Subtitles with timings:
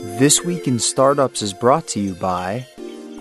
[0.00, 2.64] This Week in Startups is brought to you by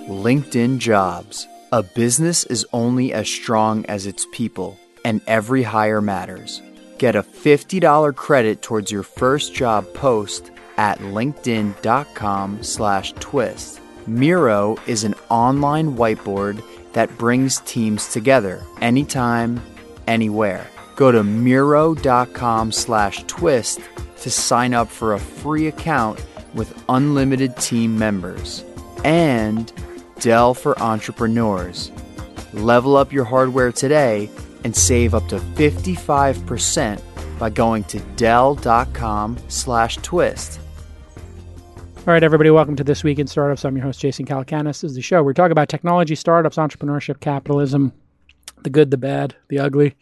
[0.08, 1.48] LinkedIn Jobs.
[1.72, 6.62] A business is only as strong as its people, and every hire matters.
[7.00, 13.82] Get a $50 credit towards your first job post at linkedin.com slash twist.
[14.06, 16.64] Miro is an online whiteboard
[16.94, 19.60] that brings teams together anytime,
[20.06, 20.68] anywhere.
[20.96, 23.80] Go to miro.com slash twist
[24.22, 26.24] to sign up for a free account
[26.54, 28.64] with unlimited team members.
[29.04, 29.72] And
[30.20, 31.92] Dell for entrepreneurs.
[32.54, 34.30] Level up your hardware today
[34.64, 37.02] and save up to 55%
[37.40, 40.60] by going to dell.com slash twist.
[42.00, 43.66] All right, everybody, welcome to This Week in Startups.
[43.66, 44.82] I'm your host, Jason Calacanis.
[44.82, 45.22] This is the show.
[45.24, 47.92] We talk about technology, startups, entrepreneurship, capitalism,
[48.68, 49.96] the good, the bad, the ugly.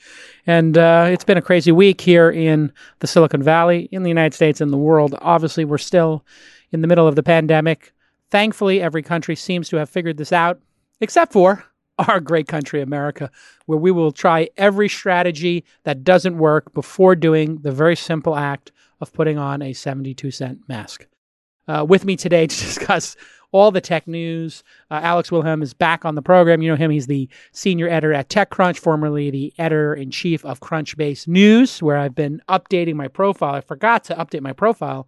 [0.47, 4.33] And uh, it's been a crazy week here in the Silicon Valley, in the United
[4.33, 5.15] States, in the world.
[5.21, 6.25] Obviously, we're still
[6.71, 7.93] in the middle of the pandemic.
[8.31, 10.59] Thankfully, every country seems to have figured this out,
[10.99, 11.63] except for
[11.99, 13.29] our great country, America,
[13.67, 18.71] where we will try every strategy that doesn't work before doing the very simple act
[18.99, 21.05] of putting on a 72 cent mask.
[21.67, 23.15] Uh, with me today to discuss
[23.51, 24.63] all the tech news.
[24.91, 26.61] Uh, Alex Wilhelm is back on the program.
[26.61, 30.59] You know him, he's the senior editor at TechCrunch, formerly the editor in chief of
[30.59, 33.55] Crunchbase News, where I've been updating my profile.
[33.55, 35.07] I forgot to update my profile.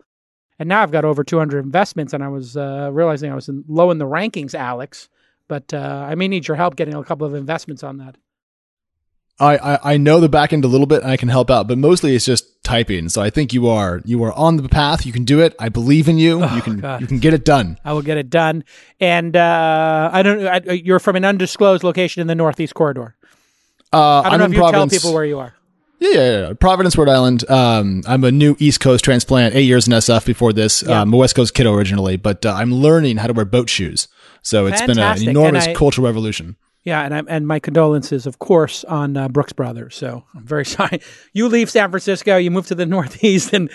[0.60, 3.64] And now I've got over 200 investments, and I was uh, realizing I was in,
[3.68, 5.10] low in the rankings, Alex.
[5.48, 8.18] But uh, I may need your help getting a couple of investments on that.
[9.40, 11.68] I, I, I know the back end a little bit and I can help out,
[11.68, 13.08] but mostly it's just typing.
[13.10, 15.06] So I think you are you are on the path.
[15.06, 15.56] You can do it.
[15.60, 16.44] I believe in you.
[16.44, 17.02] Oh, you can God.
[17.02, 17.78] you can get it done.
[17.86, 18.64] I will get it done.
[19.00, 20.46] And uh, I don't.
[20.46, 23.16] I, you're from an undisclosed location in the Northeast Corridor.
[23.94, 24.92] Uh, I don't I'm know if you Providence.
[24.92, 25.54] tell people where you are.
[26.00, 26.54] Yeah, yeah, yeah.
[26.54, 27.50] Providence, Rhode Island.
[27.50, 29.56] Um, I'm a new East Coast transplant.
[29.56, 30.84] Eight years in SF before this.
[30.84, 31.02] Yeah.
[31.02, 34.08] Um, a West Coast kiddo originally, but uh, I'm learning how to wear boat shoes.
[34.44, 35.26] So it's Fantastic.
[35.26, 36.56] been an enormous I- cultural revolution.
[36.88, 39.94] Yeah, and I'm, and my condolences, of course, on uh, Brooks Brothers.
[39.94, 41.02] So I'm very sorry.
[41.34, 43.70] You leave San Francisco, you move to the Northeast, and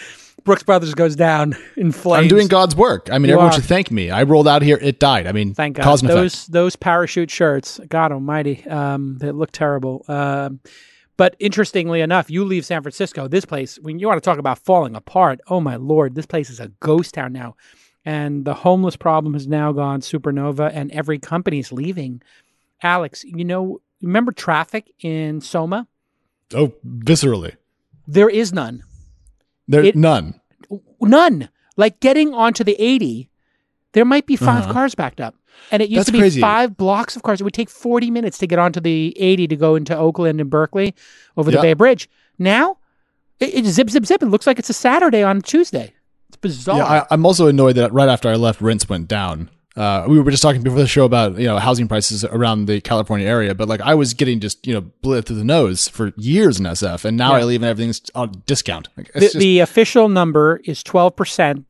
[0.45, 2.23] Brooks Brothers goes down in flames.
[2.23, 3.11] I'm doing God's work.
[3.13, 3.57] I mean, You everyone are.
[3.57, 4.11] should thank me.
[4.11, 5.27] I rolled out here, it died.
[5.27, 5.83] I mean, Thank God.
[5.85, 6.53] cause Those effect.
[6.53, 10.07] those parachute shirts, God Almighty, um, they look terrible.
[10.09, 10.61] Um,
[11.19, 13.29] but interestingly enough, you leave San Francisco.
[13.29, 16.49] This place, when you want to talk about falling apart, oh my lord, this place
[16.49, 17.57] is a ghost town now,
[18.07, 22.23] and the homeless problem has now gone supernova, and every company's leaving.
[22.83, 25.87] Alex, you know, remember traffic in Soma?
[26.55, 27.57] Oh, viscerally.
[28.07, 28.83] There is none.
[29.69, 30.41] There It- none.
[31.01, 31.49] None.
[31.77, 33.31] Like getting onto the 80,
[33.93, 34.73] there might be 5 Uh-huh.
[34.73, 35.35] cars backed up.
[35.71, 36.41] And it used That's to be crazy.
[36.41, 37.41] five blocks of cars.
[37.41, 40.49] It would take 40 minutes to get onto the 80 to go into Oakland and
[40.51, 40.95] Berkeley
[41.37, 41.63] over the Yeah.
[41.63, 42.09] Bay Bridge.
[42.39, 42.79] Now,
[43.39, 44.23] it, it zip, zip, zip.
[44.23, 45.93] It looks like it's a Saturday on Tuesday.
[46.29, 46.79] It's bizarre.
[46.79, 49.51] Yeah, I, I'm also annoyed that right after I left, rents went down.
[49.75, 52.81] Uh, we were just talking before the show about you know housing prices around the
[52.81, 56.13] California area, but like I was getting just you know bled through the nose for
[56.17, 57.41] years in SF, and now Yeah.
[57.41, 58.89] I leave and everything's on discount.
[58.97, 61.65] Like, the, just, the official number is 12%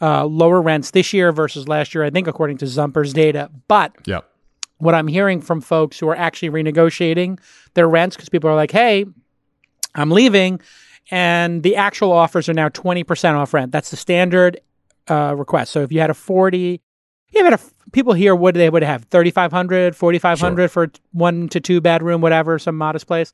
[0.00, 3.48] uh, lower rents this year versus last year, I think, according to Zumper's data.
[3.68, 4.20] But yeah,
[4.78, 7.38] what I'm hearing from folks who are actually renegotiating
[7.74, 9.06] their rents because people are like, hey,
[9.94, 10.60] I'm leaving.
[11.10, 13.70] And the actual offers are now 20% off rent.
[13.70, 14.60] That's the standard
[15.08, 15.70] uh, request.
[15.72, 16.80] So if you had a 40,
[17.36, 17.60] you had a,
[17.92, 19.04] people here, would they would have?
[19.04, 23.32] 3,500, 4,500 for one to two bedroom, whatever, some modest place.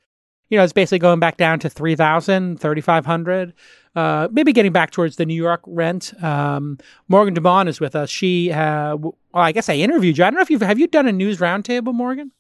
[0.50, 3.54] You know, it's basically going back down to 3,000, 3,500.
[3.94, 6.12] Uh, maybe getting back towards the New York rent.
[6.22, 8.10] Um, Morgan DeBaun is with us.
[8.10, 10.24] She, uh, well, I guess I interviewed you.
[10.24, 12.32] I don't know if you've have you done a news roundtable, Morgan.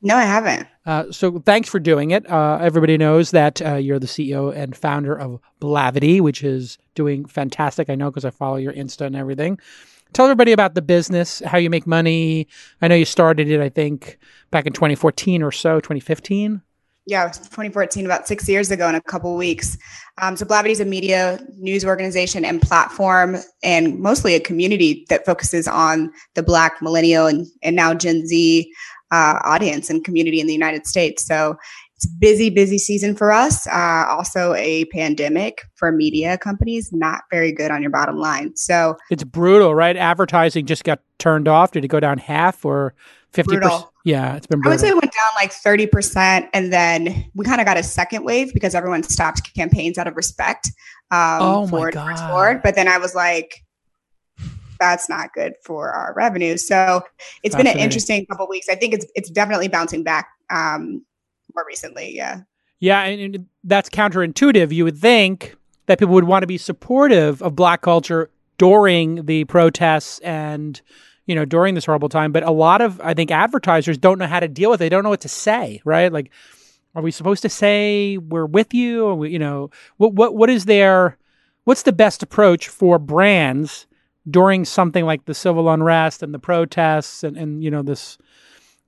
[0.00, 0.68] No, I haven't.
[0.86, 2.28] Uh, so thanks for doing it.
[2.30, 7.26] Uh, everybody knows that uh, you're the CEO and founder of Blavity, which is doing
[7.26, 7.90] fantastic.
[7.90, 9.58] I know because I follow your Insta and everything.
[10.12, 12.48] Tell everybody about the business, how you make money.
[12.80, 14.18] I know you started it, I think,
[14.50, 16.62] back in 2014 or so, 2015.
[17.06, 19.78] Yeah, it was 2014, about six years ago in a couple weeks.
[20.20, 25.24] Um, so Blavity is a media news organization and platform, and mostly a community that
[25.24, 28.70] focuses on the Black millennial and, and now Gen Z
[29.10, 31.24] uh, audience and community in the United States.
[31.24, 31.56] So
[31.98, 33.66] it's a busy, busy season for us.
[33.66, 38.54] Uh, also, a pandemic for media companies, not very good on your bottom line.
[38.54, 39.96] So It's brutal, right?
[39.96, 41.72] Advertising just got turned off.
[41.72, 42.94] Did it go down half or
[43.32, 43.46] 50%?
[43.46, 43.92] Brutal.
[44.04, 44.70] Yeah, it's been brutal.
[44.70, 46.48] I would say it went down like 30%.
[46.54, 50.14] And then we kind of got a second wave because everyone stopped campaigns out of
[50.16, 50.70] respect
[51.10, 52.30] um, Oh my for God.
[52.30, 52.60] Ford.
[52.62, 53.64] But then I was like,
[54.78, 56.58] that's not good for our revenue.
[56.58, 57.02] So
[57.42, 58.68] it's been an interesting couple of weeks.
[58.68, 61.04] I think it's it's definitely bouncing back um,
[61.58, 62.14] more recently.
[62.14, 62.42] Yeah.
[62.80, 64.72] Yeah, and, that's counterintuitive.
[64.72, 65.56] You would think
[65.86, 70.80] that people would want to be supportive of black culture during the protests and
[71.26, 72.30] you know during this horrible time.
[72.30, 74.84] But a lot of I think advertisers don't know how to deal with it.
[74.84, 76.12] They don't know what to say, right?
[76.12, 76.30] Like,
[76.94, 79.04] are we supposed to say we're with you?
[79.04, 81.18] Or we, you know, what what what is their
[81.64, 83.86] what's the best approach for brands
[84.30, 88.18] during something like the civil unrest and the protests and, and you know this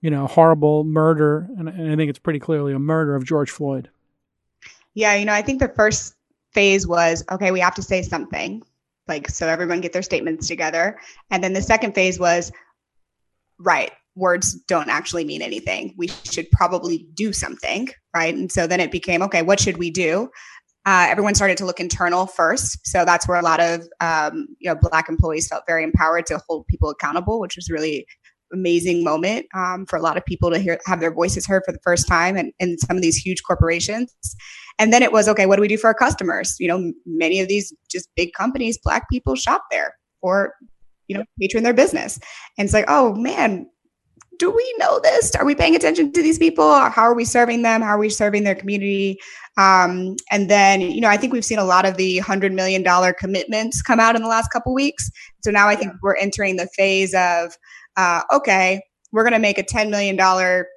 [0.01, 3.51] you know horrible murder and, and i think it's pretty clearly a murder of george
[3.51, 3.91] floyd.
[4.95, 6.15] Yeah you know i think the first
[6.53, 8.63] phase was okay we have to say something
[9.11, 10.99] like so everyone get their statements together.
[11.31, 12.51] And then the second phase was
[13.59, 15.95] right words don't actually mean anything.
[15.99, 18.35] We should probably do something right?
[18.35, 20.31] And so then it became okay what should we do?
[20.87, 22.87] Uh, everyone started to look internal first.
[22.87, 26.41] So that's where a lot of um, you know black employees felt very empowered to
[26.49, 28.07] hold people accountable, which was really
[28.53, 31.73] amazing moment um, for a lot of people to hear have their voices heard for
[31.73, 34.15] the first time and in some of these huge corporations.
[34.79, 36.57] And then it was okay, what do we do for our customers?
[36.59, 40.55] You know, many of these just big companies, black people shop there or
[41.09, 42.19] you know patron their business,
[42.57, 43.67] and it's like, oh man,
[44.41, 45.35] do we know this?
[45.37, 46.67] Are we paying attention to these people?
[46.67, 47.83] How are we serving them?
[47.83, 49.19] How are we serving their community?
[49.59, 52.83] Um, and then, you know, I think we've seen a lot of the $100 million
[53.19, 55.11] commitments come out in the last couple weeks.
[55.45, 57.53] So now I think we're entering the phase of,
[58.01, 58.81] uh, okay,
[59.13, 60.17] we're going to make a $10 million,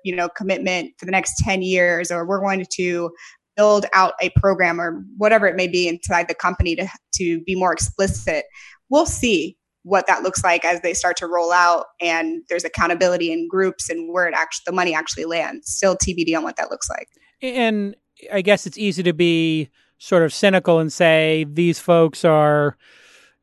[0.04, 3.12] you know, commitment for the next 10 years, or we're going to
[3.56, 7.56] build out a program or whatever it may be inside the company to, to be
[7.56, 8.46] more explicit.
[8.90, 13.32] We'll see what that looks like as they start to roll out and there's accountability
[13.32, 16.72] in groups and where it actually the money actually lands still tbd on what that
[16.72, 17.10] looks like
[17.42, 17.94] and
[18.32, 22.78] i guess it's easy to be sort of cynical and say these folks are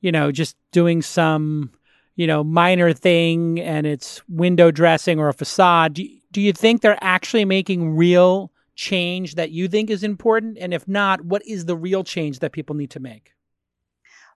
[0.00, 1.71] you know just doing some
[2.20, 6.82] you know minor thing and it's window dressing or a facade do, do you think
[6.82, 11.64] they're actually making real change that you think is important and if not what is
[11.64, 13.32] the real change that people need to make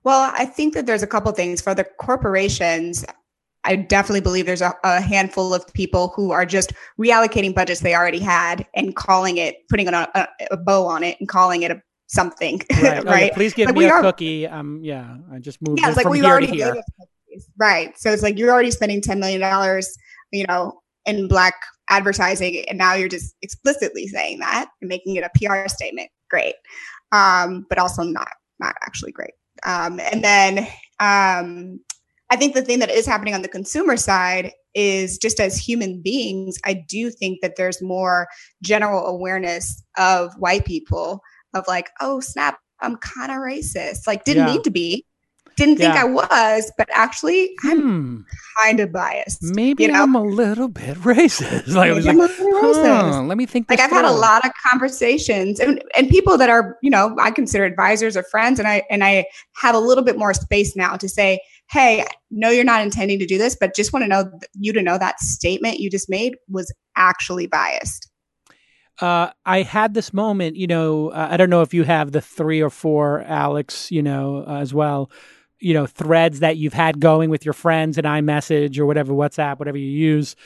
[0.05, 3.05] well, I think that there's a couple things for the corporations.
[3.65, 7.95] I definitely believe there's a, a, handful of people who are just reallocating budgets they
[7.95, 11.71] already had and calling it, putting a, a, a bow on it and calling it
[11.71, 12.61] a something.
[12.83, 13.05] Right.
[13.07, 13.31] right?
[13.33, 14.47] Oh, please give like me a are, cookie.
[14.47, 16.77] Um, yeah, I just moved yeah, it's like we already here.
[17.59, 17.97] Right.
[17.99, 19.83] So it's like you're already spending $10 million,
[20.33, 21.55] you know, in black
[21.91, 22.65] advertising.
[22.69, 26.11] And now you're just explicitly saying that and making it a PR statement.
[26.31, 26.55] Great.
[27.13, 29.35] Um, but also not, not actually great.
[29.65, 30.59] Um, and then
[31.01, 31.81] um,
[32.31, 36.03] I think the thing that is happening on the consumer side is just as human
[36.03, 38.27] beings, I do think that there's more
[38.63, 41.21] general awareness of white people
[41.55, 44.07] of like, oh, snap, I'm kind of racist.
[44.07, 44.55] Like, didn't yeah.
[44.55, 45.07] need to be.
[45.57, 46.03] Didn't think yeah.
[46.03, 48.21] I was, but actually, I'm hmm.
[48.63, 49.43] kind of biased.
[49.43, 50.03] Maybe you know?
[50.03, 51.75] I'm a little bit racist.
[51.75, 53.71] like, I was like, huh, let me think.
[53.71, 53.99] Like, I've through.
[53.99, 58.17] had a lot of conversations, and, and people that are, you know, I consider advisors
[58.17, 61.41] or friends, and I and I have a little bit more space now to say,
[61.71, 64.83] hey, no, you're not intending to do this, but just want to know you to
[64.83, 68.11] know that statement you just made was actually biased.
[69.01, 72.21] Uh, I had this moment, you know, uh, I don't know if you have the
[72.21, 75.11] three or four Alex, you know, uh, as well,
[75.61, 79.59] you know threads that you've had going with your friends and iMessage or whatever WhatsApp,
[79.59, 80.37] whatever you use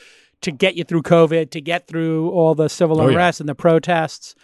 [0.41, 3.43] to get you through COVID, to get through all the civil oh, unrest yeah.
[3.43, 4.35] and the protests.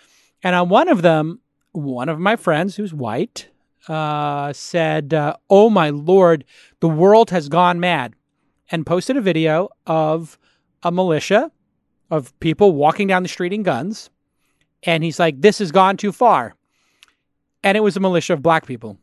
[0.43, 1.39] And on one of them,
[1.71, 3.49] one of my friends who's white
[3.87, 6.43] uh, said, uh, "Oh my lord,
[6.79, 8.13] the world has gone mad,"
[8.71, 10.37] and posted a video of
[10.83, 11.51] a militia
[12.11, 14.09] of people walking down the street in guns.
[14.83, 16.55] And he's like, "This has gone too far."
[17.63, 18.99] And it was a militia of black people.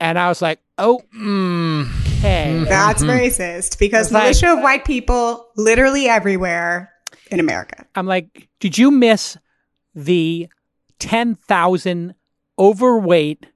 [0.00, 0.96] And I was like, oh,
[2.18, 2.64] okay.
[2.64, 3.10] That's mm-hmm.
[3.10, 6.90] racist because militia like, of white people literally everywhere
[7.30, 7.86] in America.
[7.94, 9.36] I'm like, did you miss
[9.94, 10.48] the
[10.98, 12.14] 10,000
[12.58, 13.46] overweight,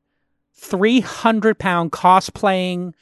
[0.56, 2.92] 300 pound cosplaying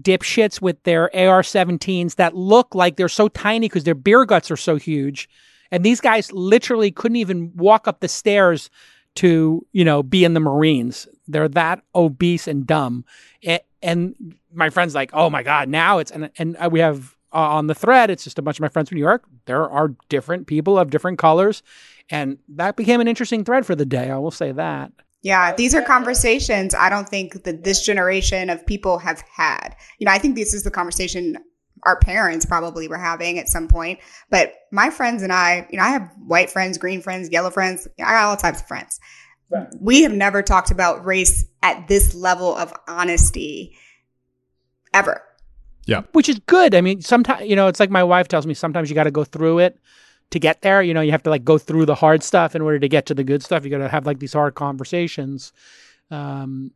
[0.00, 4.50] dipshits with their AR 17s that look like they're so tiny because their beer guts
[4.50, 5.28] are so huge?
[5.72, 8.70] And these guys literally couldn't even walk up the stairs
[9.16, 11.08] to, you know, be in the Marines.
[11.26, 13.04] They're that obese and dumb.
[13.44, 17.38] And, and my friend's like, oh my God, now it's, and, and we have uh,
[17.38, 19.24] on the thread, it's just a bunch of my friends from New York.
[19.46, 21.62] There are different people of different colors.
[22.10, 24.10] And that became an interesting thread for the day.
[24.10, 24.92] I will say that.
[25.22, 29.76] Yeah, these are conversations I don't think that this generation of people have had.
[29.98, 31.36] You know, I think this is the conversation
[31.84, 33.98] our parents probably were having at some point.
[34.30, 37.88] But my friends and I, you know, I have white friends, green friends, yellow friends.
[37.98, 39.00] I got all types of friends.
[39.50, 39.68] Right.
[39.80, 43.76] We have never talked about race at this level of honesty
[44.94, 45.22] ever.
[45.86, 46.02] Yeah.
[46.12, 46.74] Which is good.
[46.74, 49.10] I mean, sometimes, you know, it's like my wife tells me sometimes you got to
[49.10, 49.78] go through it
[50.30, 50.82] to get there.
[50.82, 53.06] You know, you have to like go through the hard stuff in order to get
[53.06, 53.64] to the good stuff.
[53.64, 55.52] You got to have like these hard conversations.
[56.10, 56.72] Um,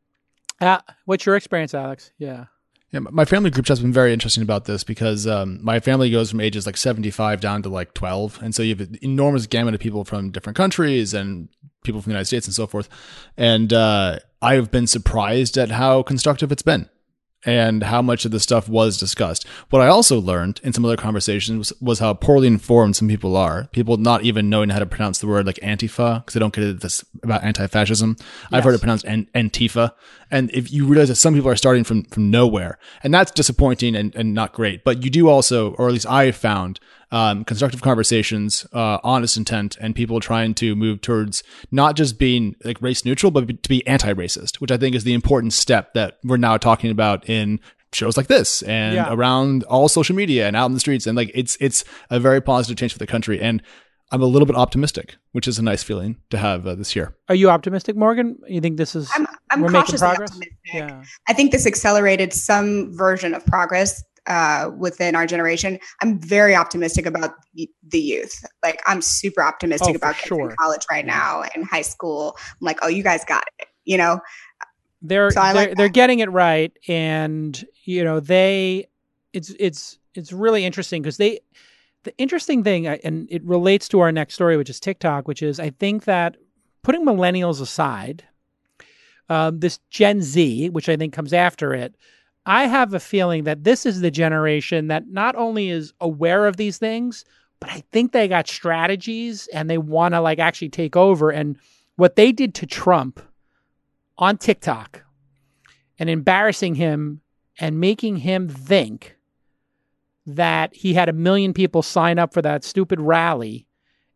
[0.61, 2.12] Uh, what's your experience, Alex?
[2.16, 2.46] Yeah.
[2.94, 6.30] Yeah, my family group chat's been very interesting about this because um, my family goes
[6.30, 8.40] from ages like 75 down to like 12.
[8.40, 11.48] And so you have an enormous gamut of people from different countries and
[11.82, 12.88] people from the United States and so forth.
[13.36, 16.88] And uh, I have been surprised at how constructive it's been
[17.44, 19.46] and how much of the stuff was discussed.
[19.70, 23.36] What I also learned in some other conversations was, was how poorly informed some people
[23.36, 23.68] are.
[23.72, 26.64] People not even knowing how to pronounce the word like Antifa because they don't get
[26.64, 26.80] it.
[26.80, 28.16] this about anti-fascism.
[28.18, 28.28] Yes.
[28.52, 29.92] I've heard it pronounced an- Antifa,
[30.35, 33.95] and if you realize that some people are starting from from nowhere, and that's disappointing
[33.95, 34.83] and, and not great.
[34.83, 36.81] But you do also, or at least I have found,
[37.12, 42.57] um, constructive conversations, uh, honest intent, and people trying to move towards not just being
[42.64, 46.19] like race neutral, but to be anti-racist, which I think is the important step that
[46.25, 47.61] we're now talking about in
[47.93, 49.14] shows like this and yeah.
[49.14, 51.07] around all social media and out in the streets.
[51.07, 53.41] And like it's it's a very positive change for the country.
[53.41, 53.62] And
[54.11, 57.16] I'm a little bit optimistic, which is a nice feeling to have uh, this year.
[57.28, 58.38] Are you optimistic, Morgan?
[58.46, 60.30] You think this is I'm, I'm we're making progress?
[60.30, 60.56] Optimistic.
[60.73, 61.02] Yeah.
[61.28, 65.78] I think this accelerated some version of progress uh, within our generation.
[66.00, 67.68] I'm very optimistic about the
[67.99, 68.44] youth.
[68.62, 70.50] Like I'm super optimistic oh, about sure.
[70.50, 72.37] in college right now and high school.
[72.38, 73.68] I'm like, oh, you guys got it.
[73.84, 74.20] You know,
[75.02, 78.88] they're so they're, like they're getting it right, and you know they
[79.34, 81.40] it's it's it's really interesting because they
[82.04, 85.58] the interesting thing and it relates to our next story which is tiktok which is
[85.58, 86.37] i think that
[86.82, 88.25] putting millennials aside
[89.28, 91.94] um, this gen z which i think comes after it
[92.46, 96.56] I have a feeling that this is the generation that not only is aware of
[96.56, 97.25] these things,
[97.58, 101.30] but I think they got strategies and they want to like actually take over.
[101.30, 101.56] And
[101.96, 103.20] what they did to Trump
[104.18, 105.02] on TikTok
[105.99, 107.23] and embarrassing him
[107.58, 109.13] and making him think
[110.26, 113.66] that he had a million people sign up for that stupid rally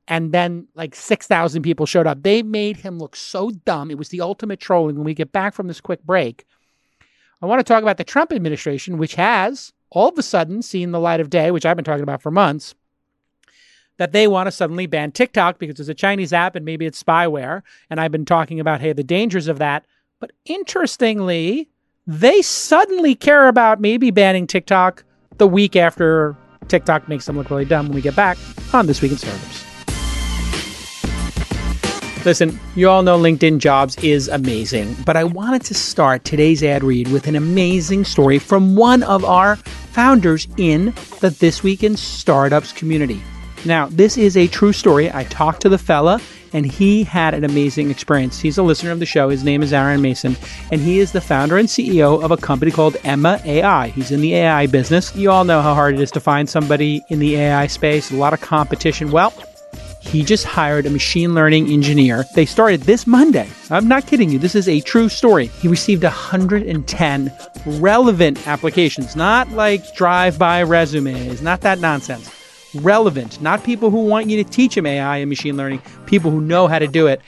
[0.09, 2.23] and then like 6,000 people showed up.
[2.23, 3.91] They made him look so dumb.
[3.91, 4.97] It was the ultimate trolling.
[4.97, 6.47] When we get back from this quick break,
[7.43, 10.91] I want to talk about the Trump administration, which has all of a sudden seen
[10.91, 12.75] the light of day, which I've been talking about for months,
[13.99, 17.03] that they want to suddenly ban TikTok because it's a Chinese app and maybe it's
[17.03, 17.63] spyware.
[17.91, 19.85] And I've been talking about, hey, the dangers of that.
[20.21, 21.69] But interestingly,
[22.07, 25.05] they suddenly care about maybe banning TikTok
[25.39, 26.37] the week after
[26.69, 28.37] TikTok makes them look really dumb when we get back
[28.75, 29.65] on This Week in Startups.
[32.25, 36.83] Listen, you all know LinkedIn Jobs is amazing, but I wanted to start today's ad
[36.83, 41.97] read with an amazing story from one of our founders in the This Week in
[41.97, 43.23] Startups community.
[43.65, 45.11] Now, this is a true story.
[45.13, 46.21] I talked to the fella
[46.53, 48.41] and he had an amazing experience.
[48.41, 49.29] He's a listener of the show.
[49.29, 50.37] His name is Aaron Mason,
[50.71, 53.89] and he is the founder and CEO of a company called Emma AI.
[53.89, 55.15] He's in the AI business.
[55.17, 58.17] You all know how hard it is to find somebody in the AI space, a
[58.17, 59.11] lot of competition.
[59.11, 59.33] Well,
[60.01, 62.25] he just hired a machine learning engineer.
[62.35, 63.49] They started this Monday.
[63.71, 64.39] I'm not kidding you.
[64.39, 65.47] This is a true story.
[65.47, 67.33] He received 110
[67.67, 72.38] relevant applications, not like drive by resumes, not that nonsense.
[72.75, 76.41] Relevant, not people who want you to teach them AI and machine learning, people who
[76.41, 77.21] know how to do it.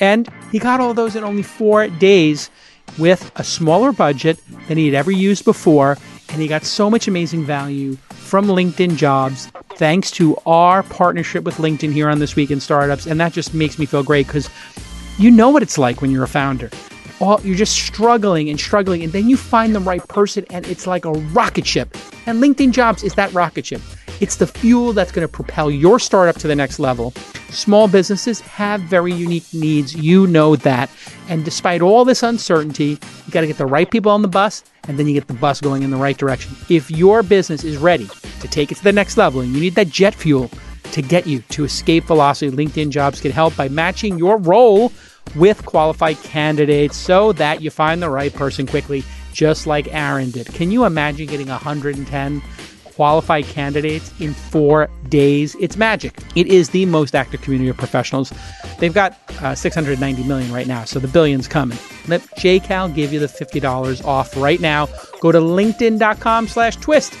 [0.00, 2.50] And he got all those in only four days
[2.98, 4.38] with a smaller budget
[4.68, 5.98] than he had ever used before.
[6.30, 11.56] And he got so much amazing value from LinkedIn Jobs thanks to our partnership with
[11.56, 13.06] LinkedIn here on This Week in Startups.
[13.06, 14.48] And that just makes me feel great because
[15.18, 16.70] you know what it's like when you're a founder.
[17.20, 20.86] All, you're just struggling and struggling, and then you find the right person, and it's
[20.86, 21.96] like a rocket ship.
[22.26, 23.80] And LinkedIn Jobs is that rocket ship.
[24.20, 27.12] It's the fuel that's going to propel your startup to the next level.
[27.50, 29.94] Small businesses have very unique needs.
[29.94, 30.90] You know that.
[31.28, 34.64] And despite all this uncertainty, you got to get the right people on the bus
[34.88, 36.56] and then you get the bus going in the right direction.
[36.68, 38.08] If your business is ready
[38.40, 40.50] to take it to the next level and you need that jet fuel
[40.92, 44.92] to get you to escape velocity, LinkedIn jobs can help by matching your role
[45.34, 50.46] with qualified candidates so that you find the right person quickly, just like Aaron did.
[50.46, 52.42] Can you imagine getting 110
[52.96, 55.54] qualified candidates in four days.
[55.60, 56.18] It's magic.
[56.34, 58.32] It is the most active community of professionals.
[58.78, 61.78] They've got uh, 690 million right now, so the billion's coming.
[62.08, 64.86] Let JCal give you the $50 off right now.
[65.20, 67.12] Go to linkedin.com slash twist.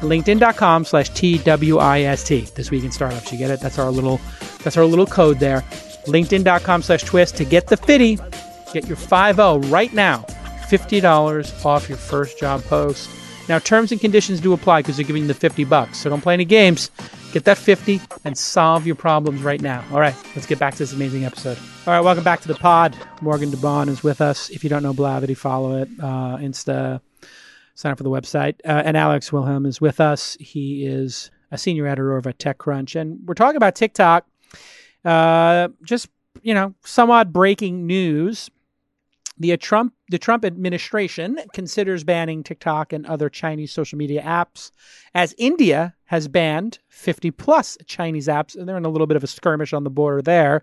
[0.00, 2.40] LinkedIn.com slash T-W-I-S-T.
[2.56, 3.30] This week in startups.
[3.30, 3.60] You get it?
[3.60, 4.20] That's our little
[4.64, 5.60] that's our little code there.
[6.06, 8.18] LinkedIn.com slash twist to get the 50.
[8.72, 9.38] Get your 5
[9.70, 10.24] right now.
[10.68, 13.08] $50 off your first job post.
[13.48, 15.98] Now, terms and conditions do apply because they're giving you the 50 bucks.
[15.98, 16.90] So don't play any games.
[17.32, 19.84] Get that 50 and solve your problems right now.
[19.90, 21.58] All right, let's get back to this amazing episode.
[21.86, 22.96] All right, welcome back to the pod.
[23.20, 24.50] Morgan DeBaun is with us.
[24.50, 25.88] If you don't know Blavity, follow it.
[25.98, 27.00] Uh, Insta,
[27.74, 28.56] sign up for the website.
[28.64, 30.36] Uh, and Alex Wilhelm is with us.
[30.38, 33.00] He is a senior editor of a TechCrunch.
[33.00, 34.26] And we're talking about TikTok.
[35.04, 36.08] Uh, just,
[36.42, 38.50] you know, somewhat breaking news.
[39.38, 44.70] The Trump the Trump administration considers banning TikTok and other Chinese social media apps,
[45.14, 49.24] as India has banned 50 plus Chinese apps, and they're in a little bit of
[49.24, 50.62] a skirmish on the border there.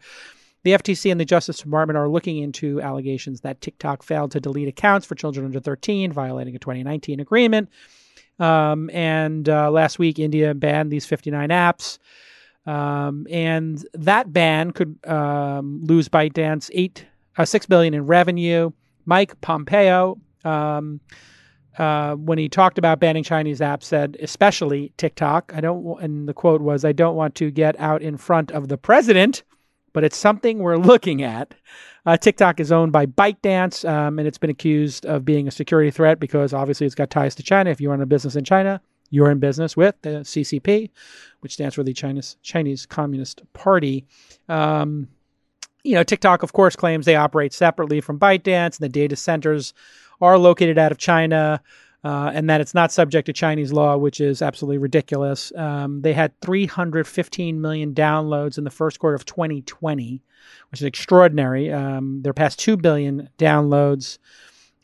[0.63, 4.67] The FTC and the Justice Department are looking into allegations that TikTok failed to delete
[4.67, 7.69] accounts for children under 13, violating a 2019 agreement.
[8.37, 11.97] Um, and uh, last week, India banned these 59 apps.
[12.67, 18.69] Um, and that ban could um, lose ByteDance eight, uh, six billion in revenue.
[19.09, 21.01] Mike Pompeo, um,
[21.79, 25.51] uh, when he talked about banning Chinese apps, said especially TikTok.
[25.55, 28.67] I don't, and the quote was, "I don't want to get out in front of
[28.67, 29.41] the president,
[29.93, 31.55] but it's something we're looking at."
[32.05, 35.89] Uh, TikTok is owned by ByteDance, um, and it's been accused of being a security
[35.89, 37.71] threat because obviously it's got ties to China.
[37.71, 40.91] If you run a business in China, you're in business with the CCP,
[41.39, 44.05] which stands for the Chinese Chinese Communist Party.
[44.47, 45.07] Um,
[45.89, 49.73] you know, TikTok, of course, claims they operate separately from ByteDance, and the data centers
[50.21, 51.63] are located out of China,
[52.03, 55.51] uh, and that it's not subject to Chinese law, which is absolutely ridiculous.
[55.55, 60.21] Um, they had 315 million downloads in the first quarter of 2020,
[60.69, 61.71] which is extraordinary.
[61.71, 64.19] Um, they're past 2 billion downloads.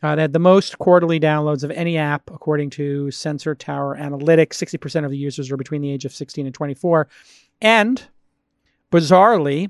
[0.02, 4.54] Uh, they had the most quarterly downloads of any app, according to Sensor Tower Analytics.
[4.54, 7.08] 60% of the users are between the age of 16 and 24.
[7.62, 8.04] And
[8.92, 9.70] bizarrely,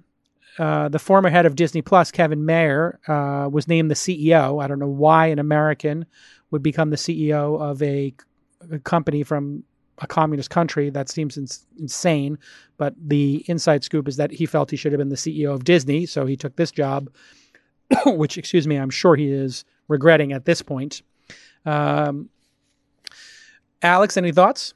[0.57, 4.63] uh, the former head of Disney Plus, Kevin Mayer, uh, was named the CEO.
[4.63, 6.05] I don't know why an American
[6.51, 8.13] would become the CEO of a,
[8.71, 9.63] a company from
[9.99, 10.89] a communist country.
[10.89, 12.37] That seems ins- insane.
[12.77, 15.63] But the inside scoop is that he felt he should have been the CEO of
[15.63, 17.09] Disney, so he took this job,
[18.05, 21.01] which, excuse me, I'm sure he is regretting at this point.
[21.65, 22.29] Um,
[23.81, 24.73] Alex, any thoughts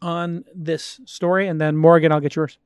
[0.00, 1.46] on this story?
[1.46, 2.58] And then Morgan, I'll get yours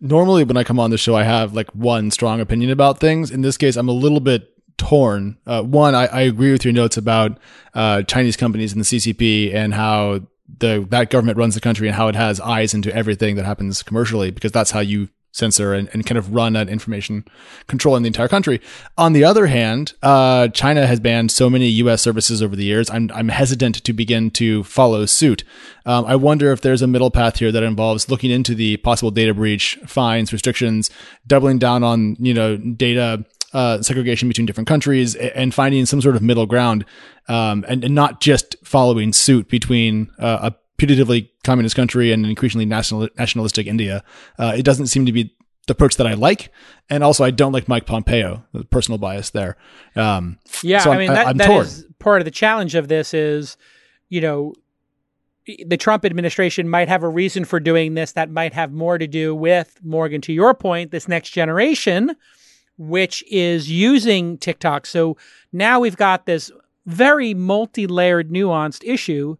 [0.00, 3.30] normally when I come on the show, I have like one strong opinion about things.
[3.30, 5.38] In this case, I'm a little bit torn.
[5.46, 7.38] Uh, one, I, I, agree with your notes about
[7.74, 10.20] uh, Chinese companies and the CCP and how
[10.58, 13.82] the that government runs the country and how it has eyes into everything that happens
[13.82, 17.24] commercially because that's how you censor and, and kind of run that information
[17.66, 18.60] control in the entire country.
[18.96, 22.02] On the other hand, uh, China has banned so many U.S.
[22.02, 22.90] services over the years.
[22.90, 25.44] I'm, I'm hesitant to begin to follow suit.
[25.84, 29.10] Um, I wonder if there's a middle path here that involves looking into the possible
[29.10, 30.90] data breach, fines, restrictions,
[31.26, 36.16] doubling down on you know data uh, segregation between different countries and finding some sort
[36.16, 36.84] of middle ground
[37.28, 42.66] um, and, and, not just following suit between uh, a putatively communist country and increasingly
[42.66, 44.04] national, nationalistic India.
[44.38, 45.34] Uh, it doesn't seem to be
[45.66, 46.50] the approach that I like.
[46.88, 49.56] And also, I don't like Mike Pompeo, the personal bias there.
[49.94, 53.56] Um, yeah, so I mean, that, that is part of the challenge of this is,
[54.08, 54.54] you know,
[55.64, 59.06] the Trump administration might have a reason for doing this that might have more to
[59.06, 62.16] do with, Morgan, to your point, this next generation,
[62.78, 64.86] which is using TikTok.
[64.86, 65.16] So
[65.52, 66.50] now we've got this
[66.84, 69.36] very multi layered, nuanced issue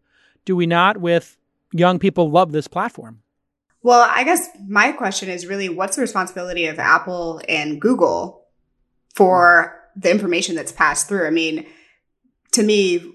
[0.47, 1.37] do we not with
[1.73, 3.21] young people love this platform?
[3.83, 8.47] Well, I guess my question is really what's the responsibility of Apple and Google
[9.15, 11.27] for the information that's passed through?
[11.27, 11.67] I mean,
[12.53, 13.13] to me,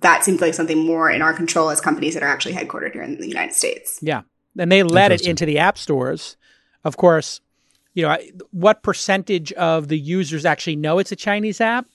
[0.00, 3.02] that seems like something more in our control as companies that are actually headquartered here
[3.02, 3.98] in the United States.
[4.02, 4.22] Yeah.
[4.58, 6.36] And they let it into the app stores.
[6.84, 7.40] Of course,
[7.94, 8.16] you know,
[8.52, 11.86] what percentage of the users actually know it's a Chinese app?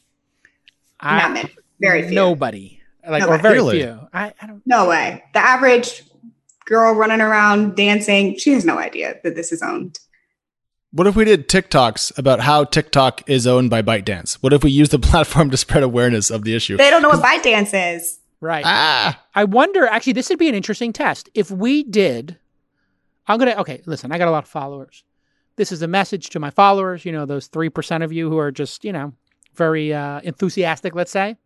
[1.01, 1.49] Not many.
[1.79, 2.15] Very few.
[2.15, 3.79] Nobody like no or very really?
[3.81, 3.99] few.
[4.13, 4.61] I, I don't.
[4.65, 5.23] No way.
[5.33, 6.03] The average
[6.65, 9.99] girl running around dancing, she has no idea that this is owned.
[10.93, 14.35] What if we did TikToks about how TikTok is owned by ByteDance?
[14.35, 16.77] What if we use the platform to spread awareness of the issue?
[16.77, 18.19] They don't know what ByteDance is.
[18.41, 18.63] Right.
[18.65, 19.23] Ah.
[19.35, 21.29] I wonder, actually, this would be an interesting test.
[21.33, 22.37] If we did,
[23.27, 25.03] I'm going to, okay, listen, I got a lot of followers.
[25.55, 28.51] This is a message to my followers, you know, those 3% of you who are
[28.51, 29.13] just, you know,
[29.53, 31.37] very uh, enthusiastic, let's say.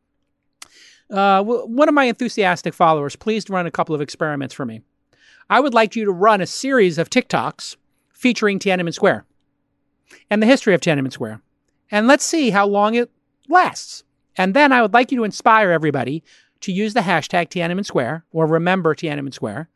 [1.10, 4.82] Uh, one of my enthusiastic followers, please run a couple of experiments for me.
[5.50, 7.76] I would like you to run a series of TikToks
[8.13, 9.26] featuring Tiananmen Square
[10.30, 11.41] and the history of Tiananmen Square.
[11.91, 13.12] And let's see how long it
[13.48, 14.04] lasts.
[14.38, 16.24] And then I would like you to inspire everybody
[16.62, 19.70] to use the hashtag Tiananmen Square or remember Tiananmen Square.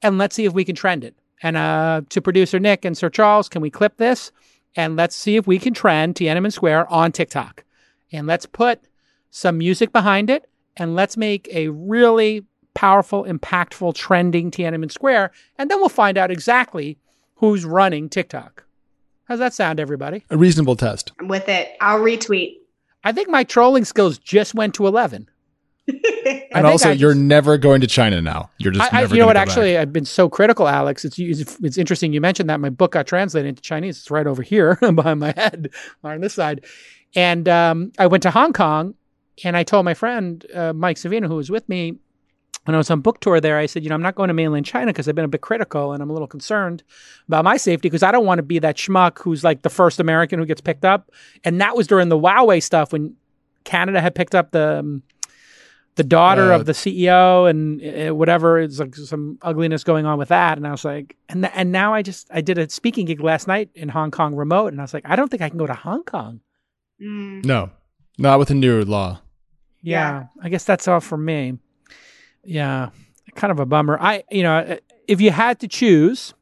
[0.00, 1.14] And let's see if we can trend it.
[1.42, 4.32] And uh, to producer Nick and Sir Charles, can we clip this?
[4.76, 7.64] And let's see if we can trend Tiananmen Square on TikTok.
[8.12, 8.80] And let's put
[9.30, 15.70] some music behind it and let's make a really powerful, impactful, trending Tiananmen Square, and
[15.70, 16.98] then we'll find out exactly
[17.36, 18.64] who's running TikTok.
[19.24, 20.24] How's that sound, everybody?
[20.30, 21.12] A reasonable test.
[21.20, 21.76] I'm with it.
[21.80, 22.56] I'll retweet.
[23.04, 25.28] I think my trolling skills just went to 11.
[26.52, 28.50] and also, you're never going to China now.
[28.58, 29.36] You're just I, I, you know what?
[29.36, 29.82] Actually, back.
[29.82, 31.04] I've been so critical, Alex.
[31.04, 32.60] It's it's interesting you mentioned that.
[32.60, 33.98] My book got translated into Chinese.
[33.98, 35.70] It's right over here behind my head
[36.04, 36.64] on this side.
[37.16, 38.94] And um, I went to Hong Kong
[39.44, 41.98] and I told my friend uh, Mike Savino, who was with me
[42.64, 44.34] when I was on book tour there, I said, you know, I'm not going to
[44.34, 46.82] mainland China because I've been a bit critical and I'm a little concerned
[47.26, 49.98] about my safety because I don't want to be that schmuck who's like the first
[49.98, 51.10] American who gets picked up.
[51.42, 53.16] And that was during the Huawei stuff when
[53.64, 55.02] Canada had picked up the um,
[55.96, 58.58] the daughter Uh, of the CEO and uh, whatever.
[58.58, 60.58] It's like some ugliness going on with that.
[60.58, 63.20] And I was like, and th- and now I just I did a speaking gig
[63.20, 65.58] last night in Hong Kong remote, and I was like, I don't think I can
[65.58, 66.40] go to Hong Kong.
[67.02, 67.44] Mm.
[67.44, 67.70] No,
[68.18, 69.20] not with the new law.
[69.82, 71.58] Yeah, I guess that's all for me.
[72.44, 72.90] Yeah,
[73.34, 73.98] kind of a bummer.
[74.00, 76.34] I, you know, if you had to choose,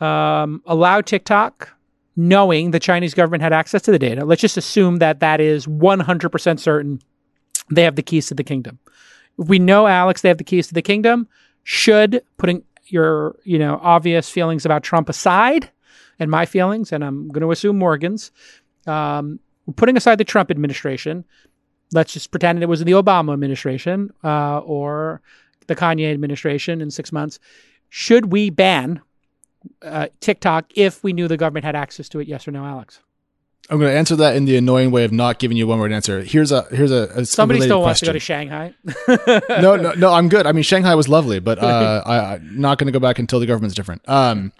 [0.00, 1.70] um, allow TikTok,
[2.16, 4.24] knowing the Chinese government had access to the data.
[4.24, 7.00] Let's just assume that that is one hundred percent certain.
[7.70, 8.78] They have the keys to the kingdom.
[9.38, 11.28] If we know Alex, they have the keys to the kingdom.
[11.62, 15.70] Should putting your, you know, obvious feelings about Trump aside,
[16.18, 18.30] and my feelings, and I'm going to assume Morgan's,
[18.86, 19.40] um,
[19.76, 21.24] putting aside the Trump administration,
[21.92, 25.20] let's just pretend it was in the Obama administration uh, or
[25.66, 27.38] the Kanye administration in six months.
[27.88, 29.00] Should we ban
[29.82, 32.28] uh, TikTok if we knew the government had access to it?
[32.28, 33.00] Yes or no, Alex?
[33.70, 35.90] I'm going to answer that in the annoying way of not giving you one word
[35.90, 36.22] answer.
[36.22, 38.74] Here's a here's a, a Somebody still wants to go to Shanghai.
[39.48, 40.12] no, no, no.
[40.12, 40.46] I'm good.
[40.46, 43.40] I mean, Shanghai was lovely, but uh, I, I'm not going to go back until
[43.40, 44.06] the government's different.
[44.06, 44.52] Um,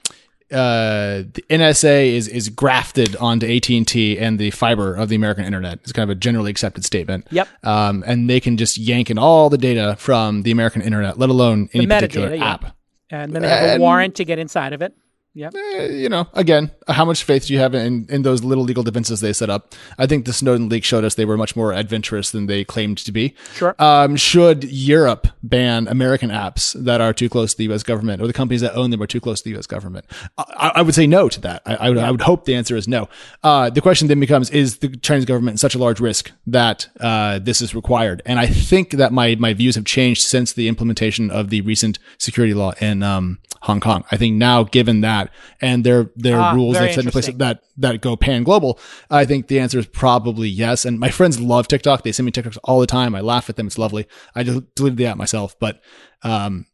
[0.52, 5.16] uh, the NSA is is grafted onto AT and T and the fiber of the
[5.16, 5.78] American internet.
[5.82, 7.26] It's kind of a generally accepted statement.
[7.30, 7.48] Yep.
[7.62, 11.30] Um, and they can just yank in all the data from the American internet, let
[11.30, 12.52] alone any particular yeah.
[12.54, 12.76] app.
[13.10, 14.94] and then they have a And- warrant to get inside of it.
[15.36, 15.54] Yep.
[15.56, 18.84] Eh, you know, again, how much faith do you have in, in those little legal
[18.84, 19.74] defenses they set up?
[19.98, 22.98] I think the Snowden leak showed us they were much more adventurous than they claimed
[22.98, 23.34] to be.
[23.54, 23.74] Sure.
[23.80, 27.82] Um, should Europe ban American apps that are too close to the U.S.
[27.82, 29.66] government, or the companies that own them are too close to the U.S.
[29.66, 30.06] government?
[30.38, 31.62] I, I would say no to that.
[31.66, 33.08] I, I, would, I would hope the answer is no.
[33.42, 37.40] Uh, the question then becomes: Is the Chinese government such a large risk that uh,
[37.40, 38.22] this is required?
[38.24, 41.98] And I think that my my views have changed since the implementation of the recent
[42.18, 44.04] security law in um, Hong Kong.
[44.12, 45.23] I think now, given that
[45.60, 48.78] and their their Ah, rules very they've set in place that that go pan global,
[49.10, 50.84] I think the answer is probably yes.
[50.84, 53.14] And my friends love TikTok; they send me TikToks all the time.
[53.14, 54.06] I laugh at them; it's lovely.
[54.34, 55.80] I del- deleted the app myself, but
[56.22, 56.66] um,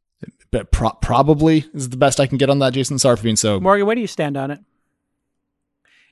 [0.50, 2.72] but pro- probably is the best I can get on that.
[2.72, 3.60] Jason, sorry for being so.
[3.60, 4.60] Morgan, where do you stand on it?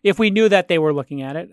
[0.02, 1.50] If we knew that they were looking at it,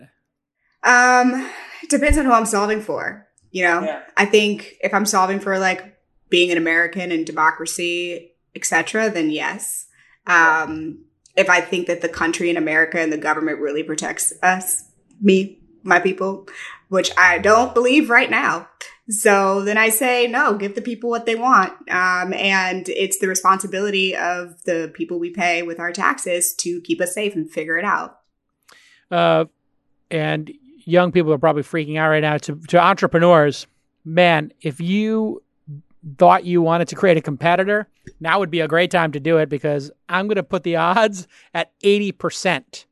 [0.84, 1.50] Um,
[1.82, 3.26] it depends on who I'm solving for.
[3.50, 5.96] You know, I think if I'm solving for like
[6.28, 9.85] being an American and democracy, etc., then yes.
[10.26, 11.04] Um,
[11.36, 14.84] if I think that the country and America and the government really protects us,
[15.20, 16.48] me, my people,
[16.88, 18.68] which I don't believe right now.
[19.08, 21.72] So then I say no, give the people what they want.
[21.90, 27.00] Um, and it's the responsibility of the people we pay with our taxes to keep
[27.00, 28.18] us safe and figure it out.
[29.10, 29.44] uh,
[30.10, 30.52] and
[30.84, 32.38] young people are probably freaking out right now.
[32.38, 33.66] To to entrepreneurs,
[34.04, 35.42] man, if you
[36.18, 37.88] thought you wanted to create a competitor,
[38.20, 40.76] now would be a great time to do it because I'm going to put the
[40.76, 42.86] odds at eighty percent.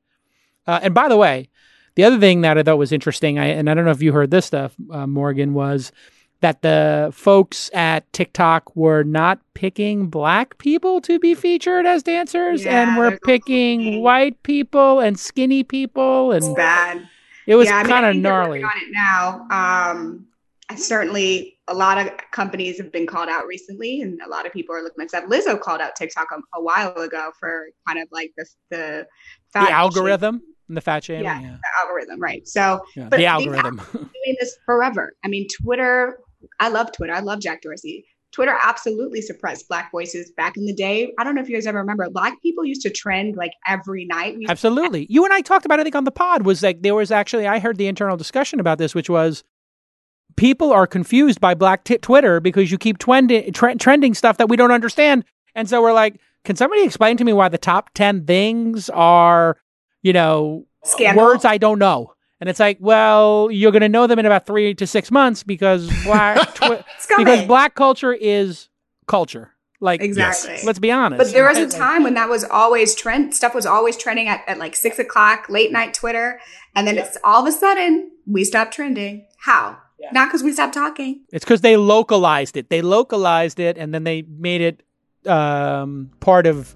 [0.66, 1.48] Uh, and by the way,
[1.94, 4.12] the other thing that I thought was interesting, I, and I don't know if you
[4.12, 5.92] heard this stuff, uh, Morgan, was
[6.40, 12.64] that the folks at TikTok were not picking black people to be featured as dancers,
[12.64, 17.09] Yeah, and were picking white people and skinny people, It's and bad.
[17.46, 18.62] it was Yeah, I mean, I kind of think they're gnarly.
[18.62, 19.46] on it now.
[19.92, 20.27] Um,
[20.68, 24.53] I certainly, a lot of companies have been called out recently, and a lot of
[24.53, 25.24] people are looking at stuff.
[25.24, 29.07] Lizzo called out TikTok a, a while ago for kind of like the the,
[29.55, 31.24] The algorithm and the fat shaming.
[31.24, 31.40] Yeah.
[31.40, 32.46] Yeah, the algorithm, right?
[32.46, 33.09] So yeah.
[33.09, 33.81] The algorithm.
[33.92, 35.14] doing this forever.
[35.24, 36.18] I mean, Twitter.
[36.61, 37.14] I love Twitter.
[37.14, 38.05] I love Jack Dorsey.
[38.33, 41.12] Twitter absolutely suppressed Black voices back in the day.
[41.18, 42.11] I don't know if you guys ever remember.
[42.11, 44.37] Black people used to trend like every night.
[44.48, 45.07] Absolutely.
[45.09, 47.12] You and I talked about, it, I think, on the pod was like there was
[47.12, 49.44] actually I heard the internal discussion about this, which was
[50.37, 54.49] people are confused by Black t- Twitter because you keep twendi- tre- trending stuff that
[54.49, 57.90] we don't understand, and so we're like, can somebody explain to me why the top
[57.94, 59.57] ten things are,
[60.03, 61.25] you know, Scandal.
[61.25, 62.12] words I don't know?
[62.40, 65.42] And it's like, well, you're going to know them in about three to six months
[65.42, 66.85] because black twi-
[67.16, 68.68] because black culture is
[69.07, 69.53] culture.
[69.81, 70.59] Like, Exactly.
[70.64, 71.18] let's be honest.
[71.18, 74.42] But there was a time when that was always trend stuff was always trending at,
[74.47, 76.40] at like six o'clock, late night Twitter.
[76.75, 79.27] And then it's all of a sudden we stopped trending.
[79.40, 79.79] How?
[80.12, 81.21] Not because we stopped talking.
[81.33, 82.71] It's because they localized it.
[82.71, 84.83] They localized it, and then they made it
[85.29, 86.75] um, part of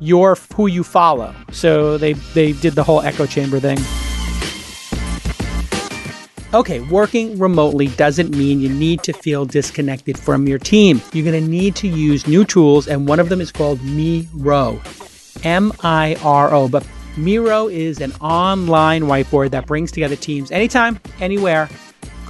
[0.00, 1.34] your who you follow.
[1.52, 3.78] So they they did the whole echo chamber thing.
[6.54, 11.00] Okay, working remotely doesn't mean you need to feel disconnected from your team.
[11.14, 14.78] You're going to need to use new tools, and one of them is called Miro.
[15.44, 16.68] M I R O.
[16.68, 21.70] But Miro is an online whiteboard that brings together teams anytime, anywhere.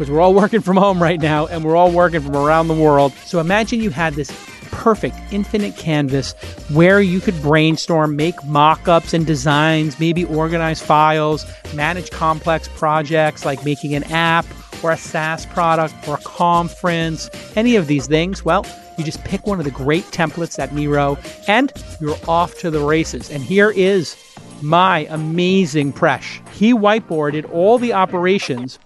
[0.03, 2.75] Because we're all working from home right now and we're all working from around the
[2.75, 3.13] world.
[3.25, 4.33] So imagine you had this
[4.73, 6.33] perfect infinite canvas
[6.73, 13.45] where you could brainstorm, make mock ups and designs, maybe organize files, manage complex projects
[13.45, 14.45] like making an app
[14.83, 18.45] or a SaaS product or a conference, any of these things.
[18.45, 18.67] Well,
[18.99, 22.85] you just pick one of the great templates at Miro and you're off to the
[22.85, 23.31] races.
[23.31, 24.17] And here is
[24.63, 26.45] my amazing Presh.
[26.49, 28.81] He whiteboarded all the operations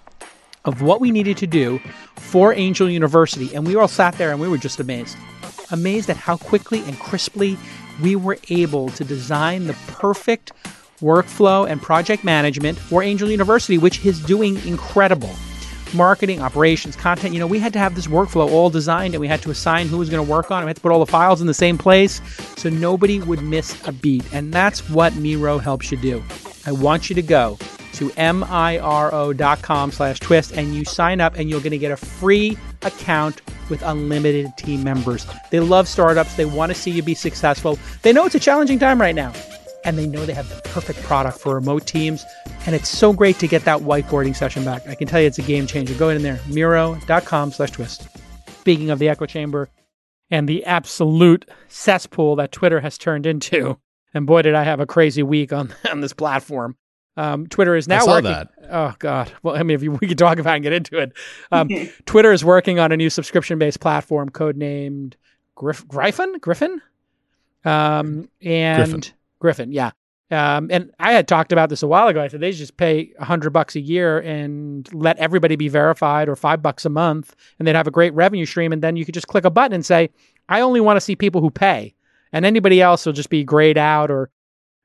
[0.67, 1.81] of what we needed to do
[2.17, 3.55] for Angel University.
[3.55, 5.17] And we all sat there and we were just amazed.
[5.71, 7.57] Amazed at how quickly and crisply
[8.03, 10.53] we were able to design the perfect
[11.01, 15.35] workflow and project management for Angel University, which is doing incredible
[15.97, 17.35] marketing, operations, content.
[17.35, 19.89] You know, we had to have this workflow all designed and we had to assign
[19.89, 20.67] who was going to work on it.
[20.67, 22.21] We had to put all the files in the same place
[22.57, 24.25] so nobody would miss a beat.
[24.33, 26.23] And that's what Miro helps you do.
[26.67, 27.59] I want you to go
[27.95, 32.59] to miro.com slash twist and you sign up and you're going to get a free
[32.83, 35.27] account with unlimited team members.
[35.51, 36.35] They love startups.
[36.37, 37.79] They want to see you be successful.
[38.03, 39.33] They know it's a challenging time right now
[39.87, 42.25] and they know they have the perfect product for remote teams.
[42.67, 44.87] And it's so great to get that whiteboarding session back.
[44.89, 45.95] I can tell you it's a game changer.
[45.95, 48.09] Go in there, miro.com slash twist.
[48.61, 49.69] Speaking of the echo chamber
[50.29, 53.79] and the absolute cesspool that Twitter has turned into,
[54.13, 56.77] and boy, did I have a crazy week on, on this platform.
[57.17, 58.31] Um, Twitter is now I saw working.
[58.31, 58.49] that.
[58.71, 59.33] Oh God!
[59.43, 61.13] Well, I mean, if you, we could talk about it and get into it,
[61.51, 61.71] um,
[62.05, 65.15] Twitter is working on a new subscription-based platform codenamed
[65.55, 66.37] Griff- Griffin.
[66.41, 66.83] Griffin.
[67.65, 69.16] Um, and Griffin.
[69.47, 69.93] Griffin, yeah.
[70.33, 72.21] Um, and I had talked about this a while ago.
[72.21, 76.29] I said they just pay a hundred bucks a year and let everybody be verified,
[76.29, 78.73] or five bucks a month, and they'd have a great revenue stream.
[78.73, 80.11] And then you could just click a button and say,
[80.49, 81.95] "I only want to see people who pay,"
[82.33, 84.31] and anybody else will just be grayed out, or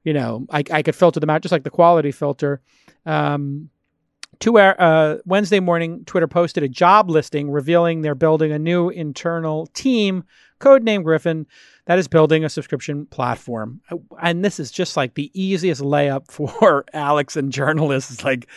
[0.04, 2.62] you know, I, I could filter them out just like the quality filter.
[3.08, 3.72] Um,
[4.40, 9.66] two uh, Wednesday morning, Twitter posted a job listing revealing they're building a new internal
[9.74, 10.24] team,
[10.60, 11.48] codenamed Griffin,
[11.92, 13.82] that is building a subscription platform.
[14.22, 18.12] And this is just like the easiest layup for Alex and journalists.
[18.12, 18.48] It's like,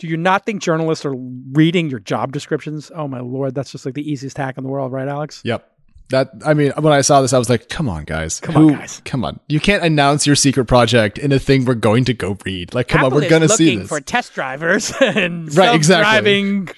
[0.00, 1.14] do you not think journalists are
[1.52, 2.90] reading your job descriptions?
[2.92, 5.42] Oh my lord, that's just like the easiest hack in the world, right, Alex?
[5.44, 5.64] Yep.
[6.08, 8.40] That I mean, when I saw this, I was like, "Come on, guys!
[8.40, 9.00] Come on, guys.
[9.04, 9.38] Come on!
[9.48, 12.74] You can't announce your secret project in a thing we're going to go read.
[12.74, 15.84] Like, come Apple on, we're gonna see this." for test drivers and Right, exactly.
[15.84, 16.68] self-driving.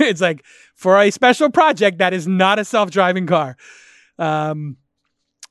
[0.00, 0.42] It's like
[0.74, 3.56] for a special project that is not a self-driving car.
[4.18, 4.76] Um,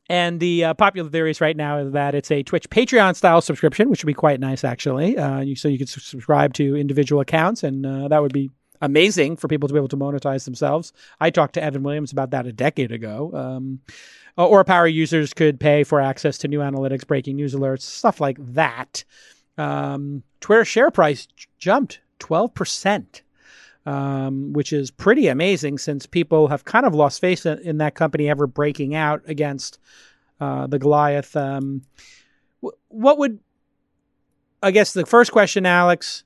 [0.10, 3.90] and the uh, popular theories right now is that it's a Twitch Patreon style subscription,
[3.90, 5.18] which would be quite nice, actually.
[5.18, 8.50] Uh, you, so you could subscribe to individual accounts, and uh, that would be
[8.82, 10.94] amazing for people to be able to monetize themselves.
[11.20, 13.32] I talked to Evan Williams about that a decade ago.
[13.34, 13.82] Um,
[14.36, 18.38] or power users could pay for access to new analytics, breaking news alerts, stuff like
[18.40, 19.04] that.
[19.58, 23.22] Um, Twitter share price j- jumped 12%,
[23.86, 27.96] um, which is pretty amazing since people have kind of lost faith in, in that
[27.96, 29.80] company ever breaking out against
[30.40, 31.36] uh, the Goliath.
[31.36, 31.82] Um,
[32.90, 33.40] what would,
[34.62, 36.24] I guess the first question, Alex,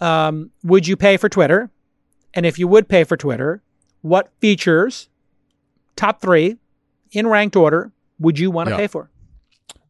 [0.00, 1.70] um, would you pay for Twitter?
[2.34, 3.62] And if you would pay for Twitter,
[4.00, 5.08] what features,
[5.96, 6.56] top three,
[7.10, 8.78] in ranked order, would you want to Yeah.
[8.78, 9.10] pay for?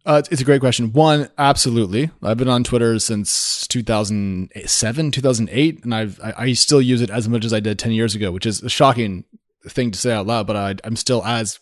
[0.04, 0.92] Uh, it's- a great question.
[0.92, 2.10] One, absolutely.
[2.22, 7.28] I've been on Twitter since 2007, 2008, and I've I, I still use it as
[7.28, 9.24] much as I did 10 years ago, which is a shocking
[9.68, 11.60] thing to say out loud, but I, I'm still as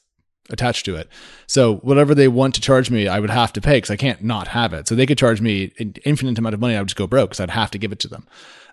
[0.49, 1.09] attached to it.
[1.47, 4.25] So whatever they want to charge me, I would have to pay because I can't
[4.25, 4.89] not have it.
[4.89, 6.75] So they could charge me an infinite amount of money.
[6.77, 8.27] I would just go broke because I'd have to give it to them.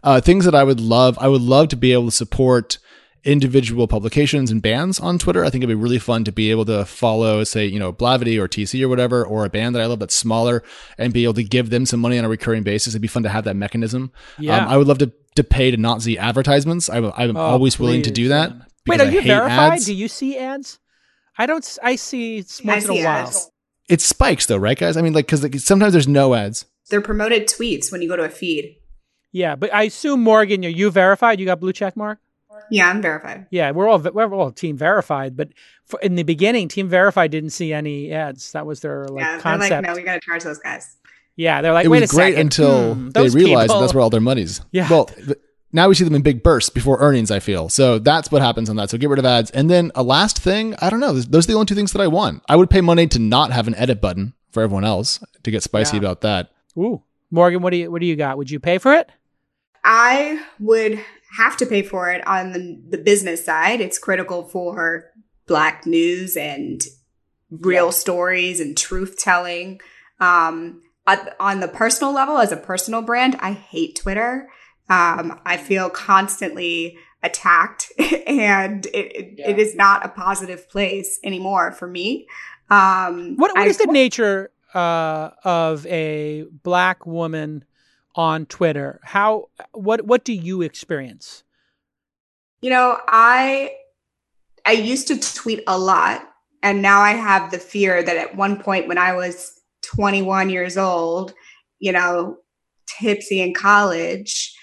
[0.03, 2.77] Uh, things that I would love, I would love to be able to support
[3.23, 5.43] individual publications and bands on Twitter.
[5.43, 8.39] I think it'd be really fun to be able to follow, say, you know, Blavity
[8.39, 10.63] or TC or whatever, or a band that I love that's smaller
[10.97, 12.93] and be able to give them some money on a recurring basis.
[12.93, 14.11] It'd be fun to have that mechanism.
[14.39, 14.57] Yeah.
[14.57, 16.89] Um, I would love to, to pay to not see advertisements.
[16.89, 18.53] I, I'm Oh, always willing to do that.
[18.87, 19.73] Wait, are I you verified?
[19.73, 19.85] ads.
[19.85, 20.79] Do you see ads?
[21.37, 21.77] I don't.
[21.83, 23.07] I see s- I once in a while.
[23.27, 23.51] ads.
[23.89, 24.97] It spikes though, right, guys?
[24.97, 26.65] I mean, like, because like, sometimes there's no ads.
[26.89, 28.77] They're promoted tweets when you go to a feed.
[29.33, 31.39] Yeah, but I assume Morgan, are you verified?
[31.39, 32.19] You got blue check mark?
[32.71, 33.47] Yeah, I'm verified.
[33.51, 35.49] Yeah, we're all we're all team verified, but
[35.85, 38.51] for, in the beginning, team verified didn't see any ads.
[38.51, 39.71] That was their like yeah, they're concept.
[39.71, 40.95] like, no, we got to charge those guys.
[41.35, 42.39] yeah, they're like, it wait was a great second.
[42.47, 44.61] until hmm, they those realized people- that's where all their money's.
[44.71, 44.89] Yeah.
[44.89, 45.37] Well, th-
[45.73, 47.29] now we see them in big bursts before earnings.
[47.29, 47.99] I feel so.
[47.99, 48.89] That's what happens on that.
[48.89, 50.75] So get rid of ads, and then a last thing.
[50.81, 51.13] I don't know.
[51.13, 52.41] Those- Those are the only two things that I want.
[52.47, 55.63] I would pay money to not have an edit button for everyone else to get
[55.63, 56.01] spicy Yeah.
[56.03, 56.51] about that.
[56.77, 58.37] Ooh, Morgan, what do you what do you got?
[58.37, 59.09] Would you pay for it?
[59.83, 61.03] I would
[61.37, 63.79] have to pay for it on the, the business side.
[63.79, 65.05] It's critical for
[65.45, 66.81] Black news and
[67.49, 69.79] real stories and truth telling.
[70.19, 70.81] Um,
[71.39, 74.49] on the personal level, as a personal brand, I hate Twitter.
[74.89, 77.91] Um, I feel constantly attacked
[78.27, 79.49] and it, yeah.
[79.49, 82.27] it is not a positive place anymore for me.
[82.69, 87.63] Um, what, what I, is the nature uh, of a black woman
[88.17, 88.99] on Twitter?
[89.03, 91.43] How, what, what do you experience?
[92.61, 93.75] You know, I,
[94.65, 96.27] I used to tweet a lot
[96.63, 100.77] and now I have the fear that at one point when I was 21 years
[100.77, 101.33] old,
[101.79, 102.37] you know,
[102.87, 104.53] tipsy in college,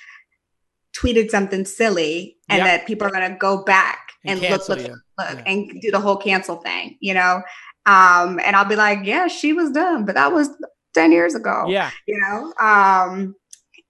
[0.95, 2.67] tweeted something silly and yep.
[2.67, 5.43] that people are going to go back and, and look, look, look yeah.
[5.47, 7.43] and do the whole cancel thing, you know?
[7.87, 10.49] Um, and I'll be like, yeah, she was dumb, but that was
[10.95, 11.67] 10 years ago.
[11.69, 11.91] Yeah.
[12.07, 12.53] You know?
[12.61, 13.35] Um,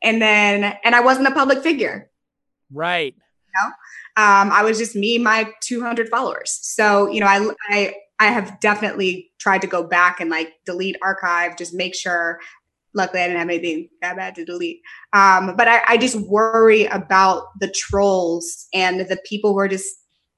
[0.04, 2.10] and then, and I wasn't a public figure.
[2.72, 3.14] Right.
[3.16, 3.66] You know?
[4.16, 6.58] Um, I was just me, my 200 followers.
[6.62, 10.96] So, you know, I, I, I have definitely tried to go back and like delete
[11.02, 12.40] archive, just make sure.
[12.96, 14.80] Luckily, I didn't have anything that bad to delete.
[15.12, 19.96] Um, but I, I just worry about the trolls and the people who are just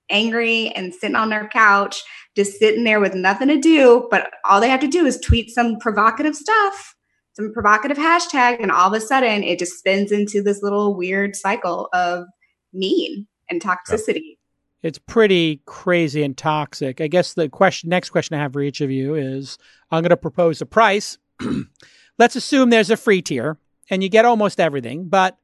[0.09, 2.03] angry and sitting on their couch,
[2.35, 4.09] just sitting there with nothing to do.
[4.11, 6.96] But all they have to do is tweet some provocative stuff,
[7.37, 11.37] some provocative hashtag, and all of a sudden it just spins into this little weird
[11.37, 12.27] cycle of
[12.73, 14.39] mean and toxicity.
[14.83, 17.01] It's pretty crazy and toxic.
[17.01, 19.59] I guess the question, next question I have for each of you is
[19.91, 21.19] I'm going to propose a price.
[22.19, 23.59] Let's assume there's a free tier
[23.91, 25.37] and you get almost everything, but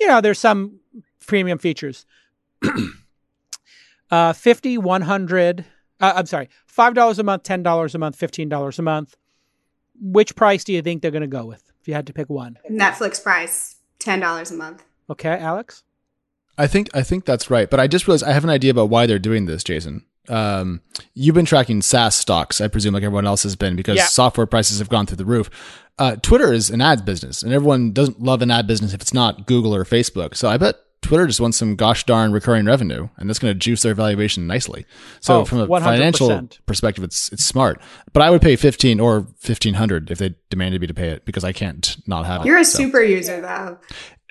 [0.00, 0.80] you know, there's some
[1.26, 2.06] premium features.
[4.10, 5.64] uh, 50, 100,
[6.00, 9.16] uh, I'm sorry, $5 a month, $10 a month, $15 a month.
[10.00, 12.28] Which price do you think they're going to go with if you had to pick
[12.28, 12.58] one?
[12.70, 14.84] Netflix price, $10 a month.
[15.08, 15.82] Okay, Alex?
[16.58, 18.88] I think I think that's right, but I just realized I have an idea about
[18.88, 20.04] why they're doing this, Jason.
[20.28, 20.80] Um,
[21.14, 24.06] you've been tracking SaaS stocks, I presume, like everyone else has been, because yeah.
[24.06, 25.50] software prices have gone through the roof.
[25.98, 29.14] Uh, Twitter is an ads business, and everyone doesn't love an ad business if it's
[29.14, 30.34] not Google or Facebook.
[30.34, 33.58] So I bet Twitter just wants some gosh darn recurring revenue, and that's going to
[33.58, 34.84] juice their valuation nicely.
[35.20, 35.82] So oh, from a 100%.
[35.82, 37.80] financial perspective, it's it's smart.
[38.12, 41.24] But I would pay fifteen or fifteen hundred if they demanded me to pay it
[41.24, 42.46] because I can't not have it.
[42.46, 42.78] You're a so.
[42.78, 43.78] super user, though.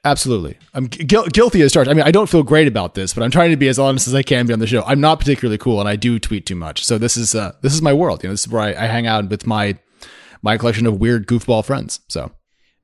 [0.05, 0.55] Absolutely.
[0.75, 1.89] I'm gu- guilty as charged.
[1.89, 4.07] I mean, I don't feel great about this, but I'm trying to be as honest
[4.07, 4.83] as I can be on the show.
[4.83, 6.85] I'm not particularly cool and I do tweet too much.
[6.85, 8.21] So this is, uh, this is my world.
[8.21, 9.79] You know, this is where I, I hang out with my,
[10.43, 12.01] my collection of weird goofball friends.
[12.07, 12.31] So,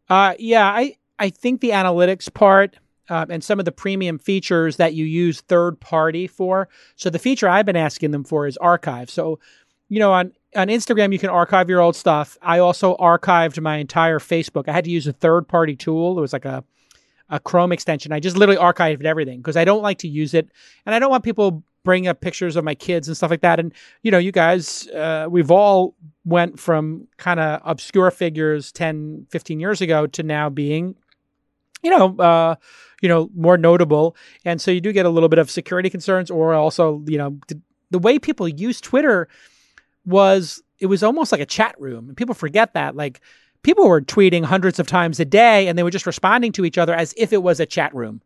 [0.10, 2.78] uh, yeah, I, I think the analytics part,
[3.12, 6.70] uh, and some of the premium features that you use third party for.
[6.96, 9.10] So the feature I've been asking them for is archive.
[9.10, 9.38] So,
[9.90, 12.38] you know, on on Instagram you can archive your old stuff.
[12.42, 14.70] I also archived my entire Facebook.
[14.70, 16.18] I had to use a third party tool.
[16.18, 16.64] It was like a
[17.30, 18.14] a Chrome extension.
[18.14, 20.50] I just literally archived everything because I don't like to use it,
[20.86, 23.60] and I don't want people bring up pictures of my kids and stuff like that.
[23.60, 29.28] And you know, you guys, uh, we've all went from kind of obscure figures 10,
[29.30, 30.96] 15 years ago to now being,
[31.84, 32.56] you know, uh,
[33.02, 34.16] you know, more notable.
[34.46, 37.38] And so you do get a little bit of security concerns, or also, you know,
[37.90, 39.28] the way people use Twitter
[40.06, 43.22] was it was almost like a chat room, and people forget that, like
[43.64, 46.80] people were tweeting hundreds of times a day and they were just responding to each
[46.80, 48.22] other as if it was a chat room.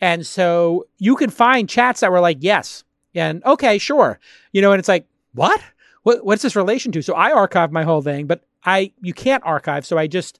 [0.00, 2.82] And so you can find chats that were like, yes,
[3.14, 4.18] and okay, sure.
[4.52, 5.60] You know, and it's like, what?
[6.04, 7.02] what what's this relation to?
[7.02, 9.84] So I archived my whole thing, but I you can't archive.
[9.84, 10.38] So I just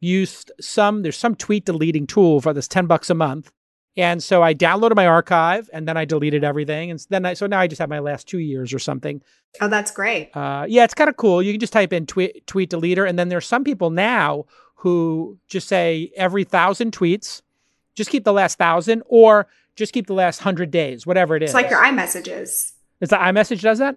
[0.00, 3.52] used some there's some tweet deleting tool for this 10 bucks a month.
[3.96, 6.92] And so I downloaded my archive and then I deleted everything.
[6.92, 9.20] And then I, so now I just have my last two years or something.
[9.60, 10.30] Oh, that's great.
[10.36, 11.42] Uh, yeah, it's kind of cool.
[11.42, 13.08] You can just type in tweet, tweet deleter.
[13.08, 14.44] And then there's some people now
[14.76, 17.42] who just say every thousand tweets,
[17.96, 21.50] just keep the last thousand or just keep the last hundred days, whatever it is.
[21.50, 22.74] It's like your iMessages.
[23.00, 23.96] Is the iMessage does that?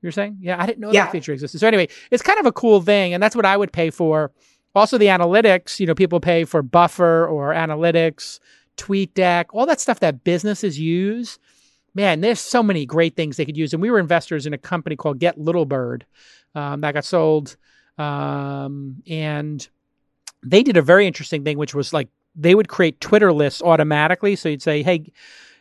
[0.00, 0.38] You're saying?
[0.40, 1.04] Yeah, I didn't know yeah.
[1.04, 1.58] that feature existed.
[1.58, 3.12] So anyway, it's kind of a cool thing.
[3.12, 4.32] And that's what I would pay for.
[4.76, 8.38] Also, the analytics, you know, people pay for buffer or analytics
[8.76, 11.38] TweetDeck, all that stuff that businesses use.
[11.94, 13.72] Man, there's so many great things they could use.
[13.72, 16.04] And we were investors in a company called Get Little Bird
[16.54, 17.56] um, that got sold.
[17.96, 19.66] Um, and
[20.44, 24.36] they did a very interesting thing, which was like they would create Twitter lists automatically.
[24.36, 25.10] So you'd say, hey,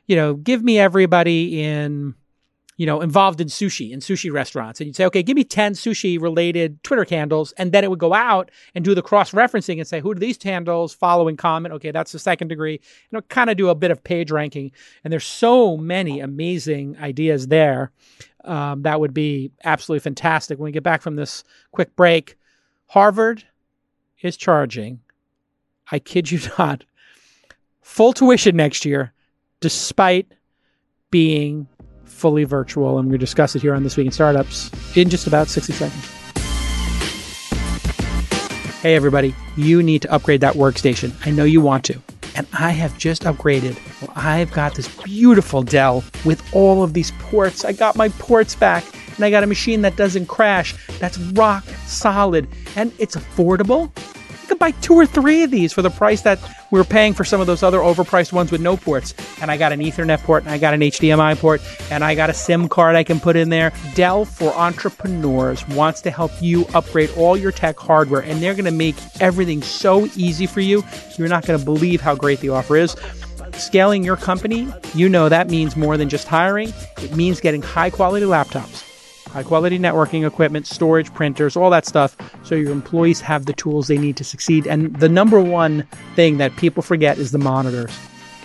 [0.08, 2.16] you know, give me everybody in
[2.78, 4.80] you know, involved in sushi in sushi restaurants.
[4.80, 7.54] And you'd say, okay, give me 10 sushi related Twitter handles.
[7.54, 10.20] And then it would go out and do the cross referencing and say, who do
[10.20, 11.72] these handles follow in common?
[11.72, 12.82] Okay, that's the second degree.
[13.12, 14.72] And it kind of do a bit of page ranking.
[15.04, 17.92] And there's so many amazing ideas there.
[18.44, 20.60] Um, that would be absolutely fantastic.
[20.60, 22.36] When we get back from this quick break,
[22.88, 23.44] Harvard
[24.22, 25.00] is charging,
[25.92, 26.84] I kid you not,
[27.82, 29.14] full tuition next year,
[29.62, 30.34] despite
[31.10, 31.68] being
[32.16, 35.48] fully virtual, and to discuss it here on This Week in Startups in just about
[35.50, 36.06] 60 seconds.
[38.82, 41.14] Hey, everybody, you need to upgrade that workstation.
[41.26, 42.02] I know you want to.
[42.36, 43.78] and I have just upgraded.
[44.02, 47.64] Well, I've got this beautiful Dell with all of these ports.
[47.66, 48.84] I got my ports back,
[49.16, 50.76] and I got a machine that doesn't crash.
[51.00, 53.90] That's rock solid, and it's affordable.
[54.46, 56.38] You could buy two or three of these for the price that
[56.70, 59.16] we were paying for some of those other overpriced ones with no ports.
[59.42, 62.30] And I got an Ethernet port, and I got an HDMI port, and I got
[62.30, 63.74] a SIM card I can put in there.
[63.96, 68.66] Dell for Entrepreneurs wants to help you upgrade all your tech hardware, and they're going
[68.66, 70.84] to make everything so easy for you.
[71.18, 72.96] You're not going to believe how great the offer is.
[73.54, 76.72] Scaling your company, you know that means more than just hiring,
[77.02, 78.95] it means getting high quality laptops
[79.36, 83.88] high quality networking equipment, storage, printers, all that stuff, so your employees have the tools
[83.88, 84.66] they need to succeed.
[84.66, 87.94] And the number one thing that people forget is the monitors.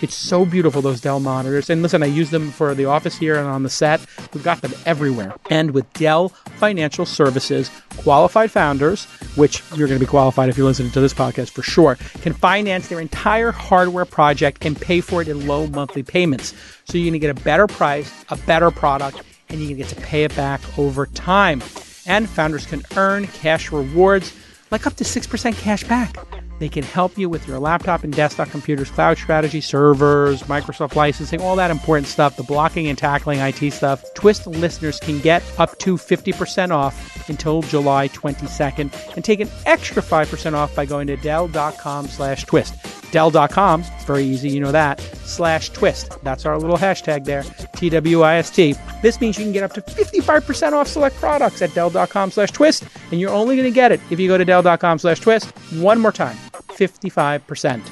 [0.00, 1.70] It's so beautiful, those Dell monitors.
[1.70, 4.04] And listen, I use them for the office here and on the set.
[4.34, 5.32] We've got them everywhere.
[5.48, 9.04] And with Dell Financial Services, qualified founders,
[9.36, 12.32] which you're going to be qualified if you're listening to this podcast for sure, can
[12.32, 16.52] finance their entire hardware project and pay for it in low monthly payments.
[16.86, 19.88] So you're going to get a better price, a better product, and you can get
[19.88, 21.62] to pay it back over time.
[22.06, 24.34] And founders can earn cash rewards
[24.70, 26.16] like up to 6% cash back.
[26.60, 31.40] They can help you with your laptop and desktop computers, cloud strategy, servers, Microsoft licensing,
[31.40, 34.04] all that important stuff, the blocking and tackling IT stuff.
[34.14, 40.02] Twist listeners can get up to 50% off until July 22nd and take an extra
[40.02, 42.74] 5% off by going to Dell.com slash twist.
[43.10, 46.22] Dell.com, very easy, you know that, slash twist.
[46.22, 47.42] That's our little hashtag there,
[47.74, 48.74] T W I S T.
[49.00, 52.84] This means you can get up to 55% off select products at Dell.com slash twist,
[53.10, 55.98] and you're only going to get it if you go to Dell.com slash twist one
[55.98, 56.36] more time
[56.80, 57.82] 55%.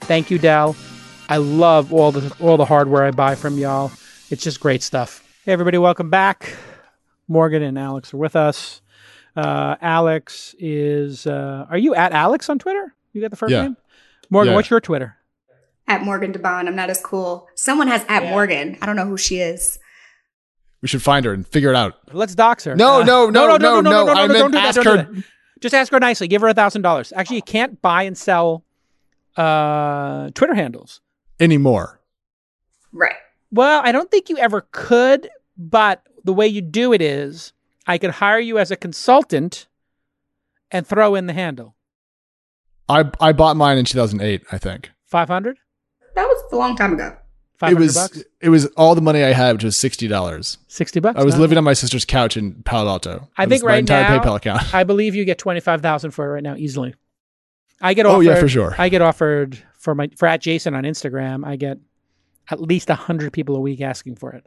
[0.00, 0.74] Thank you, Dell.
[1.28, 3.92] I love all the all the hardware I buy from y'all.
[4.30, 5.22] It's just great stuff.
[5.44, 6.56] Hey, everybody, welcome back.
[7.28, 8.80] Morgan and Alex are with us.
[9.36, 11.26] Uh, Alex is.
[11.26, 12.94] Uh, are you at Alex on Twitter?
[13.12, 13.62] You got the first Yeah.
[13.62, 13.76] name?
[14.30, 14.56] Morgan, Yeah.
[14.56, 15.16] what's your Twitter?
[15.86, 17.48] At Morgan DeBaun, I'm not as cool.
[17.54, 18.78] Someone has at Morgan.
[18.80, 19.78] I don't know who she is.
[20.80, 21.94] We should find her and figure it out.
[22.12, 22.74] Let's dox her.
[22.74, 24.08] No, no, no, no, no, no.
[24.08, 24.66] I meant don't do that.
[24.68, 25.24] ask Don't do her- that.
[25.62, 26.26] Just ask her nicely.
[26.28, 27.12] Give her a thousand dollars.
[27.16, 28.64] Actually, you can't buy and sell
[29.36, 31.00] uh, Twitter handles.
[31.40, 32.00] Anymore.
[32.92, 33.14] Right.
[33.50, 37.52] Well, I don't think you ever could, but the way you do it is
[37.86, 39.68] I could hire you as a consultant
[40.70, 41.76] and throw in the handle.
[42.88, 44.90] I I bought mine in 2008, I think.
[45.06, 45.58] 500?
[46.14, 47.16] That was a long time ago.
[47.62, 48.24] 500 it was bucks?
[48.40, 50.58] it was all the money I had, which was sixty dollars.
[50.68, 51.18] 60 bucks?
[51.18, 53.28] I was living on my sister's couch in Palo Alto.
[53.36, 54.74] I That think right entire now- PayPal account.
[54.74, 56.94] I believe you get 25,000 for it right now easily.
[57.80, 58.74] I get offered, Oh, yeah, for sure.
[58.78, 61.78] I get offered for my for at Jason on Instagram, I get
[62.50, 64.46] at least 100 people a week asking for it.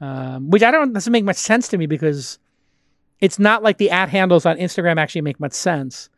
[0.00, 2.38] Um, which I don't doesn't make much sense to me because
[3.20, 6.08] it's not like the at handles on Instagram actually make much sense.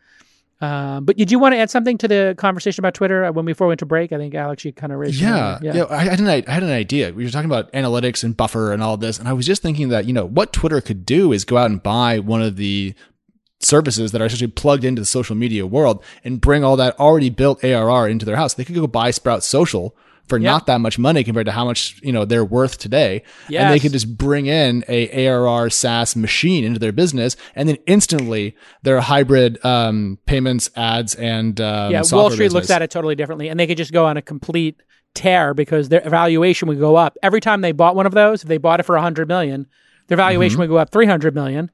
[0.60, 3.44] Um, but did you want to add something to the conversation about Twitter uh, when
[3.44, 4.12] before we went to break?
[4.12, 5.20] I think Alex, you kind of raised.
[5.20, 5.82] your Yeah, yeah.
[5.84, 7.12] I, I had an I had an idea.
[7.12, 9.90] We were talking about analytics and buffer and all this, and I was just thinking
[9.90, 12.94] that you know what Twitter could do is go out and buy one of the
[13.60, 17.30] services that are essentially plugged into the social media world and bring all that already
[17.30, 18.54] built ARR into their house.
[18.54, 19.94] They could go buy Sprout Social
[20.28, 20.50] for Yeah.
[20.52, 23.74] not that much money compared to how much you know they're worth today, and they
[23.74, 23.82] Yes.
[23.82, 29.00] could just bring in a ARR SaaS machine into their business, and then instantly their
[29.00, 33.48] hybrid um, payments, ads, and um, yeah, software Wall Street looks at it totally differently,
[33.48, 34.82] and they could just go on a complete
[35.14, 38.42] tear because their valuation would go up every time they bought one of those.
[38.42, 39.66] If they bought it for a hundred million,
[40.08, 40.60] their valuation Mm-hmm.
[40.60, 41.70] would go up three hundred million,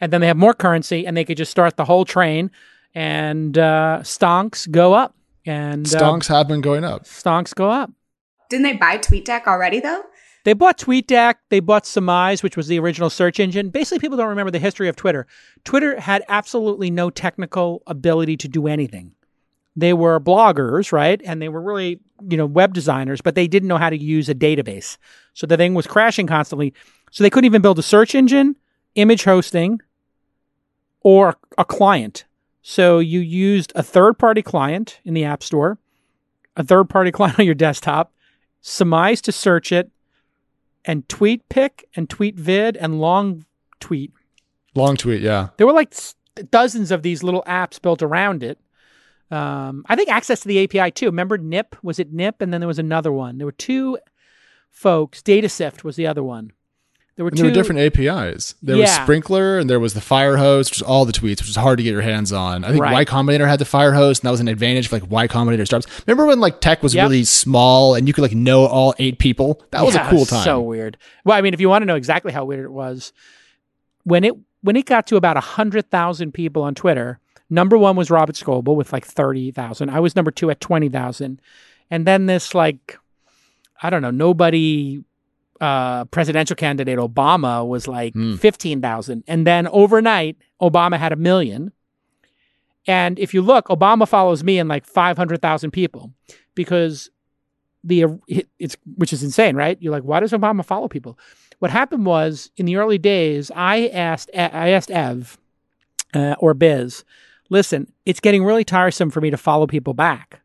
[0.00, 2.50] and then they have more currency, and they could just start the whole train,
[2.94, 5.14] and uh, stonks go up,
[5.46, 7.04] and uh, Stonks have been going up.
[7.04, 7.90] stonks go up.
[8.48, 10.02] Didn't they buy TweetDeck already though?
[10.44, 11.36] They bought TweetDeck.
[11.50, 13.70] They bought Summize, which was the original search engine.
[13.70, 15.26] Basically, people don't remember the history of Twitter.
[15.64, 19.14] Twitter had absolutely no technical ability to do anything.
[19.76, 21.20] They were bloggers, right?
[21.24, 24.28] And they were really, you know, web designers, but they didn't know how to use
[24.28, 24.98] a database.
[25.32, 26.74] So the thing was crashing constantly.
[27.12, 28.56] So they couldn't even build a search engine,
[28.96, 29.80] image hosting,
[31.02, 32.24] or a client.
[32.62, 35.78] So you used a third party client in the App Store,
[36.56, 38.12] a third party client on your desktop,
[38.62, 39.90] Summize to search it,
[40.84, 43.44] and TwitPic and TwitVid and long
[43.80, 44.12] tweet.
[44.74, 45.48] Long tweet, yeah.
[45.56, 45.94] There were like
[46.50, 48.58] dozens of these little apps built around it.
[49.30, 51.06] Um, I think access to the API too.
[51.06, 51.76] Remember Gnip?
[51.82, 52.40] Was it Gnip?
[52.40, 53.38] And then there was another one.
[53.38, 53.98] There were two
[54.70, 55.22] folks.
[55.22, 56.52] DataSift was the other one.
[57.16, 58.54] There were two there were different APIs.
[58.62, 61.56] There was Sprinkler and there was the Firehose, which was all the tweets, which was
[61.56, 62.64] hard to get your hands on.
[62.64, 62.92] I think Right.
[62.94, 65.66] Y Combinator had the Fire Hose, and that was an advantage for like Y Combinator
[65.66, 66.02] startups.
[66.06, 67.04] Remember when like tech was Yep.
[67.04, 69.62] really small and you could like know all eight people?
[69.72, 70.42] That was Yeah, a cool time.
[70.44, 70.96] So weird.
[71.24, 73.12] Well, I mean, if you want to know exactly how weird it was,
[74.04, 77.18] when it when it got to about hundred thousand people on Twitter,
[77.50, 79.90] number one was Robert Scoble with like thirty thousand.
[79.90, 81.40] I was number two at twenty thousand,
[81.90, 82.98] And then this like
[83.82, 85.02] I don't know, nobody
[85.62, 88.34] uh, presidential candidate Obama was like Hmm.
[88.34, 89.22] 15,000.
[89.28, 91.72] And then overnight, Obama had a million.
[92.88, 96.12] And if you look, Obama follows me and like 500,000 people
[96.56, 97.10] because
[97.84, 98.06] the
[98.58, 99.78] it's which is insane, right?
[99.80, 101.16] You're like, why does Obama follow people?
[101.60, 105.38] What happened was in the early days, I asked I asked Ev
[106.12, 107.04] uh, or Biz,
[107.50, 110.40] listen, it's getting really tiresome for me to follow people back.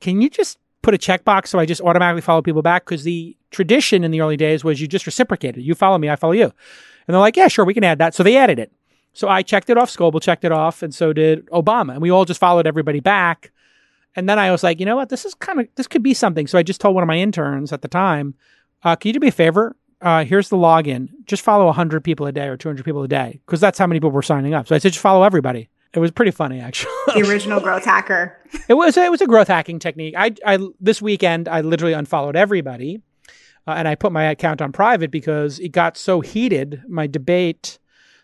[0.00, 2.84] Can you just put a checkbox so I just automatically follow people back?
[2.84, 5.62] Because the tradition in the early days was you just reciprocated.
[5.62, 6.44] You follow me, I follow you.
[6.44, 8.14] And they're like, yeah, sure, we can add that.
[8.14, 8.72] So they added it.
[9.12, 9.90] So I checked it off.
[9.90, 11.92] Scoble checked it off, and so did Obama.
[11.92, 13.50] And we all just followed everybody back.
[14.16, 15.08] And then I was like, you know what?
[15.08, 16.46] This is kind of this could be something.
[16.46, 18.34] So I just told one of my interns at the time,
[18.82, 19.76] uh, can you do me a favor?
[20.00, 21.08] Uh, here's the login.
[21.26, 24.00] Just follow 100 people a day or 200 people a day because that's how many
[24.00, 24.66] people were signing up.
[24.66, 25.68] So I said, just follow everybody.
[25.92, 26.92] It was pretty funny, actually.
[27.14, 28.36] The original growth hacker.
[28.68, 30.14] It was it was a growth hacking technique.
[30.16, 33.00] I, I this weekend I literally unfollowed everybody,
[33.66, 36.82] uh, and I put my account on private because it got so heated.
[36.88, 37.78] My debate,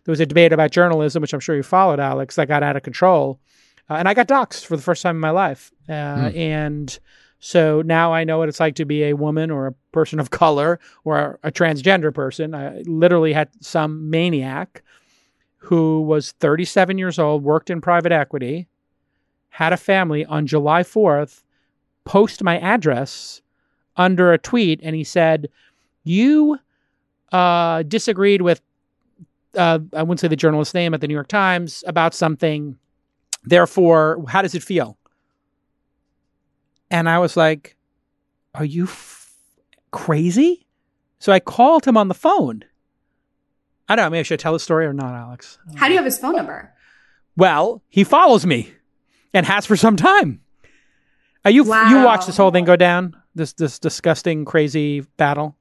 [0.05, 2.77] there was a debate about journalism, which I'm sure you followed, Alex, that got out
[2.77, 3.41] of control,
[3.91, 5.73] uh, and I got doxxed for the first time in my life.
[5.89, 6.99] Uh, And
[7.39, 10.31] so now I know what it's like to be a woman or a person of
[10.31, 12.55] color or a, a transgender person.
[12.55, 14.83] I literally had some maniac
[15.67, 18.69] who was 37 years old, worked in private equity
[19.57, 21.43] had a family on July 4th
[22.05, 23.41] post my address
[23.97, 25.49] under a tweet and he said,
[26.05, 26.59] You
[27.33, 28.61] uh, disagreed with,
[29.57, 32.77] uh, I wouldn't say the journalist's name at the New York Times about something.
[33.45, 34.99] Therefore, how does it feel?
[36.91, 37.77] And I was like,
[38.55, 39.33] Are you f-
[39.91, 40.67] crazy?
[41.19, 42.63] So I called him on the phone.
[43.89, 44.11] I don't know.
[44.11, 45.59] Maybe I should tell the story or not, Alex.
[45.77, 46.73] How do you have his phone number?
[47.37, 48.73] Well, he follows me
[49.33, 50.41] and has for some time.
[51.45, 52.05] Uh, you you Wow.
[52.05, 53.15] watched this whole thing go down?
[53.35, 55.57] This this disgusting, crazy battle.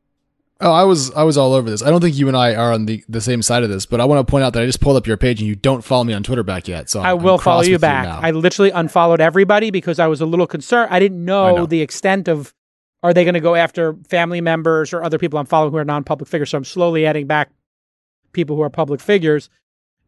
[0.62, 1.84] Oh, I was I was all over this.
[1.84, 4.00] I don't think you and I are on the, the same side of this, but
[4.00, 5.84] I want to point out that I just pulled up your page and you don't
[5.84, 6.90] follow me on Twitter back yet.
[6.90, 8.06] So I'm, I I'm will follow you back.
[8.06, 8.20] now.
[8.24, 10.88] I literally unfollowed everybody because I was a little concerned.
[10.92, 11.66] I didn't I know, know.
[11.66, 12.54] the extent of
[13.04, 15.84] are they going to go after family members or other people I'm following who are
[15.86, 16.50] non-public figures.
[16.52, 17.52] So I'm slowly adding back
[18.36, 19.50] people who are public figures.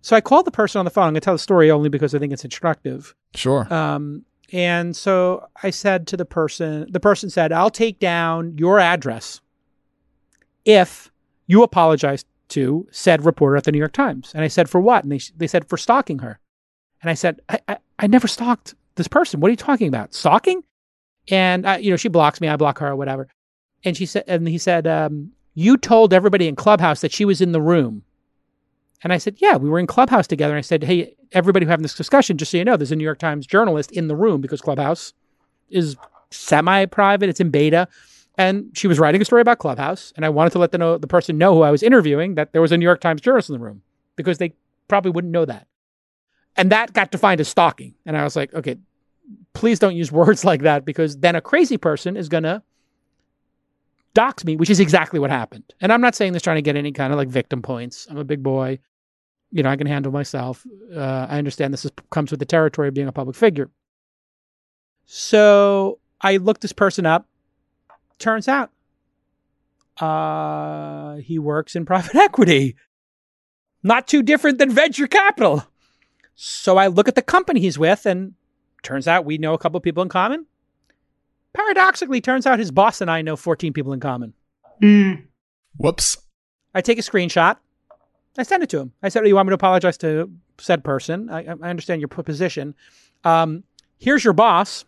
[0.02, 1.06] So I called the person on the phone.
[1.06, 3.16] I'm going to tell the story only because I think it's instructive.
[3.34, 3.72] sure.
[3.74, 4.24] Um,
[4.54, 9.42] and so I said to the person, the person said, I'll take down your address
[10.64, 11.12] if
[11.48, 14.32] you apologize to said reporter at the New York Times.
[14.34, 15.04] And I said, for what?
[15.04, 16.40] And they, they said, for stalking her.
[17.02, 19.40] And I said, I, I, I never stalked this person.
[19.40, 20.14] What are you talking about?
[20.14, 20.64] Stalking?
[21.30, 22.48] And, I, you know, she blocks me.
[22.48, 23.28] I block her or whatever.
[23.84, 27.42] And she said, and he said, um, you told everybody in Clubhouse that she was
[27.42, 28.04] in the room.
[29.04, 30.54] And I said, yeah, we were in Clubhouse together.
[30.54, 32.95] And I said, hey, everybody who having this discussion, just so you know, there's a
[32.95, 35.14] New York Times journalist in the room because Clubhouse
[35.70, 35.95] is
[36.32, 37.30] semi-private.
[37.30, 37.88] It's in beta.
[38.38, 40.14] And she was writing a story about Clubhouse.
[40.16, 42.54] And I wanted to let the, know, the person know who I was interviewing that
[42.54, 43.82] there was a New York Times journalist in the room
[44.16, 44.54] because they
[44.88, 45.68] probably wouldn't know that.
[46.56, 47.93] And that got defined as stalking.
[48.06, 48.78] And I was like, okay,
[49.54, 52.64] please don't use words like that because then a crazy person is going to
[54.18, 55.63] dox me, which is exactly what happened.
[55.80, 58.07] And I'm not saying this trying to get any kind of like victim points.
[58.09, 58.80] I'm a big boy.
[59.51, 60.65] You know, I can handle myself.
[60.93, 63.70] Uh, I understand this is, comes with the territory of being a public figure.
[65.05, 67.28] So I looked this person up.
[68.18, 68.72] Turns out
[70.01, 72.76] uh, he works in private equity.
[73.84, 75.63] Not too different than venture capital.
[76.34, 78.34] So I look at the company he's with, and
[78.82, 80.47] turns out we know a couple people in common.
[81.58, 84.32] Paradoxically, turns out his boss and I know 14 people in common.
[84.80, 85.24] Mm.
[85.78, 86.20] Whoops.
[86.76, 87.58] I take a screenshot.
[88.38, 88.91] I send it to him.
[89.01, 91.32] I said, "You want me to apologize to said person?
[91.32, 92.76] I, I understand your position.
[93.24, 93.64] Um,
[93.97, 94.86] here's your boss,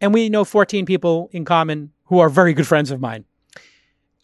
[0.00, 3.24] and we know 14 people in common who are very good friends of mine.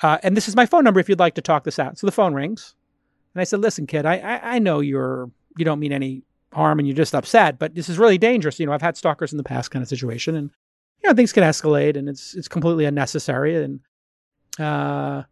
[0.00, 2.06] Uh, and this is my phone number if you'd like to talk this out." So
[2.06, 2.76] the phone rings,
[3.34, 6.78] and I said, "Listen, kid, I, I, I know you're you don't mean any harm
[6.78, 8.60] and you're just upset, but this is really dangerous.
[8.60, 10.50] You know, I've had stalkers in the past, kind of situation, and
[11.02, 13.80] you know things can escalate, and it's it's completely unnecessary." And
[14.58, 15.22] uh,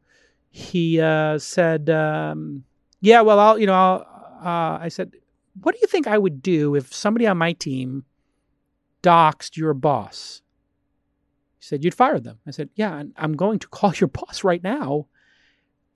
[0.51, 2.65] he uh, said, um,
[3.01, 5.13] "Yeah, well, I'll, you know, I'll, uh, I said,
[5.63, 8.05] what do you think I would do if somebody on my team
[9.03, 10.43] doxed your boss?"
[11.59, 14.63] He said, "You'd fire them." I said, "Yeah, I'm going to call your boss right
[14.63, 15.07] now,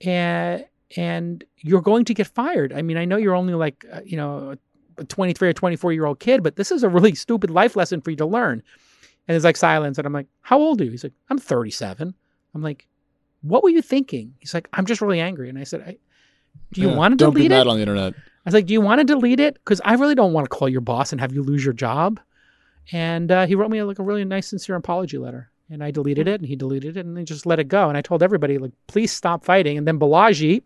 [0.01, 0.65] and
[0.97, 2.73] and you're going to get fired.
[2.73, 6.03] I mean, I know you're only like, uh, you know." A 23 or 24 year
[6.03, 8.61] old kid, but this is a really stupid life lesson for you to learn.
[9.29, 9.99] And there's like silence.
[9.99, 10.89] And I'm like, How old are you?
[10.91, 12.15] He's like, I'm 37.
[12.55, 12.87] I'm like,
[13.41, 14.33] what were you thinking?
[14.39, 15.49] He's like, I'm just really angry.
[15.49, 15.97] And I said, I,
[16.73, 17.39] do you Yeah, want to delete it?
[17.39, 17.69] Don't be mad it?
[17.69, 18.13] on the internet.
[18.15, 19.53] I was like, do you want to delete it?
[19.53, 22.19] Because I really don't want to call your boss and have you lose your job.
[22.91, 25.51] And uh, he wrote me like a really nice, sincere apology letter.
[25.69, 27.87] And I deleted it, and he deleted it, and then just let it go.
[27.87, 29.77] And I told everybody, like, please stop fighting.
[29.77, 30.63] And then Balaji,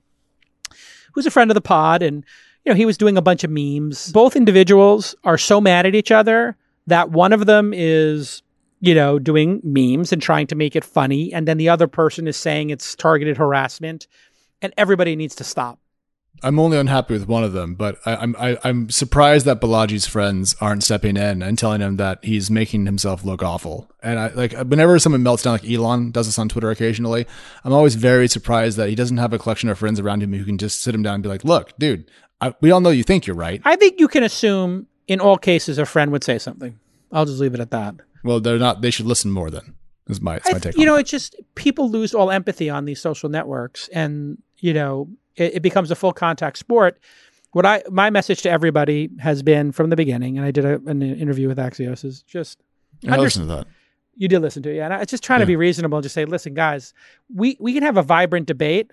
[1.14, 2.24] who's a friend of the pod, and
[2.64, 4.14] you know, he was doing a bunch of memes.
[4.14, 6.56] Both individuals are so mad at each other
[6.88, 8.42] that one of them is,
[8.84, 12.28] you know, doing memes and trying to make it funny, and then the other person
[12.28, 14.08] is saying it's targeted harassment,
[14.62, 15.80] and everybody needs to stop.
[16.42, 19.46] I'm only unhappy with one of them, but I, I'm I, am i am surprised
[19.46, 23.90] that Balaji's friends aren't stepping in and telling him that he's making himself look awful.
[24.02, 27.26] And I like whenever someone melts down, like Elon does this on Twitter occasionally,
[27.64, 30.44] I'm always very surprised that he doesn't have a collection of friends around him who
[30.44, 32.12] can just sit him down and be like, "Look, dude,
[32.42, 35.38] I, we all know you think you're right." I think you can assume in all
[35.38, 36.78] cases a friend would say something.
[37.14, 37.96] I'll just leave it at that.
[38.24, 38.82] Well, they're not.
[38.82, 39.50] They should listen more.
[39.50, 39.76] Then
[40.08, 40.78] is my, my take.
[40.78, 41.02] You know, that.
[41.02, 45.60] it's just people lose all empathy on these social networks, and you know, it, it
[45.62, 47.00] becomes a full contact sport.
[47.52, 50.80] What I my message to everybody has been from the beginning, and I did a,
[50.88, 52.60] an interview with Axios, is just
[53.08, 53.68] I listened to that.
[54.16, 54.86] You did listen to it, yeah.
[54.86, 55.46] And it's just trying yeah.
[55.46, 56.94] to be reasonable and just say, listen, guys,
[57.34, 58.92] we we can have a vibrant debate,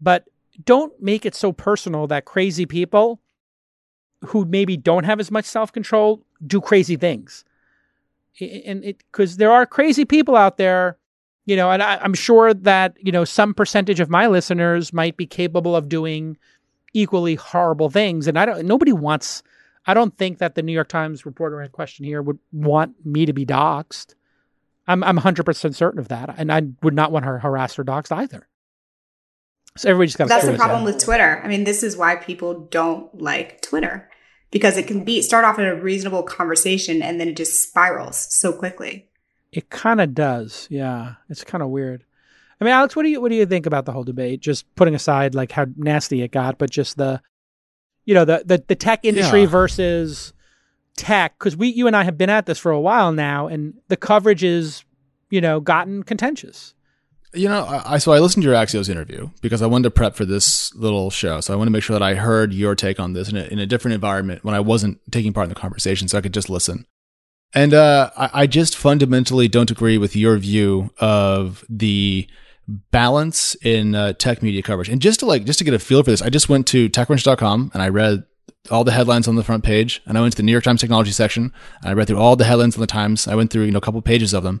[0.00, 0.24] but
[0.64, 3.20] don't make it so personal that crazy people
[4.26, 7.44] who maybe don't have as much self control do crazy things.
[8.40, 10.98] And it because there are crazy people out there
[11.46, 15.16] you know, and I, I'm sure that, you know, some percentage of my listeners might
[15.16, 16.38] be capable of doing
[16.94, 18.26] equally horrible things.
[18.26, 19.42] And I don't, nobody wants,
[19.86, 23.26] I don't think that the New York Times reporter in question here would want me
[23.26, 24.14] to be doxxed.
[24.86, 26.34] I'm, I'm 100% certain of that.
[26.38, 28.48] And I would not want her harassed or doxxed either.
[29.76, 31.42] So everybody's got That's the problem with Twitter.
[31.44, 34.08] I mean, this is why people don't like Twitter
[34.54, 38.28] because it can be start off in a reasonable conversation and then it just spirals
[38.30, 39.08] so quickly.
[39.50, 40.68] It kind of does.
[40.70, 41.14] Yeah.
[41.28, 42.04] It's kind of weird.
[42.60, 44.38] I mean, Alex, what do you what do you think about the whole debate?
[44.38, 47.20] Just putting aside like how nasty it got, but just the
[48.04, 49.48] you know, the the, the tech industry yeah.
[49.48, 50.32] versus
[50.96, 53.74] tech cuz we you and I have been at this for a while now and
[53.88, 54.84] the coverage is,
[55.30, 56.74] you know, gotten contentious.
[57.34, 60.14] You know, I so I listened to your Axios interview because I wanted to prep
[60.14, 61.40] for this little show.
[61.40, 63.42] So I want to make sure that I heard your take on this in a,
[63.44, 66.34] in a different environment when I wasn't taking part in the conversation, so I could
[66.34, 66.86] just listen.
[67.52, 72.26] And uh, I, I just fundamentally don't agree with your view of the
[72.66, 74.88] balance in uh, tech media coverage.
[74.88, 76.88] And just to like, just to get a feel for this, I just went to
[76.88, 78.24] TechCrunch.com and I read
[78.70, 80.80] all the headlines on the front page, and I went to the New York Times
[80.80, 83.28] technology section, and I read through all the headlines on the Times.
[83.28, 84.60] I went through you know a couple pages of them,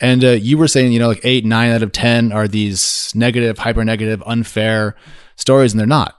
[0.00, 3.12] and uh, you were saying you know like eight, nine out of ten are these
[3.14, 4.96] negative, hyper negative, unfair
[5.36, 6.16] stories, and they're not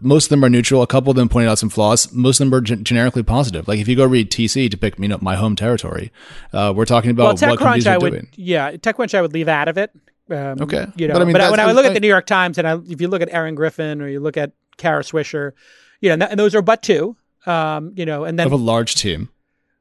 [0.00, 0.82] most of them are neutral.
[0.82, 2.12] A couple of them pointed out some flaws.
[2.12, 3.68] Most of them are g- generically positive.
[3.68, 6.12] Like if you go read TC to pick you know my home territory,
[6.52, 8.28] uh, we're talking about well, what companies I are would, doing.
[8.34, 9.90] Yeah, TechCrunch I would leave out of it.
[10.30, 12.00] Um, okay, you know, but, I mean, but when I would look I, at the
[12.00, 14.52] New York Times and I, if you look at Erin Griffith or you look at
[14.76, 15.52] Kara Swisher,
[16.00, 17.16] you know, and, th- and those are but two.
[17.46, 19.28] Um, you know, and then of a large team,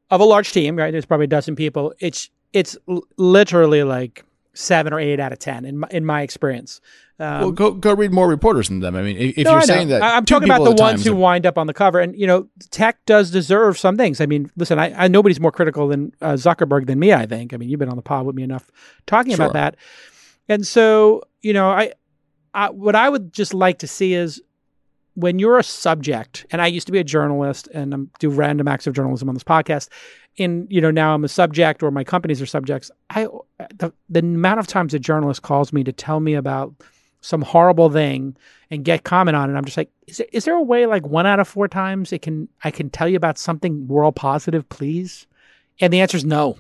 [0.10, 0.92] of a large team, right?
[0.92, 1.94] There's probably a dozen people.
[2.00, 6.22] It's it's l- literally like seven or eight out of ten in my, in my
[6.22, 6.82] experience.
[7.20, 8.96] Um, well, go go read more reporters than them.
[8.96, 11.58] I mean, if, no, you're saying that, I'm talking about the ones who wind up
[11.58, 14.22] on the cover, and you know, tech does deserve some things.
[14.22, 17.14] I mean, listen, I, I nobody's more critical than uh, Zuckerberg than me.
[17.14, 17.54] I think.
[17.54, 18.72] I mean, you've been on the pod with me enough
[19.08, 19.46] talking sure.
[19.46, 19.78] about that,
[20.48, 21.94] and so you know, I,
[22.54, 24.42] I what I would just like to see is
[25.18, 28.68] when you're a subject, and I used to be a journalist, and I do random
[28.68, 29.90] acts of journalism on this podcast.
[30.36, 32.92] In you know now I'm a subject, or my companies are subjects.
[33.10, 33.28] I
[33.76, 36.72] the, the amount of times a journalist calls me to tell me about
[37.22, 38.38] some horrible thing
[38.70, 39.58] and get comment on it.
[39.58, 42.14] I'm just like, is there, is there a way like one out of four times
[42.14, 45.26] it can I can tell you about something world positive, please?
[45.80, 46.58] And the answer is no.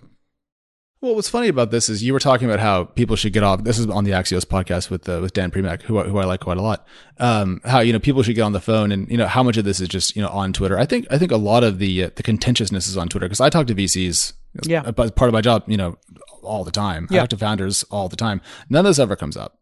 [0.99, 3.63] Well, what's funny about this is you were talking about how people should get off.
[3.63, 6.39] This is on the Axios podcast with uh, with Dan Primack, who who I like
[6.39, 6.87] quite a lot.
[7.19, 9.57] Um, how you know people should get on the phone, and you know how much
[9.57, 10.77] of this is just you know on Twitter.
[10.77, 13.41] I think I think a lot of the uh, the contentiousness is on Twitter because
[13.41, 14.33] I talk to VCs.
[14.63, 15.97] Yeah, part of my job, you know,
[16.41, 17.07] all the time.
[17.11, 17.17] Yeah.
[17.17, 18.41] I talk to founders all the time.
[18.69, 19.59] None of this ever comes up.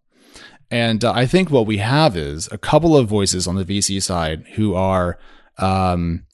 [0.72, 4.02] And uh, I think what we have is a couple of voices on the VC
[4.02, 5.20] side who are
[5.58, 6.26] um,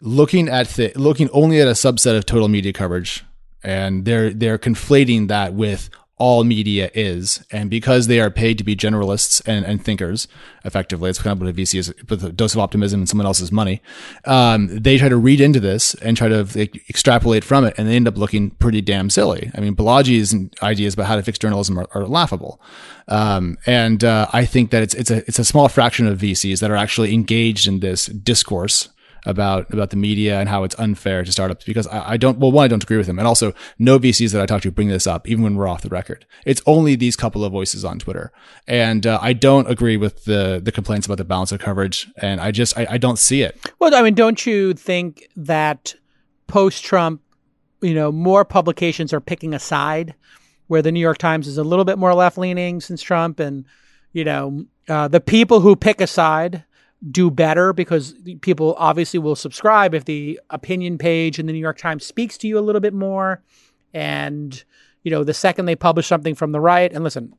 [0.00, 3.24] looking at th- looking only at a subset of total media coverage,
[3.62, 7.44] and they're they're conflating that with all media is.
[7.50, 10.28] And because they are paid to be generalists and, and thinkers,
[10.64, 13.26] effectively, it's kind of what a VC is with a dose of optimism and someone
[13.26, 13.80] else's money.
[14.24, 17.88] Um, they try to read into this and try to like, extrapolate from it, and
[17.88, 19.50] they end up looking pretty damn silly.
[19.54, 22.60] I mean, Balaji's ideas about how to fix journalism are, are laughable.
[23.06, 26.60] Um, and uh, I think that it's it's a it's a small fraction of VCs
[26.60, 28.88] that are actually engaged in this discourse
[29.26, 32.52] about about the media and how it's unfair to startups because I, I, don't well
[32.52, 34.88] one I don't agree with them and also no VCs that I talk to bring
[34.88, 36.26] this up even when we're off the record.
[36.46, 38.32] It's only these couple of voices on Twitter,
[38.66, 42.40] and uh, I don't agree with the the complaints about the balance of coverage, and
[42.40, 43.58] I just I, I don't see it.
[43.78, 45.94] Well, I mean, don't you think that
[46.46, 47.20] post Trump
[47.80, 50.14] you know, more publications are picking a side,
[50.66, 53.64] where the New York Times is a little bit more left leaning since Trump, and
[54.12, 56.64] you know, uh, the people who pick a side
[57.10, 61.78] do better because people obviously will subscribe if the opinion page in the New York
[61.78, 63.42] Times speaks to you a little bit more,
[63.94, 64.64] and
[65.04, 67.32] you know, the second they publish something from the right, and listen,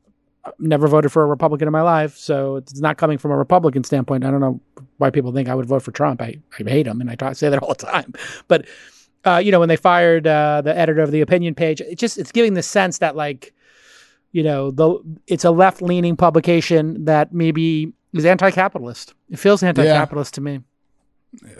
[0.44, 3.36] I've never voted for a Republican in my life, so it's not coming from a
[3.36, 4.24] Republican standpoint.
[4.24, 4.60] I don't know
[4.96, 6.22] why people think I would vote for Trump.
[6.22, 8.14] I, I hate him, and I talk, say that all the time.
[8.48, 8.66] But
[9.24, 12.18] uh, you know, when they fired uh, the editor of the opinion page, it just
[12.18, 13.52] it's giving the sense that like,
[14.32, 19.14] you know, the it's a left leaning publication that maybe is anti capitalist.
[19.30, 20.36] It feels anti capitalist yeah.
[20.36, 20.60] to me.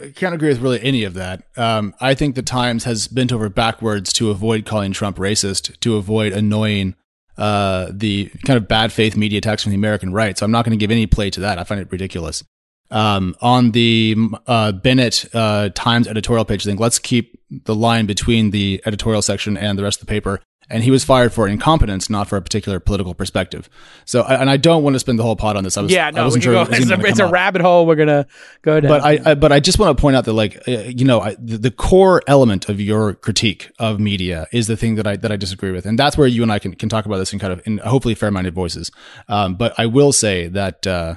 [0.03, 1.43] I can't agree with really any of that.
[1.55, 5.95] Um, I think the Times has bent over backwards to avoid calling Trump racist, to
[5.95, 6.95] avoid annoying
[7.37, 10.37] uh, the kind of bad faith media attacks from the American right.
[10.37, 11.57] So I'm not going to give any play to that.
[11.57, 12.43] I find it ridiculous.
[12.89, 18.05] Um, on the uh, Bennet uh, Times editorial page, I think let's keep the line
[18.05, 20.41] between the editorial section and the rest of the paper
[20.71, 23.69] and he was fired for incompetence, not for a particular political perspective.
[24.05, 25.77] So, and I don't want to spend the whole pod on this.
[25.77, 26.53] I was, yeah, no, I wasn't sure.
[26.53, 27.85] Go, it's, a, it's a rabbit hole.
[27.85, 28.25] We're gonna
[28.61, 28.89] go down.
[28.89, 31.19] But I, I, but I just want to point out that, like, uh, you know,
[31.19, 35.17] I, the, the, core element of your critique of media is the thing that I
[35.17, 37.33] that I disagree with, and that's where you and I can can talk about this
[37.33, 38.91] in kind of in hopefully fair minded voices.
[39.27, 41.15] Um, but I will say that, uh,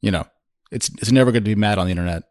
[0.00, 0.24] you know,
[0.70, 2.24] it's it's never good to be mad on the internet,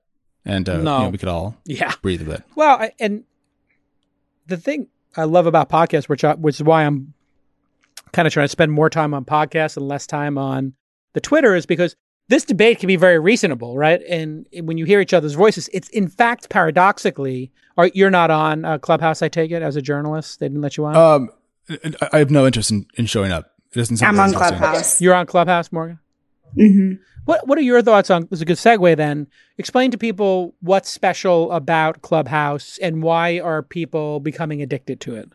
[0.43, 0.97] and uh, no.
[0.97, 2.43] you know, we could all yeah breathe a bit.
[2.55, 3.23] Well, I, and
[4.47, 4.88] the thing
[5.18, 7.13] I love about podcasts, which I, which is why I'm
[8.11, 10.74] kind of trying to spend more time on podcasts and less time on
[11.13, 11.95] the Twitter, is because
[12.28, 14.01] this debate can be very reasonable, right?
[14.09, 18.66] And when you hear each other's voices, it's in fact paradoxically, are you're not on
[18.66, 19.22] uh, Clubhouse?
[19.22, 20.95] I take it as a journalist, they didn't let you on.
[20.95, 21.30] Um,
[22.11, 23.51] I have no interest in, in showing up.
[23.72, 23.97] It doesn't.
[23.97, 25.01] Sound I'm on Clubhouse.
[25.01, 25.99] You're on Clubhouse, Morgan.
[26.57, 27.01] Mm-hmm.
[27.25, 28.23] What What are your thoughts on?
[28.23, 28.97] This is a good segue.
[28.97, 29.27] Then
[29.57, 35.29] explain to people what's special about Clubhouse and why are people becoming addicted to it.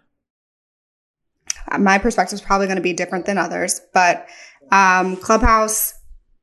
[1.79, 4.27] My perspective is probably going to be different than others, but
[4.73, 5.95] um, Clubhouse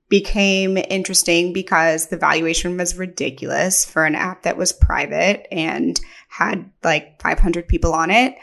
[0.10, 6.00] became interesting because the valuation was ridiculous for an app that was private and
[6.30, 8.36] had like 500 people on it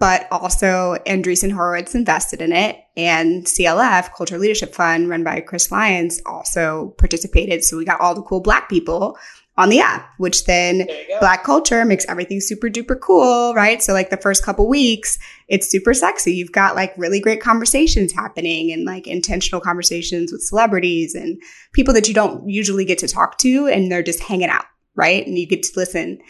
[0.00, 2.78] but also Andreessen Horowitz invested in it.
[2.96, 7.62] And CLF, Culture Leadership Fund, run by Chris Lyons, also participated.
[7.62, 9.18] So we got all the cool black people
[9.58, 10.88] on the app, which then
[11.20, 13.82] black culture makes everything super duper cool, right?
[13.82, 16.32] So like the first couple weeks, it's super sexy.
[16.32, 21.38] You've got like really great conversations happening and like intentional conversations with celebrities and
[21.74, 25.26] people that you don't usually get to talk to and they're just hanging out, right?
[25.26, 26.20] And you get to listen.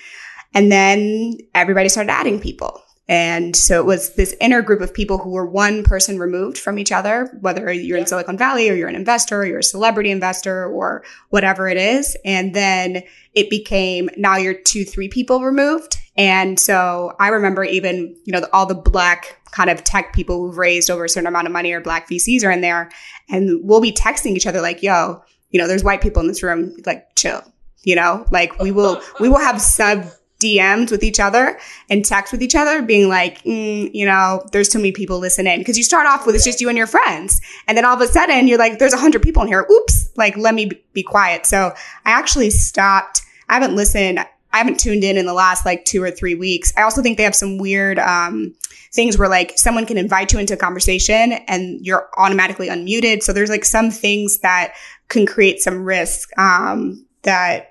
[0.54, 2.82] And then everybody started adding people.
[3.10, 6.78] And so it was this inner group of people who were one person removed from
[6.78, 10.12] each other, whether you're in Silicon Valley or you're an investor or you're a celebrity
[10.12, 12.16] investor or whatever it is.
[12.24, 13.02] And then
[13.34, 15.96] it became now you're two, three people removed.
[16.16, 20.56] And so I remember even, you know, all the black kind of tech people who've
[20.56, 22.92] raised over a certain amount of money or black VCs are in there.
[23.28, 26.44] And we'll be texting each other like, yo, you know, there's white people in this
[26.44, 27.42] room, like chill,
[27.82, 30.06] you know, like we will, we will have sub
[30.40, 34.68] DMs with each other and text with each other, being like, mm, you know, there's
[34.68, 35.58] too many people listening.
[35.58, 38.00] Because you start off with it's just you and your friends, and then all of
[38.00, 39.66] a sudden you're like, there's a hundred people in here.
[39.70, 41.46] Oops, like let me be quiet.
[41.46, 41.72] So
[42.04, 43.22] I actually stopped.
[43.48, 44.18] I haven't listened.
[44.52, 46.72] I haven't tuned in in the last like two or three weeks.
[46.76, 48.54] I also think they have some weird um,
[48.92, 53.22] things where like someone can invite you into a conversation and you're automatically unmuted.
[53.22, 54.74] So there's like some things that
[55.08, 57.69] can create some risk um, that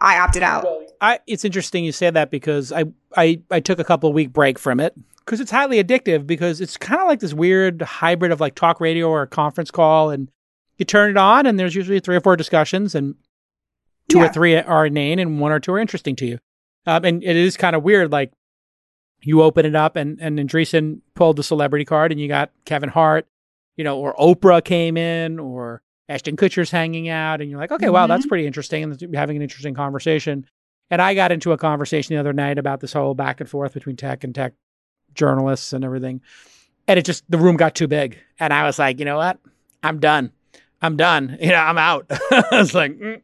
[0.00, 0.66] I opted out.
[1.00, 2.84] I, it's interesting you say that because I,
[3.16, 4.94] I, I took a couple week break from it
[5.24, 8.80] because it's highly addictive because it's kind of like this weird hybrid of like talk
[8.80, 10.30] radio or a conference call and
[10.76, 13.14] you turn it on and there's usually three or four discussions and
[14.08, 14.24] two yeah.
[14.24, 16.38] or three are inane and one or two are interesting to you.
[16.86, 18.10] Um, and it is kind of weird.
[18.10, 18.32] Like
[19.22, 22.88] you open it up and, and Andreessen pulled the celebrity card and you got Kevin
[22.88, 23.26] Hart,
[23.76, 27.86] you know, or Oprah came in or Ashton Kutcher's hanging out, and you're like, okay,
[27.86, 27.94] mm-hmm.
[27.94, 30.44] wow, that's pretty interesting, and having an interesting conversation.
[30.90, 33.74] And I got into a conversation the other night about this whole back and forth
[33.74, 34.52] between tech and tech
[35.14, 36.20] journalists and everything,
[36.88, 39.38] and it just the room got too big, and I was like, you know what,
[39.84, 40.32] I'm done,
[40.82, 42.06] I'm done, you know, I'm out.
[42.10, 42.98] I was like.
[42.98, 43.22] Mm.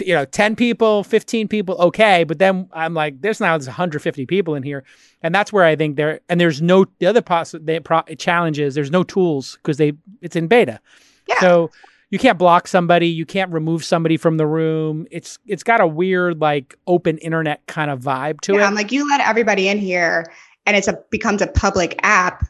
[0.00, 2.22] you know, 10 people, 15 people, okay.
[2.22, 4.84] But then I'm like, there's now there's 150 people in here.
[5.22, 8.58] And that's where I think there, and there's no, the other poss- the pro- challenge
[8.60, 10.78] is there's no tools because they, it's in beta.
[11.26, 11.40] Yeah.
[11.40, 11.70] So
[12.10, 15.06] you can't block somebody, you can't remove somebody from the room.
[15.10, 18.64] It's it's got a weird like open internet kind of vibe to yeah, it.
[18.64, 20.24] I'm like you let everybody in here
[20.66, 22.44] and it's a becomes a public app.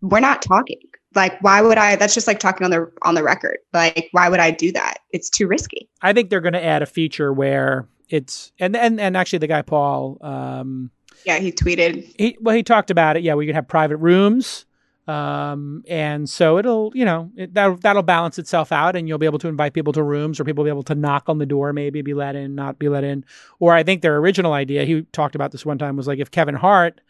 [0.00, 0.80] We're not talking.
[1.14, 3.58] Like why would I that's just like talking on the on the record.
[3.72, 4.98] Like why would I do that?
[5.10, 5.88] It's too risky.
[6.02, 9.46] I think they're going to add a feature where it's and and and actually the
[9.46, 10.90] guy Paul um
[11.24, 12.14] Yeah, he tweeted.
[12.18, 13.22] He well, he talked about it.
[13.22, 14.66] Yeah, we could have private rooms.
[15.08, 19.24] Um, and so it'll, you know, it, that, that'll balance itself out and you'll be
[19.24, 21.46] able to invite people to rooms or people will be able to knock on the
[21.46, 23.24] door, maybe be let in, not be let in.
[23.58, 26.30] Or I think their original idea, he talked about this one time, was like if
[26.30, 27.00] Kevin Hart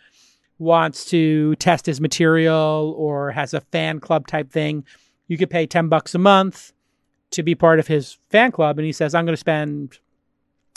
[0.58, 4.84] wants to test his material or has a fan club type thing,
[5.26, 6.72] you could pay 10 bucks a month
[7.32, 8.78] to be part of his fan club.
[8.78, 9.98] And he says, I'm going to spend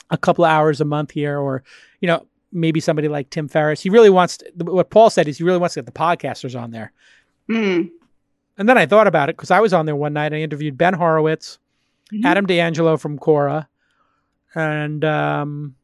[0.10, 1.64] a couple of hours a month here or,
[2.00, 3.82] you know, maybe somebody like Tim Ferriss.
[3.82, 6.60] He really wants to, what Paul said is he really wants to get the podcasters
[6.60, 6.92] on there.
[7.50, 7.90] Mm.
[8.58, 10.34] And then I thought about it because I was on there one night.
[10.34, 11.58] I interviewed Ben Horowitz,
[12.14, 12.26] Mhm.
[12.26, 13.68] Adam D'Angelo from Quora,
[14.54, 15.76] and um,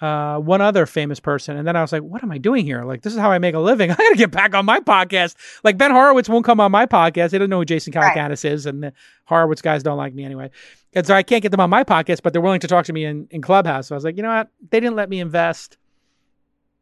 [0.00, 1.56] uh, one other famous person.
[1.56, 2.84] And then I was like, what am I doing here?
[2.84, 3.90] Like, this is how I make a living.
[3.90, 5.34] I got to get back on my podcast.
[5.64, 7.30] Like, Ben Horowitz won't come on my podcast.
[7.30, 8.16] They don't know who Jason Right.
[8.16, 8.64] Calacanis is.
[8.66, 8.92] And the
[9.24, 10.50] Horowitz guys don't like me anyway.
[10.94, 12.92] And so I can't get them on my podcast, but they're willing to talk to
[12.92, 13.88] me in, in Clubhouse.
[13.88, 14.48] So I was like, you know what?
[14.70, 15.76] They didn't let me invest.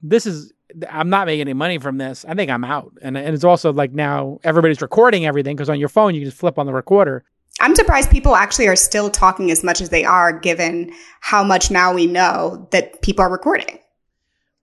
[0.02, 0.52] This is,
[0.88, 2.24] I'm not making any money from this.
[2.28, 2.92] I think I'm out.
[3.02, 6.28] And, and it's also like now everybody's recording everything because on your phone, you can
[6.28, 7.24] just flip on the recorder.
[7.58, 11.70] I'm surprised people actually are still talking as much as they are, given how much
[11.70, 13.78] now we know that people are recording.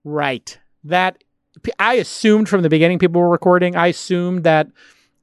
[0.03, 0.57] Right.
[0.83, 1.23] That
[1.79, 3.75] I assumed from the beginning people were recording.
[3.75, 4.67] I assumed that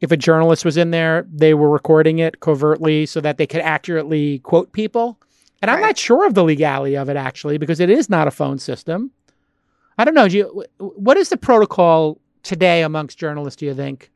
[0.01, 3.61] if a journalist was in there, they were recording it covertly so that they could
[3.61, 5.19] accurately quote people.
[5.63, 5.89] And I'm Right.
[5.89, 9.11] not sure of the legality of it actually because it is not a phone system.
[9.99, 10.29] I don't know.
[10.29, 13.59] Do you, what is the protocol today amongst journalists?
[13.59, 14.11] Do you think,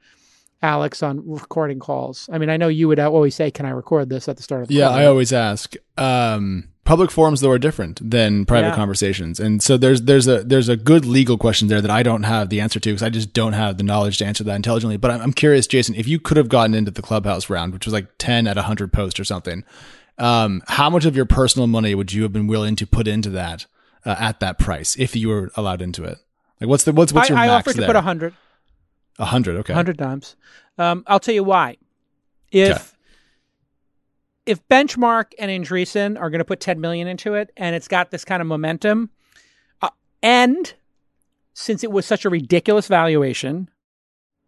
[0.64, 2.28] Alex, on recording calls?
[2.32, 4.62] I mean, I know you would always say, "Can I record this?" at the start
[4.62, 4.96] of the Yeah, call.
[4.98, 5.74] I always ask.
[5.98, 8.74] Um, public forums though are different than private Yeah.
[8.74, 12.22] conversations, and so there's there's a there's a good legal question there that I don't
[12.24, 14.96] have the answer to because I just don't have the knowledge to answer that intelligently.
[14.96, 17.84] But I'm, I'm curious, Jason, if you could have gotten into the clubhouse round, which
[17.86, 19.64] was like ten at hundred posts or something,
[20.18, 23.28] um, how much of your personal money would you have been willing to put into
[23.30, 23.66] that
[24.06, 26.18] uh, at that price if you were allowed into it?
[26.60, 27.88] Like, what's the what's what's your I, I max offered to there?
[27.88, 28.32] put a hundred.
[29.18, 29.72] A hundred, okay.
[29.72, 30.36] a hundred times.
[30.78, 31.76] Um, I'll tell you why.
[32.50, 32.96] If
[34.46, 38.10] if Benchmark and Andreessen are going to put ten million into it, and it's got
[38.10, 39.10] this kind of momentum,
[39.82, 39.90] uh,
[40.22, 40.74] and
[41.52, 43.68] since it was such a ridiculous valuation,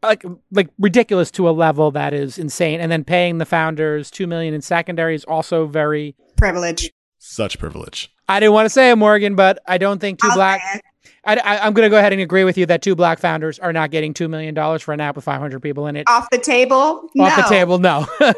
[0.02, 4.26] like like ridiculous to a level that is insane, and then paying the founders two
[4.26, 6.16] million in secondary is also very.
[6.36, 6.92] Privilege.
[7.18, 8.12] Such privilege.
[8.28, 10.82] I didn't want to say it, Morgan, but I don't think 2 I'll black.
[11.24, 13.58] I, I, I'm going to go ahead and agree with you that two black founders
[13.58, 16.04] are not getting two million dollars for an app with 500 people in it.
[16.08, 17.08] Off the table?
[17.18, 18.06] off the table no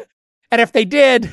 [0.51, 1.29] and if they did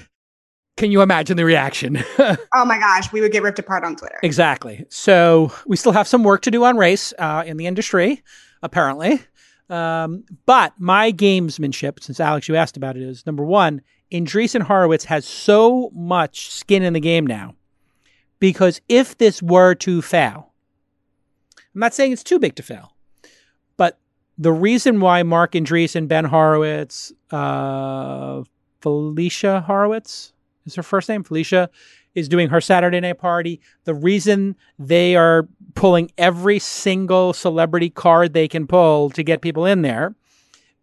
[0.77, 4.19] can you imagine the reaction Oh my gosh, we would get ripped apart on Twitter.
[4.23, 8.23] exactly so we still have some work to do on race uh, in the industry
[8.63, 9.21] apparently
[9.71, 13.81] um, but my gamesmanship since alex you asked about it is number one
[14.13, 17.55] Andreessen Horowitz has so much skin in the game now
[18.39, 20.53] because if this were to fail
[21.77, 22.97] i'm not saying it's too big to fail
[23.77, 24.01] but
[24.39, 28.43] the reason why Mark Andreessen, Ben Horowitz, uh,
[28.81, 30.33] Felicia Horowitz
[30.67, 31.71] is her first name, Felicia,
[32.15, 33.61] is doing her Saturday night party.
[33.85, 39.67] The reason they are pulling every single celebrity card they can pull to get people
[39.67, 40.15] in there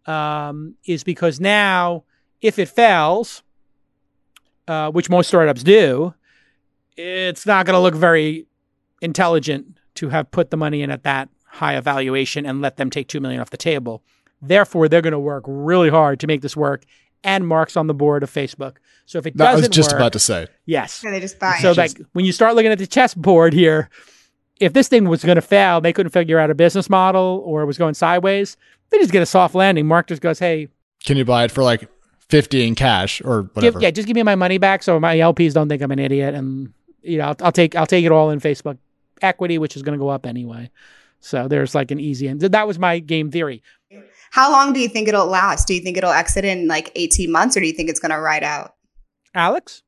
[0.06, 2.04] um, is because now,
[2.40, 3.42] if it fails,
[4.68, 6.14] uh, which most startups do,
[6.96, 8.46] it's not going to look very
[9.00, 13.08] intelligent to have put the money in at that high evaluation and let them take
[13.08, 14.02] 2 million off the table.
[14.42, 16.84] Therefore, they're going to work really hard to make this work
[17.22, 18.76] and Mark's on the board of Facebook.
[19.06, 20.46] So if it That I doesn't was just work, about to say.
[20.66, 20.92] yes.
[20.94, 21.76] So they just buy So it.
[21.78, 23.88] like when you start looking at the chessboard here,
[24.60, 27.62] if this thing was going to fail, they couldn't figure out a business model or
[27.62, 28.56] it was going sideways,
[28.90, 29.86] they just get a soft landing.
[29.86, 30.68] Mark just goes, "Hey,
[31.04, 31.88] Can you buy it for like
[32.28, 33.80] 50 in cash or give, whatever?
[33.80, 36.34] yeah, just give me my money back so my LPs don't think I'm an idiot
[36.34, 36.72] and
[37.02, 38.78] you know, I'll, I'll take I'll take it all in Facebook
[39.22, 40.70] equity which is going to go up anyway."
[41.20, 42.42] So there's like an easy end.
[42.42, 43.62] That was my game theory.
[44.30, 45.66] How long do you think it'll last?
[45.66, 48.10] Do you think it'll exit in like 18 months or do you think it's going
[48.10, 48.74] to ride out?
[49.34, 49.82] Alex?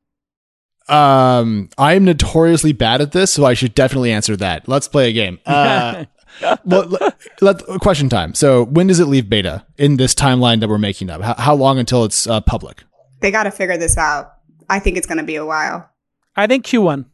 [0.89, 4.67] Um, I am notoriously bad at this, so I should definitely answer that.
[4.67, 5.39] Let's play a game.
[6.39, 8.35] Uh, well, let, let- question time.
[8.35, 11.21] So, when does it leave beta in this timeline that we're making up?
[11.21, 12.83] How, how long until it's uh, public?
[13.21, 14.33] They got to figure this out.
[14.69, 15.89] I think it's going to be a while.
[16.35, 17.05] I think Q1.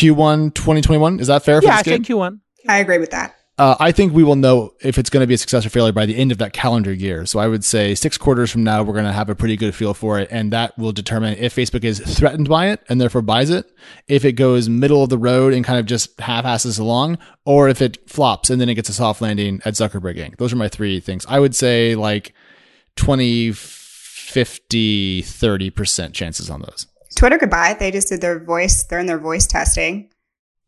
[0.00, 1.20] Q1 2021.
[1.20, 2.04] Is that fair for Yeah, I this game?
[2.04, 2.40] think Q1.
[2.68, 3.34] I agree with that.
[3.58, 5.92] Uh, I think we will know if it's going to be a success or failure
[5.92, 7.26] by the end of that calendar year.
[7.26, 9.74] So I would say six quarters from now, we're going to have a pretty good
[9.74, 10.28] feel for it.
[10.30, 13.70] And that will determine if Facebook is threatened by it and therefore buys it,
[14.08, 17.68] if it goes middle of the road and kind of just half asses along, or
[17.68, 20.38] if it flops and then it gets a soft landing at Zuckerberg Inc.
[20.38, 21.26] Those are my three things.
[21.28, 22.32] I would say like
[22.96, 26.86] 20, 50, 30% chances on those.
[27.16, 27.78] Twitter could buy it.
[27.78, 28.84] They just did their voice.
[28.84, 30.10] They're in their voice testing.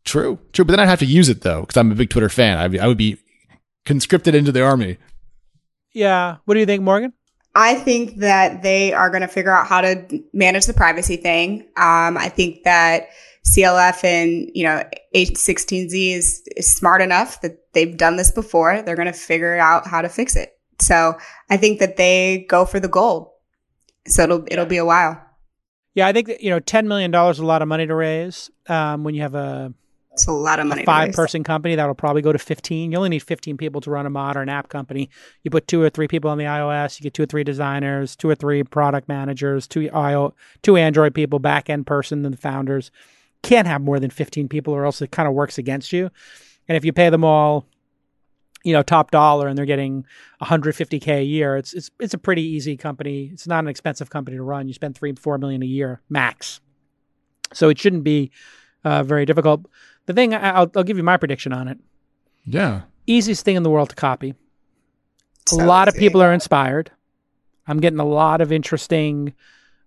[0.05, 0.65] True, true.
[0.65, 2.57] But then I'd have to use it though, because I'm a big Twitter fan.
[2.57, 3.17] I, I would be
[3.85, 4.97] conscripted into the army.
[5.93, 6.37] Yeah.
[6.45, 7.13] What do you think, Morgan?
[7.55, 11.61] I think that they are going to figure out how to manage the privacy thing.
[11.77, 13.09] Um, I think that
[13.45, 14.83] CLF and you know
[15.15, 18.81] A16Z is, is smart enough that they've done this before.
[18.81, 20.53] They're going to figure out how to fix it.
[20.79, 21.15] So
[21.49, 23.29] I think that they go for the gold.
[24.07, 25.21] So it'll it'll be a while.
[25.95, 27.95] Yeah, I think that, you know, ten million dollars is a lot of money to
[27.95, 28.49] raise.
[28.67, 29.73] Um, when you have a
[30.13, 30.85] It's a lot of money.
[30.85, 32.91] five-person company, that'll probably go to fifteen.
[32.91, 35.09] You only need fifteen people to run a modern app company.
[35.43, 38.15] You put two or three people on the iOS, you get two or three designers,
[38.15, 40.33] two or three product managers, two IO,
[40.63, 42.89] two Android people, back end person, and the founders.
[43.43, 46.09] Can't have more than fifteen people, or else it kind of works against you.
[46.67, 47.65] And if you pay them all,
[48.63, 50.05] you know, top dollar, and they're getting
[50.41, 53.29] 150k a year, it's it's it's a pretty easy company.
[53.33, 54.67] It's not an expensive company to run.
[54.67, 56.61] You spend three four million a year max,
[57.53, 58.31] so it shouldn't be
[58.83, 59.65] uh, very difficult.
[60.05, 61.77] The thing I- I'll, I'll give you my prediction on it.
[62.45, 62.81] Yeah.
[63.07, 64.33] Easiest thing in the world to copy.
[65.47, 66.91] So a lot of people are inspired.
[67.67, 69.33] I'm getting a lot of interesting.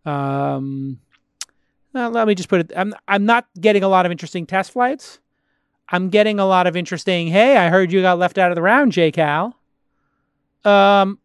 [0.05, 1.01] Um,
[1.95, 2.73] uh, let me just put it.
[2.77, 5.19] I'm I'm not getting a lot of interesting test flights.
[5.89, 7.29] I'm getting a lot of interesting.
[7.29, 9.57] Hey, I heard you got left out of the round, J Cal.
[10.65, 11.19] Um,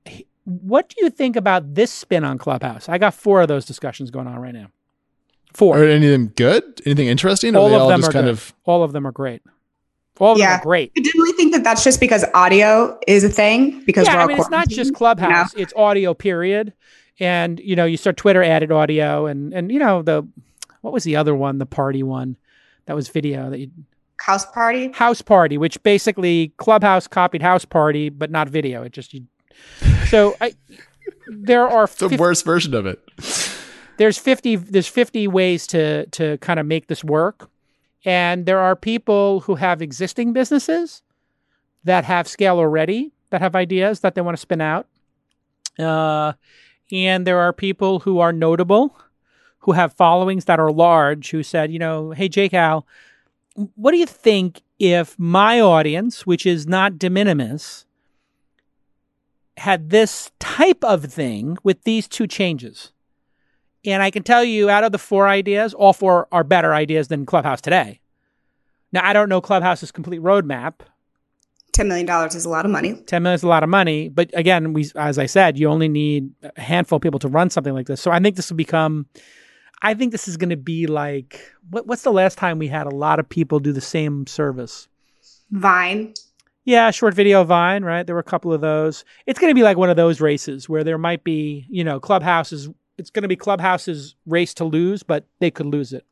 [0.46, 2.88] what do you think about this spin on Clubhouse?
[2.88, 4.68] I got four of those discussions going on right now.
[5.54, 5.80] Four.
[5.80, 6.64] Are anything good?
[6.86, 7.56] Anything interesting?
[7.56, 8.32] All are of all them just are kind good.
[8.32, 9.42] of all of them are great.
[10.20, 10.52] All of Yeah.
[10.52, 10.92] them are great.
[10.98, 14.22] I generally think that that's just because audio is a thing because yeah, we're I
[14.24, 15.34] all mean, it's not just quarantined, you?
[15.36, 16.14] Clubhouse; it's audio.
[16.14, 16.74] Period.
[17.20, 20.28] And you know, you start Twitter added audio, and and you know the
[20.82, 22.38] what was the other one, the party one,
[22.86, 23.72] that was video that you
[24.22, 24.92] House party.
[24.92, 28.84] House Party, which basically Clubhouse copied House Party, but not video.
[28.84, 29.26] It just you.
[30.08, 30.54] So I,
[31.28, 33.00] there are the 50 worst version of it?
[33.98, 37.50] there's 50 there's 50 ways to to kind of make this work
[38.04, 41.04] and there are people who have existing businesses
[41.84, 44.88] that have scale already that have ideas that they want to spin out
[45.78, 46.34] uh,
[46.92, 48.98] and there are people who are notable
[49.60, 52.88] who have followings that are large who said you know hey J Cal
[53.56, 57.86] what do you think if my audience which is not de minimis
[59.58, 62.92] had this type of thing with these two changes
[63.86, 67.08] and I can tell you, out of the four ideas, all four are better ideas
[67.08, 68.00] than Clubhouse today.
[68.92, 70.82] Now, I don't know Clubhouse's complete roadmap.
[71.74, 72.96] $10 million is a lot of money.
[72.96, 74.10] 10 million is a lot of money.
[74.10, 77.50] But again, we, as I said, you only need a handful of people to run
[77.50, 78.02] something like this.
[78.02, 79.08] So I think this will become,
[79.82, 82.86] I think this is going to be like, what, what's the last time we had
[82.88, 84.88] a lot of people do the same service?
[85.52, 86.14] Vine.
[86.64, 88.06] Yeah, short video Vine, right?
[88.06, 89.04] There were a couple of those.
[89.26, 92.00] It's going to be like one of those races where there might be, you know,
[92.00, 96.06] Clubhouse's, it's going to be Clubhouse's race to lose, but they could lose it.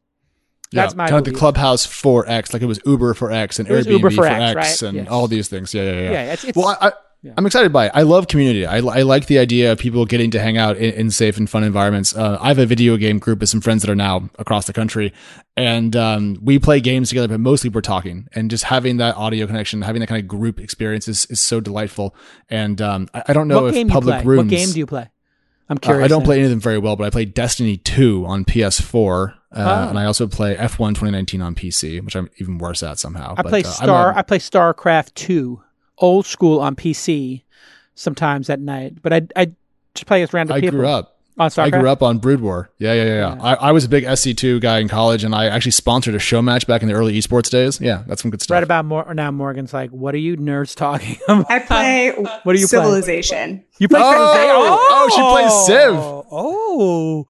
[0.71, 1.39] That's yeah, my kind of like the.
[1.39, 4.55] Clubhouse for X, like it was Uber for X and Airbnb Uber for for, X,
[4.55, 4.89] X, right?
[4.89, 5.07] and Yes.
[5.07, 5.73] all these things.
[5.73, 6.11] Yeah, yeah, yeah.
[6.11, 6.91] Yeah, it's, it's well, I, I,
[7.21, 7.33] yeah.
[7.37, 7.91] I'm excited by it.
[7.95, 8.65] I love community.
[8.65, 11.49] I, I like the idea of people getting to hang out in, in safe and
[11.49, 12.15] fun environments.
[12.15, 14.73] Uh, I have a video game group with some friends that are now across the
[14.73, 15.13] country,
[15.57, 19.47] and um, we play games together, but mostly we're talking and just having that audio
[19.47, 22.15] connection, having that kind of group experience is, is so delightful.
[22.49, 24.51] And um, I, I don't know what if game public rooms.
[24.51, 25.09] What game do you play?
[25.71, 26.05] I'm Uh, curious.
[26.05, 26.25] I don't now.
[26.25, 29.89] play any of them very well, but I play Destiny 2 on PS4, uh, Oh.
[29.89, 33.35] and I also play F1 2019 on PC, which I'm even worse at somehow.
[33.37, 34.11] I But, play uh, Star.
[34.11, 35.61] a- I play StarCraft two,
[35.99, 37.43] old school on PC,
[37.95, 39.01] sometimes at night.
[39.01, 39.51] But I I
[39.93, 41.17] just play as random I people oh, grew up.
[41.37, 41.63] on StarCraft.
[41.63, 42.69] I grew up on Brood War.
[42.77, 43.09] Yeah, yeah, yeah.
[43.13, 43.35] yeah.
[43.35, 43.43] Yeah.
[43.43, 46.41] I, I was a big SC2 guy in college, and I actually sponsored a show
[46.41, 47.79] match back in the early esports days.
[47.81, 48.55] Yeah, that's some good stuff.
[48.55, 49.31] Right about more now.
[49.31, 52.11] Morgan's like, "What are you nerds talking about?" I play
[52.43, 52.79] What do you play?
[52.79, 53.63] Civilization.
[53.79, 54.11] You play Oh!
[54.11, 54.55] Civilization?
[54.91, 55.95] Oh, she plays Civ.
[55.95, 57.27] Oh, oh!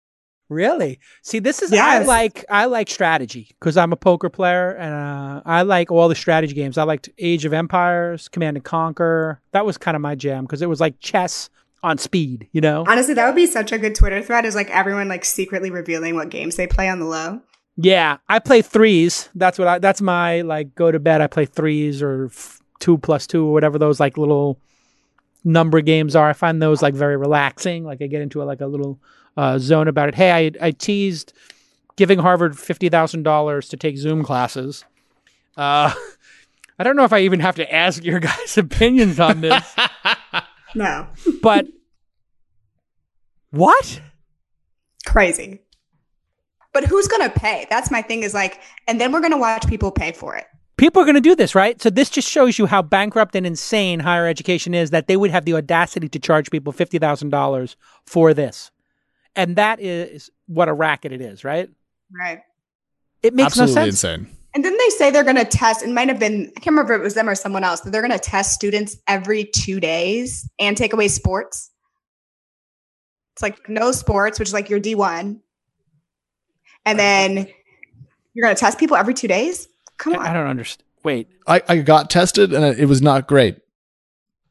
[0.49, 0.99] Really?
[1.21, 5.41] See, this is I like I like strategy because I'm a poker player and uh,
[5.45, 6.77] I like all the strategy games.
[6.77, 9.39] I liked Age of Empires, Command and Conquer.
[9.51, 11.49] That was kind of my jam because it was like chess
[11.83, 12.47] on speed.
[12.51, 12.83] You know?
[12.87, 16.15] Honestly, that would be such a good Twitter thread is like everyone like secretly revealing
[16.15, 17.41] what games they play on the low.
[17.77, 19.29] Yeah, I play threes.
[19.35, 19.79] That's what I.
[19.79, 21.21] That's my like go to bed.
[21.21, 24.59] I play threes or f- two plus two or whatever those like little
[25.45, 26.29] number games are.
[26.29, 27.85] I find those like very relaxing.
[27.85, 28.99] Like I get into a, like a little
[29.37, 30.15] uh, zone about it.
[30.15, 31.33] Hey, I I teased
[31.95, 34.85] giving Harvard fifty thousand dollars to take Zoom classes.
[35.57, 35.93] Uh,
[36.79, 39.75] I don't know if I even have to ask your guys' opinions on this,
[40.75, 41.07] No.
[41.41, 41.67] but
[43.51, 44.01] what?
[45.05, 45.61] Crazy.
[46.71, 47.65] But who's going to pay?
[47.69, 50.45] That's my thing is like, and then we're going to watch people pay for it.
[50.77, 51.81] people are going to do this, right?
[51.81, 55.31] So this just shows you how bankrupt and insane higher education is that they would
[55.31, 57.75] have the audacity to charge people fifty thousand dollars
[58.05, 58.69] for this,
[59.39, 61.69] and that is what a racket it is, right?
[62.11, 62.41] Right.
[63.23, 64.03] It makes Absolutely no sense.
[64.03, 64.35] insane.
[64.53, 65.81] And didn't they say they're going to test?
[65.81, 67.91] It might have been, I can't remember if it was them or someone else, that
[67.91, 71.71] they're going to test students every two days and take away sports.
[73.35, 75.39] It's like no sports, which is like your D1.
[76.85, 77.47] And then
[78.33, 79.69] you're going to test people every two days?
[79.97, 80.25] Come on.
[80.25, 80.85] I don't understand.
[81.03, 81.29] Wait.
[81.47, 83.57] I, I got tested and it was not great.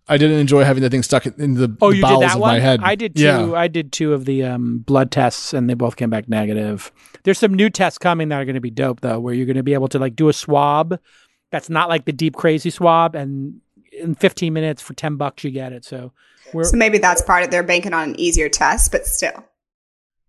[0.09, 2.35] I didn't enjoy having that thing stuck in the, Oh, the you bowels did that
[2.37, 2.55] of one?
[2.55, 2.81] my head.
[2.83, 3.23] I did two.
[3.23, 3.53] Yeah.
[3.53, 6.91] I did two of the um, blood tests, and they both came back negative.
[7.25, 9.57] There's some new tests coming that are going to be dope, though, where you're going
[9.57, 10.99] to be able to like do a swab
[11.51, 13.61] that's not like the deep crazy swab, and
[13.93, 15.85] in 15 minutes for 10 bucks you get it.
[15.85, 16.13] So
[16.53, 19.45] we're so maybe that's part of they're banking on an easier test, but still.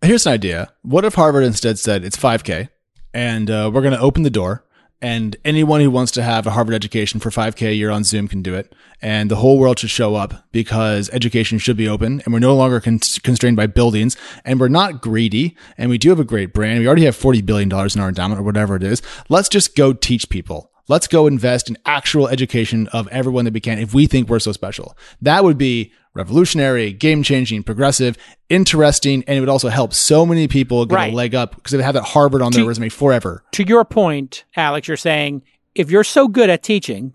[0.02, 0.72] Here's an idea.
[0.82, 2.70] What if Harvard instead said it's 5K
[3.14, 4.64] and uh, we're going to open the door
[5.02, 8.28] and anyone who wants to have a Harvard education for 5K a year on Zoom
[8.28, 8.74] can do it.
[9.02, 12.56] And the whole world should show up because education should be open and we're no
[12.56, 16.54] longer con- constrained by buildings and we're not greedy and we do have a great
[16.54, 16.80] brand.
[16.80, 19.02] We already have $40 billion in our endowment or whatever it is.
[19.30, 20.72] Let's just go teach people.
[20.90, 24.40] Let's go invest in actual education of everyone that we can if we think we're
[24.40, 24.98] so special.
[25.22, 28.18] That would be revolutionary, game changing, progressive,
[28.50, 31.14] interesting, and it would also help so many people get Right.
[31.14, 33.44] a leg up because they have that Harvard on their resume forever.
[33.54, 35.44] to your point, Alex, you're saying
[35.76, 37.14] if you're so good at teaching,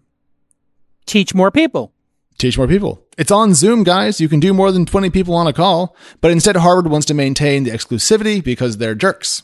[1.07, 1.93] teach more people.
[2.39, 3.01] Teach more people.
[3.17, 4.21] It's on Zoom, guys.
[4.21, 7.15] You can do more than 20 people on a call, but instead Harvard wants to
[7.15, 9.43] maintain the exclusivity because they're jerks.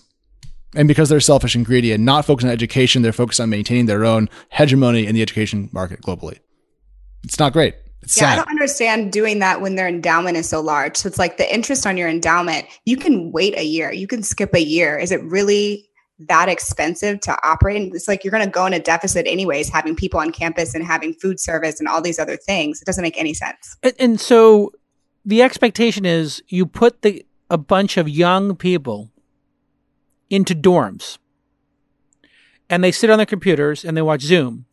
[0.75, 3.87] And because they're selfish and greedy and not focused on education, they're focused on maintaining
[3.87, 6.39] their own hegemony in the education market globally.
[7.25, 7.75] It's not great.
[8.03, 10.97] It's Yeah, I don't understand doing that when their endowment is so large.
[10.97, 14.23] So it's like the interest on your endowment, you can wait a year, you can
[14.23, 14.99] skip a year.
[14.99, 15.89] Is it really
[16.29, 17.93] that expensive to operate?
[17.95, 20.85] It's like you're going to go in a deficit anyways, having people on campus and
[20.85, 22.81] having food service and all these other things.
[22.81, 23.77] It doesn't make any sense.
[23.83, 24.73] And, and so
[25.25, 29.11] the expectation is you put the a bunch of young people
[30.31, 31.19] into dorms
[32.71, 34.67] and they sit on their computers and they watch Zoom.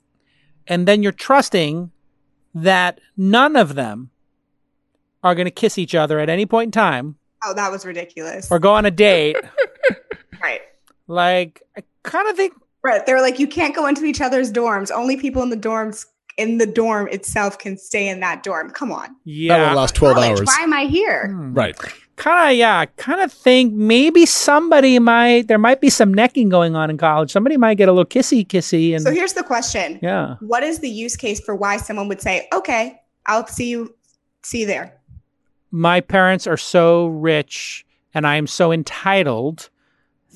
[0.67, 1.91] And then you're trusting
[2.63, 4.09] that none of them
[5.23, 8.51] are going to kiss each other at any point in time Oh, that was ridiculous.
[8.51, 9.37] or go on a date.
[10.41, 10.61] right.
[11.07, 12.53] like, I kind of think
[12.83, 13.05] Right.
[13.05, 14.91] They were like, you can't go into each other's dorms.
[14.91, 16.05] Only people in the dorms
[16.37, 18.69] in the dorm itself can stay in that dorm.
[18.71, 19.07] Come on.
[19.07, 19.69] That yeah.
[19.69, 20.47] will last 12 College, hours.
[20.47, 21.27] Why am I here?
[21.27, 21.53] Hmm.
[21.53, 21.75] Right.
[22.17, 26.75] Kind of yeah kind of think maybe somebody might there might be some necking going
[26.75, 29.99] on in college somebody might get a little kissy kissy and So here's the question.
[30.01, 33.95] yeah What is the use case for why someone would say, okay, I'll see you,
[34.43, 34.93] see you there?
[35.71, 39.69] my parents are so rich and i am so entitled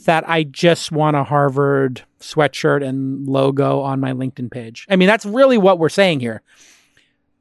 [0.06, 5.08] that i just want a harvard sweatshirt and logo on my linkedin page i mean
[5.08, 6.42] that's really what we're saying here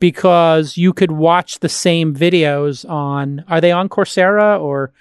[0.00, 4.92] because you could watch the same videos on are they on coursera or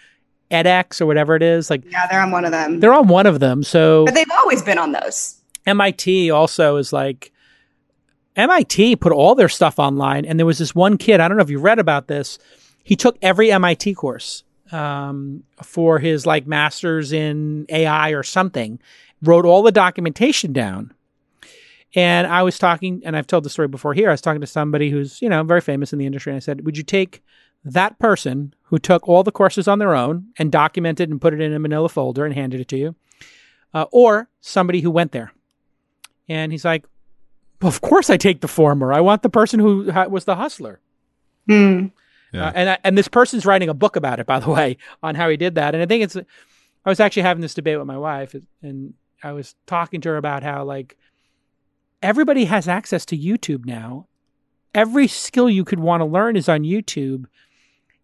[0.51, 2.79] edx or whatever it is like Yeah, they're on one of them.
[2.79, 5.35] they're on one of them so But they've always been on those.
[5.65, 7.31] MIT also is like
[8.35, 11.19] MIT put all their stuff online, and there was this one kid.
[11.19, 12.39] I don't know if you read about this.
[12.83, 18.79] He took every MIT course um, for his like master's in AI or something.
[19.21, 20.93] Wrote all the documentation down.
[21.95, 24.09] And I was talking, and I've told the story before here.
[24.09, 26.39] I was talking to somebody who's you know very famous in the industry, and I
[26.39, 27.23] said, "Would you take
[27.65, 31.41] that person who took all the courses on their own and documented and put it
[31.41, 32.95] in a Manila folder and handed it to you,
[33.73, 35.33] uh, or somebody who went there?"
[36.27, 36.85] And he's like,
[37.61, 38.93] well, of course I take the former.
[38.93, 40.79] I want the person who ha- was the hustler.
[41.47, 41.87] Hmm.
[42.31, 42.47] Yeah.
[42.47, 45.15] Uh, and I, and this person's writing a book about it, by the way, on
[45.15, 45.73] how he did that.
[45.73, 46.15] And I think it's.
[46.85, 50.17] I was actually having this debate with my wife, and I was talking to her
[50.17, 50.97] about how like
[52.01, 54.07] everybody has access to YouTube now.
[54.73, 57.25] Every skill you could want to learn is on YouTube.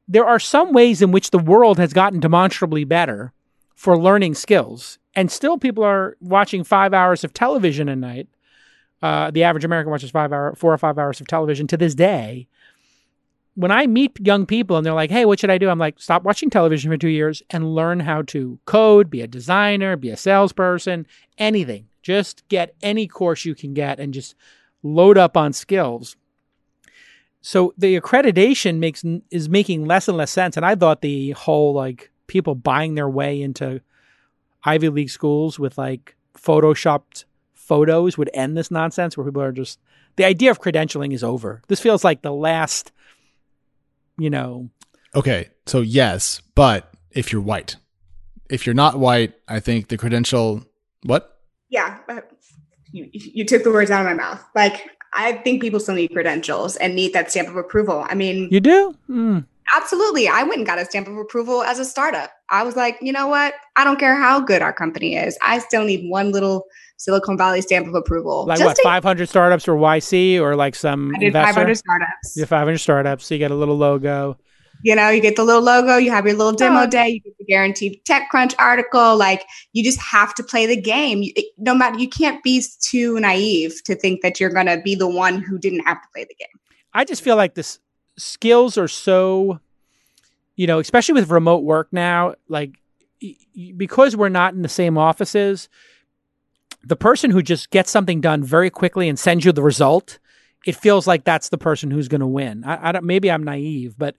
[0.08, 3.34] There are some ways in which the world has gotten demonstrably better
[3.76, 8.28] for learning skills, and still people are watching five hours of television a night.
[9.02, 11.94] Uh, the average American watches five hour, four or five hours of television to this
[11.94, 12.48] day.
[13.54, 16.00] When I meet young people and they're like, "Hey, what should I do?" I'm like,
[16.00, 20.10] "Stop watching television for two years and learn how to code, be a designer, be
[20.10, 21.06] a salesperson,
[21.38, 21.88] anything.
[22.06, 24.36] Just get any course you can get and just
[24.84, 26.16] load up on skills."
[27.42, 30.56] So the accreditation makes is making less and less sense.
[30.56, 33.82] And I thought the whole like people buying their way into
[34.64, 39.80] Ivy League schools with like photoshopped photos would end this nonsense where people are just
[40.18, 41.62] the idea of credentialing is over.
[41.68, 42.92] This feels like the last,
[44.18, 44.70] you know,
[45.16, 47.78] Okay, so yes, but if you're white,
[48.50, 50.66] if you're not white, I think the credential.
[51.04, 51.35] What?
[51.70, 52.00] Yeah.
[52.08, 52.32] but
[52.92, 54.44] You, you took the words out of my mouth.
[54.56, 58.06] Like, I think people still need credentials and need that stamp of approval.
[58.08, 58.96] I mean, you do.
[59.10, 59.46] Mm.
[59.76, 60.28] Absolutely.
[60.28, 62.32] I went and got a stamp of approval as a startup.
[62.50, 63.56] I was like, you know what?
[63.76, 65.38] I don't care how good our company is.
[65.42, 66.66] I still need one little
[66.98, 68.46] Silicon Valley stamp of approval.
[68.46, 71.54] Like what, 500 startups or YC or like some I did investor?
[71.54, 72.36] 500 startups.
[72.36, 73.26] You did 500 startups.
[73.26, 74.38] So you get a little logo.
[74.84, 76.88] You know, you get the little logo, you have your little demo oh.
[76.88, 79.18] day, you get the guaranteed TechCrunch article.
[79.18, 81.24] Like you just have to play the game.
[81.24, 84.96] You, no matter, you can't be too naive to think that you're going to be
[84.96, 86.60] the one who didn't have to play the game.
[86.94, 87.80] I just feel like this
[88.18, 89.60] skills are so,
[90.56, 92.72] you know, especially with remote work now, like
[93.78, 95.70] because we're not in the same offices,
[96.84, 100.20] the person who just gets something done very quickly and sends you the result,
[100.66, 102.64] it feels like that's the person who's going to win.
[102.64, 103.06] I, I, don't.
[103.06, 104.16] Maybe I'm naive, but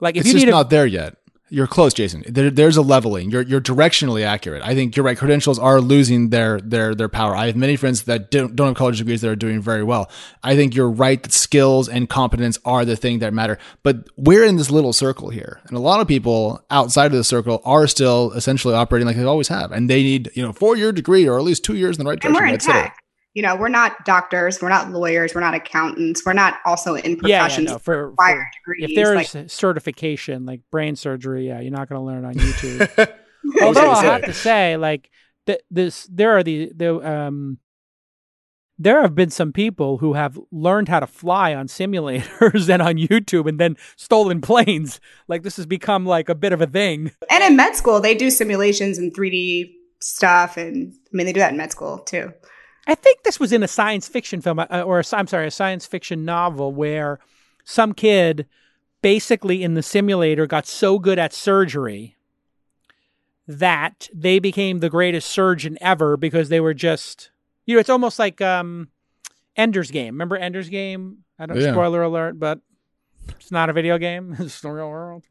[0.00, 1.16] like if it's you just need not there yet.
[1.50, 2.24] You're close, Jason.
[2.28, 3.30] There, there's a leveling.
[3.30, 4.62] You're you're directionally accurate.
[4.62, 5.16] I think you're right.
[5.16, 7.34] Credentials are losing their their their power.
[7.34, 10.10] I have many friends that don't, don't have college degrees that are doing very well.
[10.42, 13.58] I think you're right that skills and competence are the thing that matter.
[13.82, 17.24] But we're in this little circle here, and a lot of people outside of the
[17.24, 20.76] circle are still essentially operating like they always have, and they need you know four
[20.76, 22.36] year degree or at least two years in the right direction.
[22.36, 22.98] And we're in tech
[23.38, 27.16] you know, we're not doctors, we're not lawyers, we're not accountants, we're not also in
[27.16, 27.66] professions.
[27.66, 31.88] Yeah, yeah, no, for, for if there's like, certification like brain surgery, yeah, you're not
[31.88, 33.14] going to learn on YouTube.
[33.62, 35.08] Although I have to say, like
[35.46, 37.58] th- this, there are the the um,
[38.76, 42.96] there have been some people who have learned how to fly on simulators and on
[42.96, 44.98] YouTube and then stolen planes.
[45.28, 47.12] Like this has become like a bit of a thing.
[47.30, 51.38] And in med school, they do simulations and 3D stuff, and I mean they do
[51.38, 52.32] that in med school too.
[52.88, 55.50] I think this was in a science fiction film, uh, or i am sorry, a
[55.50, 57.20] science fiction novel where
[57.62, 58.46] some kid
[59.02, 62.16] basically in the simulator got so good at surgery
[63.46, 67.30] that they became the greatest surgeon ever because they were just,
[67.66, 68.88] you know, it's almost like um,
[69.54, 70.14] Ender's Game.
[70.14, 71.24] Remember Ender's Game?
[71.38, 71.72] I don't yeah.
[71.72, 72.60] spoiler alert, but
[73.38, 74.34] it's not a video game.
[74.38, 75.24] it's the real world.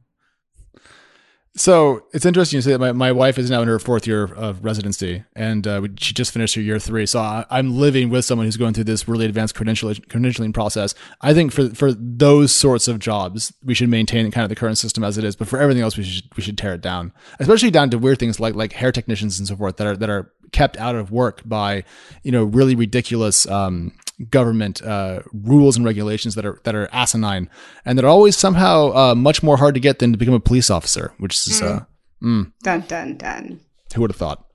[1.58, 4.26] So it's interesting to say that my, my wife is now in her fourth year
[4.26, 7.08] of residency, and uh, she just finished her year three.
[7.08, 10.94] So I, am living with someone who's going through this really advanced credentialing, credentialing process.
[11.22, 14.78] I think for for those sorts of jobs, we should maintain kind of the current
[14.78, 15.36] system as it is.
[15.36, 18.20] But for everything else, we should we should tear it down, especially down to weird
[18.20, 21.12] things like like hair technicians and so forth that are that are kept out of
[21.12, 21.84] work by
[22.22, 23.94] you know really ridiculous um,
[24.30, 27.50] government uh, rules and regulations that are that are asinine
[27.86, 30.40] and that are always somehow uh, much more hard to get than to become a
[30.40, 31.68] police officer, which is mm.
[31.68, 31.86] Uh,
[32.22, 32.52] mm.
[32.64, 33.60] dun dun dun.
[33.96, 34.46] Who would have thought?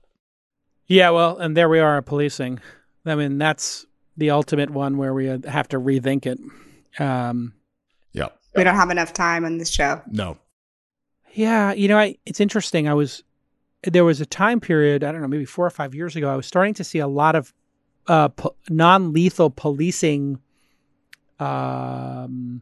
[0.87, 2.59] Yeah, well, and there we are policing.
[3.05, 3.85] I mean, that's
[4.17, 6.39] the ultimate one where we have to rethink it.
[7.01, 7.53] Um,
[8.11, 10.01] yeah, we don't have enough time on this show.
[10.07, 10.37] No.
[11.33, 12.87] Yeah, you know, I, it's interesting.
[12.87, 13.23] I was
[13.83, 16.35] there was a time period, I don't know, maybe four or five years ago, I
[16.35, 17.53] was starting to see a lot of
[18.07, 20.39] uh, po- non lethal policing
[21.39, 22.61] um,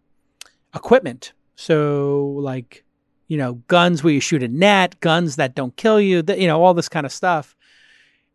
[0.76, 1.34] equipment.
[1.56, 2.84] So, like,
[3.28, 6.64] you know, guns where you shoot a net, guns that don't kill you, you know,
[6.64, 7.56] all this kind of stuff.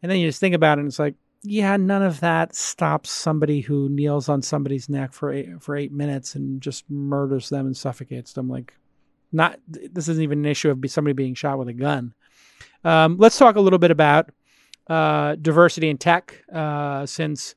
[0.02, 3.10] And then you just think about it and it's like, yeah, none of that stops
[3.10, 7.66] somebody who kneels on somebody's neck for eight, for eight minutes and just murders them
[7.66, 8.48] and suffocates them.
[8.48, 8.74] Like,
[9.32, 12.14] not this isn't even an issue of somebody being shot with a gun.
[12.84, 14.30] Um, let's talk a little bit about
[14.88, 17.54] uh, diversity in tech, uh, since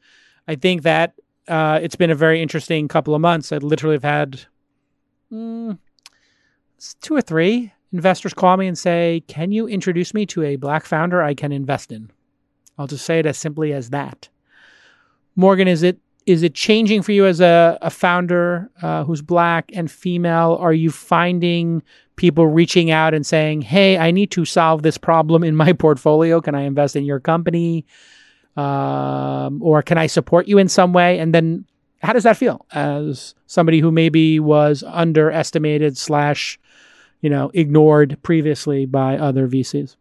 [0.47, 1.14] I think that
[1.47, 3.51] uh, it's been a very interesting couple of months.
[3.51, 4.41] I literally have had
[5.31, 5.77] mm,
[7.01, 10.85] two or three investors call me and say, Can you introduce me to a black
[10.85, 12.11] founder I can invest in?
[12.77, 14.30] I'll just say it as simply as that.
[15.35, 19.72] Morgan, is it is it changing for you as a, a founder uh, who's black
[19.73, 20.57] and female?
[20.60, 21.81] Are you finding
[22.19, 26.41] people reaching out and saying, "Hey, I need to solve this problem in my portfolio.
[26.41, 27.85] Can I invest in your company,
[28.55, 31.65] um, or can I support you in some way?" And then,
[32.03, 36.59] how does that feel as somebody who maybe was underestimated slash,
[37.21, 39.95] you know, ignored previously by other VCs?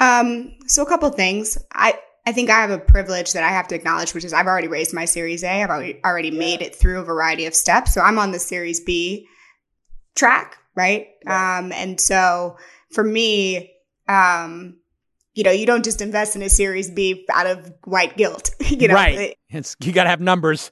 [0.00, 1.56] Um, so a couple things.
[1.72, 1.94] I
[2.26, 4.68] I think I have a privilege that I have to acknowledge, which is I've already
[4.68, 5.62] raised my Series A.
[5.62, 7.94] I've already already made it through a variety of steps.
[7.94, 9.28] So I'm on the Series B
[10.16, 11.08] track right?
[11.26, 12.56] Um, and so
[12.90, 13.72] for me,
[14.08, 14.76] um,
[15.34, 18.50] you know, you don't just invest in a Series B out of white guilt.
[18.60, 19.36] you know, right?
[19.50, 20.70] It's you got to have numbers.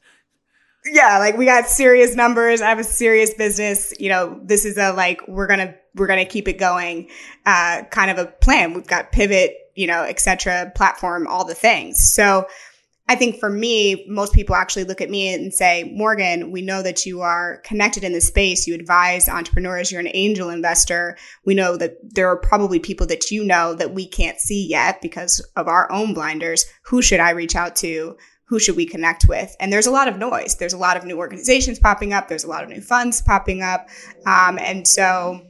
[0.85, 2.61] Yeah, like we got serious numbers.
[2.61, 3.95] I have a serious business.
[4.01, 7.09] You know, this is a like we're gonna we're gonna keep it going,
[7.47, 8.75] uh, kind of a plan.
[8.75, 10.73] We've got pivot, you know, etc.
[10.75, 12.13] Platform, all the things.
[12.13, 12.47] So
[13.09, 16.83] I think for me, most people actually look at me and say, Morgan, we know
[16.83, 18.67] that you are connected in the space.
[18.67, 19.91] You advise entrepreneurs.
[19.91, 21.19] You're an angel investor.
[21.45, 25.03] We know that there are probably people that you know that we can't see yet
[25.03, 26.65] because of our own blinders.
[26.85, 28.17] Who should I reach out to?
[28.53, 29.57] who should we connect with?
[29.61, 30.57] And there's a lot of noise.
[30.57, 32.29] There's a lot of new organizations popping up.
[32.29, 33.89] There's a lot of new funds popping up.
[34.27, 35.41] Um, and so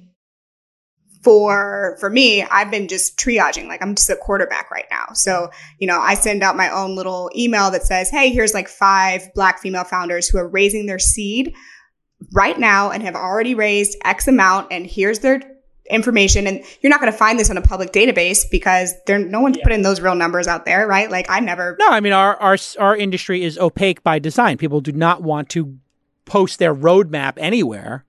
[1.23, 3.69] for for me, I've been just triaging.
[3.69, 5.07] Like I'm just a quarterback right now.
[5.15, 8.69] So, you know, I send out my own little email that says, "Hey, here's like
[8.69, 11.55] five black female founders who are raising their seed
[12.33, 15.41] right now and have already raised X amount and here's their
[15.91, 19.41] information and you're not going to find this on a public database because there no
[19.41, 19.65] one's yeah.
[19.65, 22.57] putting those real numbers out there right like i never no i mean our our
[22.79, 25.77] our industry is opaque by design people do not want to
[26.25, 28.05] post their roadmap anywhere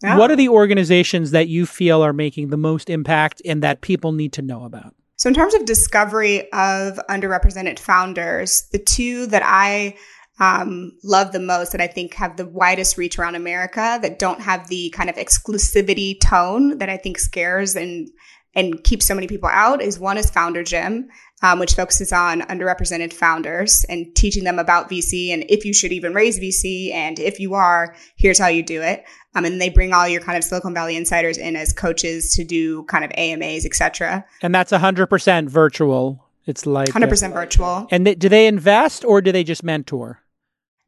[0.00, 4.12] what are the organizations that you feel are making the most impact and that people
[4.12, 4.94] need to know about?
[5.16, 9.96] So, in terms of discovery of underrepresented founders, the two that I
[10.40, 14.40] um, love the most that I think have the widest reach around America that don't
[14.40, 18.08] have the kind of exclusivity tone that I think scares and
[18.54, 21.08] and keeps so many people out is one is Founder Gym,
[21.42, 25.92] um, which focuses on underrepresented founders and teaching them about VC and if you should
[25.92, 29.04] even raise VC and if you are, here's how you do it.
[29.34, 32.44] Um, and they bring all your kind of Silicon Valley insiders in as coaches to
[32.44, 34.24] do kind of AMAs, etc.
[34.42, 36.24] And that's 100% virtual.
[36.46, 37.86] It's like 100% virtual.
[37.90, 40.22] And they, do they invest or do they just mentor?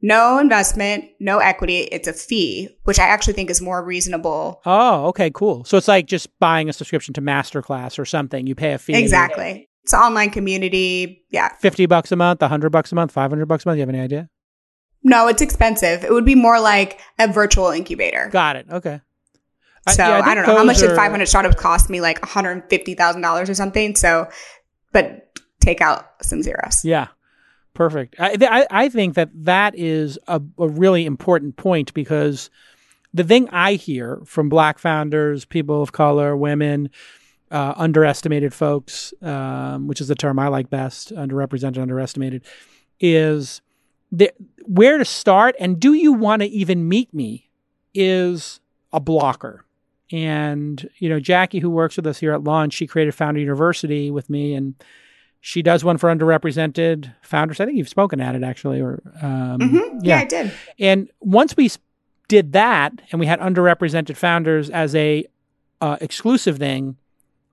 [0.03, 1.81] No investment, no equity.
[1.81, 4.63] It's a fee, which I actually think is more reasonable.
[4.65, 5.65] Oh, okay, cool.
[5.65, 8.47] So it's like just buying a subscription to Masterclass or something.
[8.47, 8.95] You pay a fee.
[8.95, 9.69] Exactly.
[9.91, 11.25] It's online community.
[11.31, 11.49] Yeah.
[11.49, 13.79] 50 bucks a month, 100 bucks a month, 500 bucks a month.
[13.79, 14.31] You have any idea?
[15.03, 16.05] No, it's expensive.
[16.05, 18.29] It would be more like a virtual incubator.
[18.31, 18.67] Got it.
[18.71, 19.01] Okay.
[19.89, 20.89] So I, yeah, I, I don't know how much are...
[20.89, 23.97] did 500 startups cost me, like $150,000 or something.
[23.97, 24.29] So,
[24.93, 26.85] but take out some zeros.
[26.85, 27.09] Yeah.
[27.75, 28.15] Perfect.
[28.21, 32.49] I, I, I think that that is a, a really important point because
[33.13, 36.91] the thing I hear from black founders, people of color, women,
[37.51, 42.45] uh, underestimated folks, um, which is the term I like best, underrepresented, underestimated,
[43.01, 43.61] is
[44.13, 44.33] the,
[44.67, 47.51] where to start and do you want to even meet me
[47.95, 48.61] is
[48.93, 49.65] a blocker.
[50.13, 54.11] And, you know, Jackie, who works with us here at Launch, she created Founder University
[54.11, 54.75] with me and
[55.41, 57.61] she does one for underrepresented founders.
[57.61, 59.99] I think you've spoken at it actually, or um, mm-hmm.
[60.03, 60.17] yeah.
[60.17, 60.53] yeah, I did.
[60.79, 61.71] And once we
[62.29, 65.25] did that, and we had underrepresented founders as a
[65.81, 66.97] uh, exclusive thing,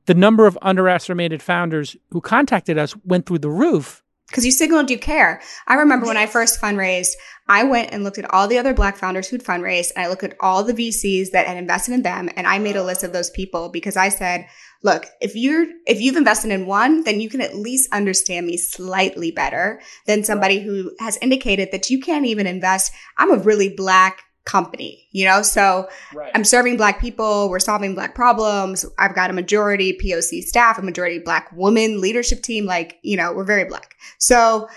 [0.07, 4.89] the number of underestimated founders who contacted us went through the roof because you signaled
[4.89, 5.41] you care.
[5.67, 7.11] I remember when I first fundraised,
[7.47, 10.23] I went and looked at all the other black founders who'd fundraised and I looked
[10.23, 13.13] at all the VCs that had invested in them and I made a list of
[13.13, 14.47] those people because I said,
[14.83, 18.57] look, if you're if you've invested in one, then you can at least understand me
[18.57, 22.91] slightly better than somebody who has indicated that you can't even invest.
[23.17, 25.41] I'm a really black company, you know?
[25.41, 26.31] So right.
[26.33, 27.49] I'm serving black people.
[27.49, 28.85] We're solving black problems.
[28.97, 32.65] I've got a majority POC staff, a majority black woman leadership team.
[32.65, 33.95] Like, you know, we're very black.
[34.17, 34.69] So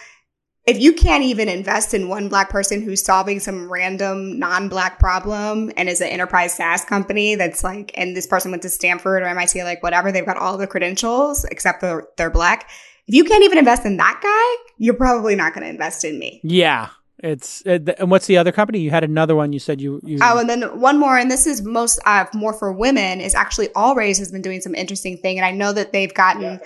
[0.67, 5.73] if you can't even invest in one black person who's solving some random non-black problem
[5.77, 9.27] and is an enterprise SaaS company that's like, and this person went to Stanford or
[9.27, 12.69] MIT, like whatever, they've got all the credentials except they're, they're black.
[13.07, 16.19] If you can't even invest in that guy, you're probably not going to invest in
[16.19, 16.41] me.
[16.45, 16.91] Yeah.
[17.23, 18.81] It's uh, and what's the other company?
[18.81, 19.53] You had another one.
[19.53, 20.01] You said you.
[20.05, 20.19] you...
[20.23, 23.21] Oh, and then one more, and this is most uh, more for women.
[23.21, 26.13] Is actually All Raise has been doing some interesting thing, and I know that they've
[26.13, 26.59] gotten yeah,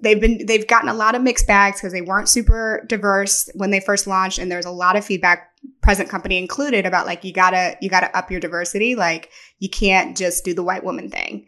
[0.00, 3.70] they've been they've gotten a lot of mixed bags because they weren't super diverse when
[3.70, 7.32] they first launched, and there's a lot of feedback, present company included, about like you
[7.32, 11.46] gotta you gotta up your diversity, like you can't just do the white woman thing,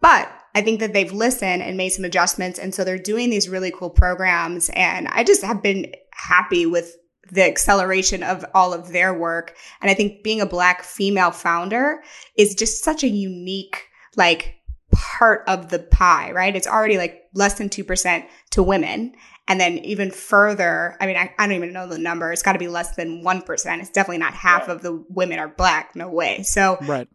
[0.00, 2.58] but I think that they've listened and made some adjustments.
[2.58, 4.68] And so they're doing these really cool programs.
[4.70, 6.96] And I just have been happy with
[7.30, 9.56] the acceleration of all of their work.
[9.80, 12.02] And I think being a black female founder
[12.36, 14.56] is just such a unique, like,
[14.92, 16.56] part of the pie, right?
[16.56, 19.14] It's already like less than 2% to women.
[19.46, 22.32] And then even further, I mean, I, I don't even know the number.
[22.32, 23.80] It's got to be less than 1%.
[23.80, 24.76] It's definitely not half right.
[24.76, 25.94] of the women are black.
[25.94, 26.42] No way.
[26.42, 27.08] So, right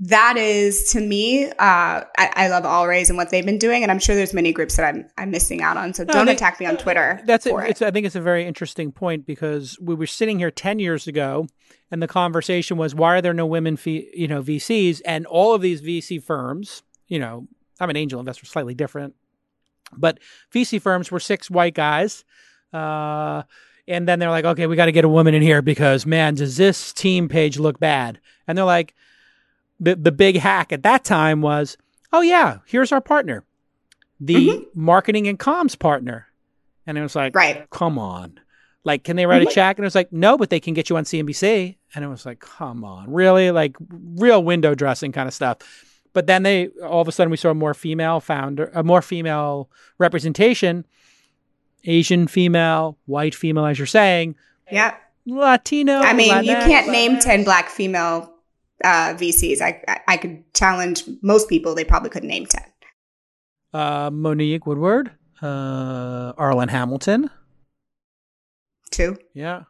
[0.00, 3.82] that is to me, uh, I, I, love All Raise and what they've been doing,
[3.82, 5.94] and I'm sure there's many groups that I'm I'm missing out on.
[5.94, 7.20] So no, don't they, attack me on Twitter.
[7.24, 7.54] That's it.
[7.68, 11.06] It's, I think it's a very interesting point because we were sitting here ten years
[11.06, 11.46] ago,
[11.92, 15.00] and the conversation was, why are there no women, fee, you know, VCs?
[15.04, 17.46] And all of these VC firms, you know,
[17.78, 19.14] I'm an angel investor, slightly different,
[19.96, 20.18] but
[20.52, 22.24] VC firms were six white guys.
[22.72, 23.44] Uh,
[23.86, 26.34] and then they're like, okay, we got to get a woman in here because man,
[26.34, 28.18] does this team page look bad?
[28.48, 28.94] And they're like
[29.84, 31.76] the, the big hack at that time was,
[32.12, 33.44] oh yeah, here's our partner,
[34.20, 34.62] the mm-hmm.
[34.74, 36.26] marketing and comms partner.
[36.86, 37.68] And it was like, right.
[37.70, 38.40] come on.
[38.86, 39.78] Like, can they write a check?
[39.78, 41.76] And it was like, no, but they can get you on CNBC.
[41.94, 43.50] And it was like, come on, really?
[43.50, 45.58] Like real window dressing kind of stuff.
[46.12, 49.00] But then they all of a sudden we saw a more female founder, a more
[49.00, 50.84] female representation.
[51.86, 54.36] Asian female, white female, as you're saying.
[54.70, 54.94] Yeah.
[55.26, 55.98] Latino.
[55.98, 56.44] I mean, Latinx.
[56.44, 58.33] you can't name 10 black female
[58.82, 59.60] uh, VCs.
[59.60, 61.74] I, I, could challenge most people.
[61.74, 62.62] They probably couldn't name 10.
[63.72, 67.30] Uh, Monique Woodard, uh, Arlan Hamilton.
[68.90, 69.16] Two.
[69.34, 69.64] Yeah.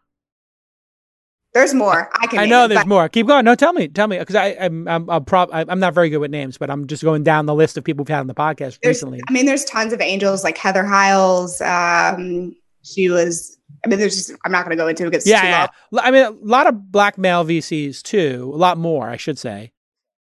[1.55, 2.11] There's more.
[2.21, 2.41] I can.
[2.41, 3.09] I know it, there's but more.
[3.09, 3.45] Keep going.
[3.45, 6.19] No, tell me, tell me, because I, I'm, I'm, I'm, prob- I'm not very good
[6.19, 8.35] with names, but I'm just going down the list of people we've had on the
[8.35, 9.21] podcast There's, recently.
[9.29, 11.61] I mean, there's tons of angels like Heather Hiles.
[11.61, 13.57] Um, she was.
[13.85, 14.33] I mean, there's just.
[14.45, 15.67] I'm not going to go into it because Yeah, too yeah.
[15.91, 16.05] long.
[16.05, 18.51] I mean, a lot of black male VCs too.
[18.55, 19.73] A lot more, I should say.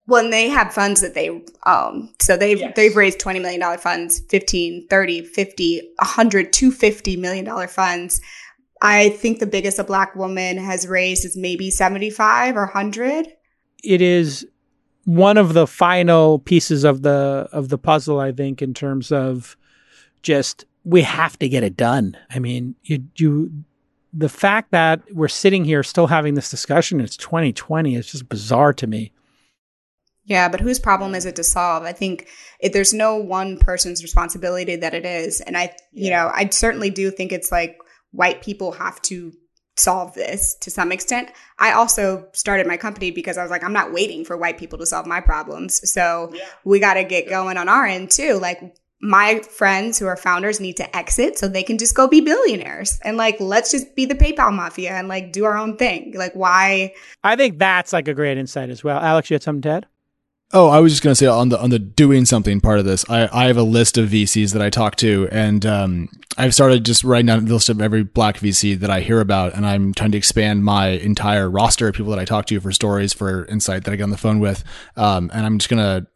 [0.09, 1.29] Well, and they have funds that they
[1.65, 2.12] own.
[2.20, 2.73] So they've Yes.
[2.74, 8.20] they've raised 20 million dollar funds, 15, 30, 50, 100, 250 million dollar funds.
[8.81, 13.29] I think the biggest a black woman has raised is maybe 75 or 100.
[13.85, 14.45] It is
[15.05, 19.57] one of the final pieces of the of the puzzle, I think, in terms of
[20.23, 22.17] just we have to get it done.
[22.31, 23.65] I mean, you you
[24.13, 28.73] the fact that we're sitting here still having this discussion, it's 2020, it's just bizarre
[28.75, 29.13] to me.
[30.25, 31.83] Yeah, but whose problem is it to solve?
[31.85, 32.29] I think
[32.61, 35.41] if there's no one person's responsibility that it is.
[35.41, 37.77] And I, you know, I certainly do think it's like
[38.13, 39.33] white people have to
[39.77, 41.31] solve this to some extent.
[41.59, 44.79] I also started my company because I was like, I'm not waiting for white people
[44.79, 45.91] to solve my problems.
[45.91, 46.33] So
[46.65, 48.35] we got to get going on our end too.
[48.35, 52.20] Like, my friends who are founders need to exit so they can just go be
[52.20, 56.15] billionaires and like let's just be the PayPal mafia and like do our own thing.
[56.16, 59.01] Like why I think that's like a great insight as well.
[59.01, 59.87] Alex, you had something to add?
[60.55, 63.09] Oh, I was just gonna say on the on the doing something part of this,
[63.09, 66.85] I, I have a list of VCs that I talk to, and um, I've started
[66.85, 69.95] just writing down the list of every black VC that I hear about, and I'm
[69.95, 73.47] trying to expand my entire roster of people that I talk to for stories, for
[73.47, 74.62] insight that I get on the phone with,
[74.95, 76.07] um, and I'm just gonna.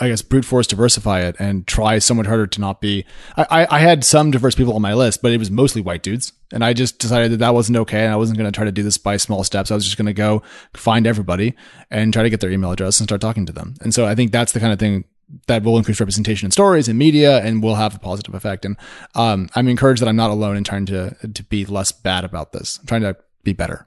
[0.00, 3.04] I guess brute force diversify it and try somewhat harder to not be.
[3.36, 6.02] I, I, I had some diverse people on my list, but it was mostly white
[6.02, 8.64] dudes, and I just decided that that wasn't okay, and I wasn't going to try
[8.64, 9.70] to do this by small steps.
[9.70, 10.42] I was just going to go
[10.74, 11.54] find everybody
[11.90, 13.74] and try to get their email address and start talking to them.
[13.80, 15.04] And so I think that's the kind of thing
[15.46, 18.64] that will increase representation in stories and media and will have a positive effect.
[18.64, 18.76] And
[19.14, 22.52] um, I'm encouraged that I'm not alone in trying to to be less bad about
[22.52, 22.78] this.
[22.80, 23.86] I'm trying to be better.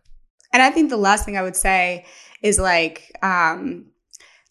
[0.53, 2.05] And I think the last thing I would say
[2.41, 3.85] is like, um,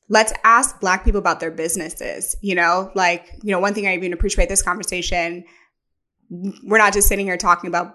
[0.08, 2.36] let's ask Black people about their businesses.
[2.40, 5.44] You know, like, you know, one thing I even appreciate this conversation,
[6.30, 7.94] we're not just sitting here talking about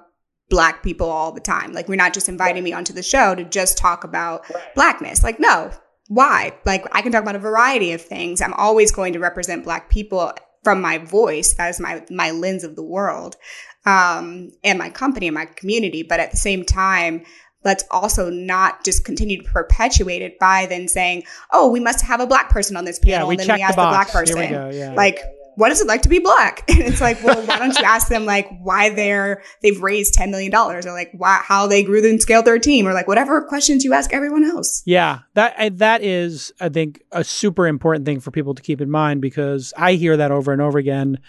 [0.49, 1.71] Black people all the time.
[1.71, 5.23] Like, we're not just inviting me onto the show to just talk about Blackness.
[5.23, 5.71] Like, no,
[6.07, 6.53] why?
[6.65, 8.41] Like, I can talk about a variety of things.
[8.41, 10.33] I'm always going to represent Black people
[10.63, 11.53] from my voice.
[11.53, 13.37] That is my, my lens of the world.
[13.85, 16.03] Um, and my company and my community.
[16.03, 17.23] But at the same time,
[17.63, 22.19] let's also not just continue to perpetuate it by then saying, "Oh, we must have
[22.19, 23.81] a black person on this panel." Yeah, we and then check we the ask the,
[23.81, 24.11] black box.
[24.11, 24.93] person, Here we go, yeah.
[24.93, 25.19] like,
[25.55, 28.07] "What is it like to be black?" And it's like, well, why don't you ask
[28.07, 32.07] them like why they're they've raised ten million dollars, or like why how they grew
[32.07, 34.81] and scaled their team, or like whatever questions you ask everyone else.
[34.85, 38.89] Yeah, that that is, I think, a super important thing for people to keep in
[38.89, 41.19] mind because I hear that over and over again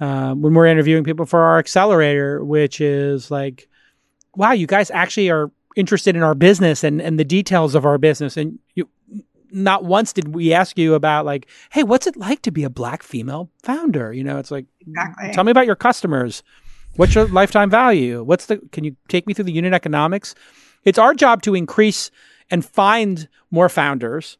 [0.00, 3.68] uh, when we're interviewing people for our accelerator, which is like,
[4.34, 7.98] "Wow, you guys actually are interested in our business and and the details of our
[7.98, 8.88] business." And you,
[9.52, 12.70] not once did we ask you about like, "Hey, what's it like to be a
[12.70, 15.30] black female founder?" You know, it's like, Exactly.
[15.32, 16.42] tell me about your customers.
[16.96, 18.22] What's your lifetime value?
[18.22, 18.58] What's the?
[18.72, 20.34] Can you take me through the unit economics?
[20.84, 22.10] It's our job to increase
[22.50, 24.38] and find more founders,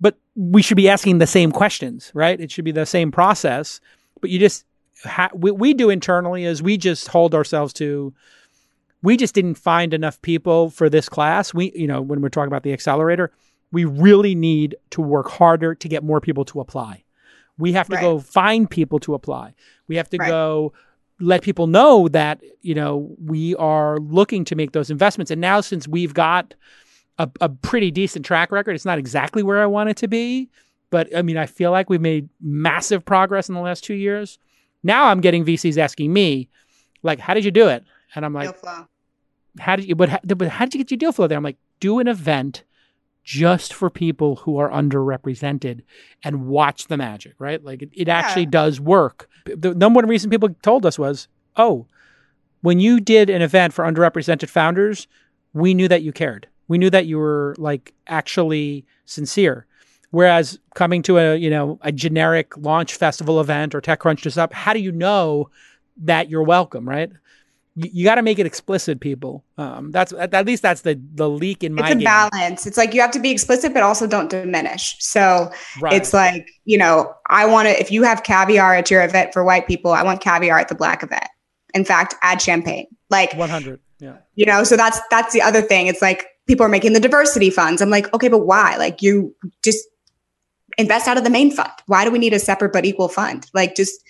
[0.00, 2.40] but we should be asking the same questions, right?
[2.40, 3.80] It should be the same process.
[4.20, 4.64] But you just
[5.04, 8.12] ha- we, we do internally is we just hold ourselves to.
[9.02, 11.54] We just didn't find enough people for this class.
[11.54, 13.30] We, you know, when we're talking about the accelerator,
[13.70, 17.04] we really need to work harder to get more people to apply.
[17.58, 18.00] We have to Right.
[18.02, 19.54] go find people to apply.
[19.88, 20.28] We have to Right.
[20.28, 20.72] go
[21.20, 25.30] let people know that you know we are looking to make those investments.
[25.30, 26.54] And now, since we've got
[27.18, 30.48] a, a pretty decent track record, it's not exactly where I want it to be,
[30.90, 34.38] but I mean, I feel like we've made massive progress in the last two years.
[34.84, 36.48] Now I'm getting VCs asking me,
[37.02, 37.82] like, "How did you do it?"
[38.14, 38.86] And I'm like, Deal flow.
[39.58, 41.36] how did you but how, but how did you get your deal flow there?
[41.38, 42.64] I'm like do an event
[43.24, 45.82] just for people who are underrepresented
[46.24, 47.62] and watch the magic right?
[47.62, 49.28] Like it, it actually does work.
[49.44, 51.86] The number one reason people told us was oh
[52.62, 55.06] when you did an event for underrepresented founders
[55.52, 56.46] we knew that you cared.
[56.68, 59.66] We knew that you were like actually sincere.
[60.10, 64.52] Whereas coming to a you know a generic launch festival event or techcrunch just up
[64.54, 65.50] how do you know
[65.98, 67.10] that you're welcome right
[67.78, 71.00] you, you got to make it explicit people um, that's at, at least that's the
[71.14, 72.04] the leak in my It's a game.
[72.04, 72.66] balance.
[72.66, 74.96] It's like you have to be explicit, but also don't diminish.
[74.98, 75.50] So
[75.80, 75.92] right.
[75.92, 77.80] it's like you know, I want to.
[77.80, 80.74] If you have caviar at your event for white people, I want caviar at the
[80.74, 81.28] black event.
[81.74, 82.86] In fact, add champagne.
[83.10, 83.80] Like 100.
[84.00, 84.16] Yeah.
[84.34, 85.86] You know, so that's that's the other thing.
[85.86, 87.80] It's like people are making the diversity funds.
[87.80, 88.76] I'm like, okay, but why?
[88.76, 89.86] Like you just
[90.76, 91.70] invest out of the main fund.
[91.86, 93.46] Why do we need a separate but equal fund?
[93.54, 94.02] Like just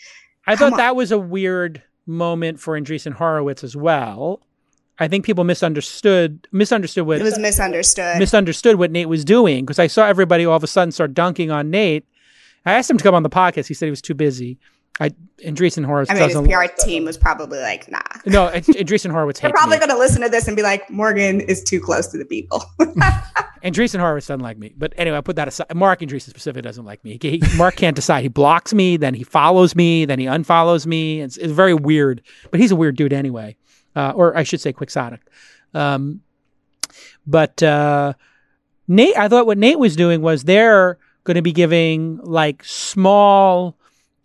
[0.46, 0.78] I thought on.
[0.78, 4.40] that was a weird moment for Andreessen Horowitz as well.
[4.98, 9.78] I think people misunderstood misunderstood what it was misunderstood misunderstood what Nate was doing because
[9.78, 12.04] I saw everybody all of a sudden start dunking on Nate.
[12.66, 13.68] I asked him to come on the podcast.
[13.68, 14.58] He said he was too busy.
[15.00, 15.10] I
[15.44, 16.10] Andreessen Horowitz.
[16.10, 19.40] I mean, his PR team was probably like, "Nah." No, Andreessen Horowitz.
[19.40, 22.18] They're probably going to listen to this and be like, "Morgan is too close to
[22.18, 22.64] the people."
[23.64, 25.74] Andreessen Horowitz doesn't like me, but anyway, I put that aside.
[25.74, 27.18] Marc Andreessen specifically doesn't like me.
[27.20, 28.22] He, Marc can't decide.
[28.22, 31.20] He blocks me, then he follows me, then he unfollows me.
[31.20, 33.56] It's, it's very weird, but he's a weird dude anyway,
[33.96, 35.20] uh, or I should say, quixotic.
[35.74, 36.22] Um,
[37.26, 38.14] but uh,
[38.86, 43.77] Nate, I thought what Nate was doing was they're going to be giving like small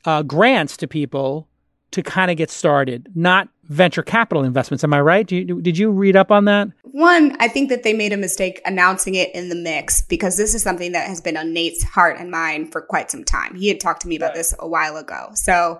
[0.05, 1.47] uh, grants to people
[1.91, 4.83] to kind of get started, not venture capital investments.
[4.83, 5.31] Am I right?
[5.31, 6.69] You, did you read up on that?
[6.81, 10.53] One, I think that they made a mistake announcing it in the mix because this
[10.53, 13.55] is something that has been on Nate's heart and mind for quite some time.
[13.55, 15.29] He had talked to me about this a while ago.
[15.35, 15.79] So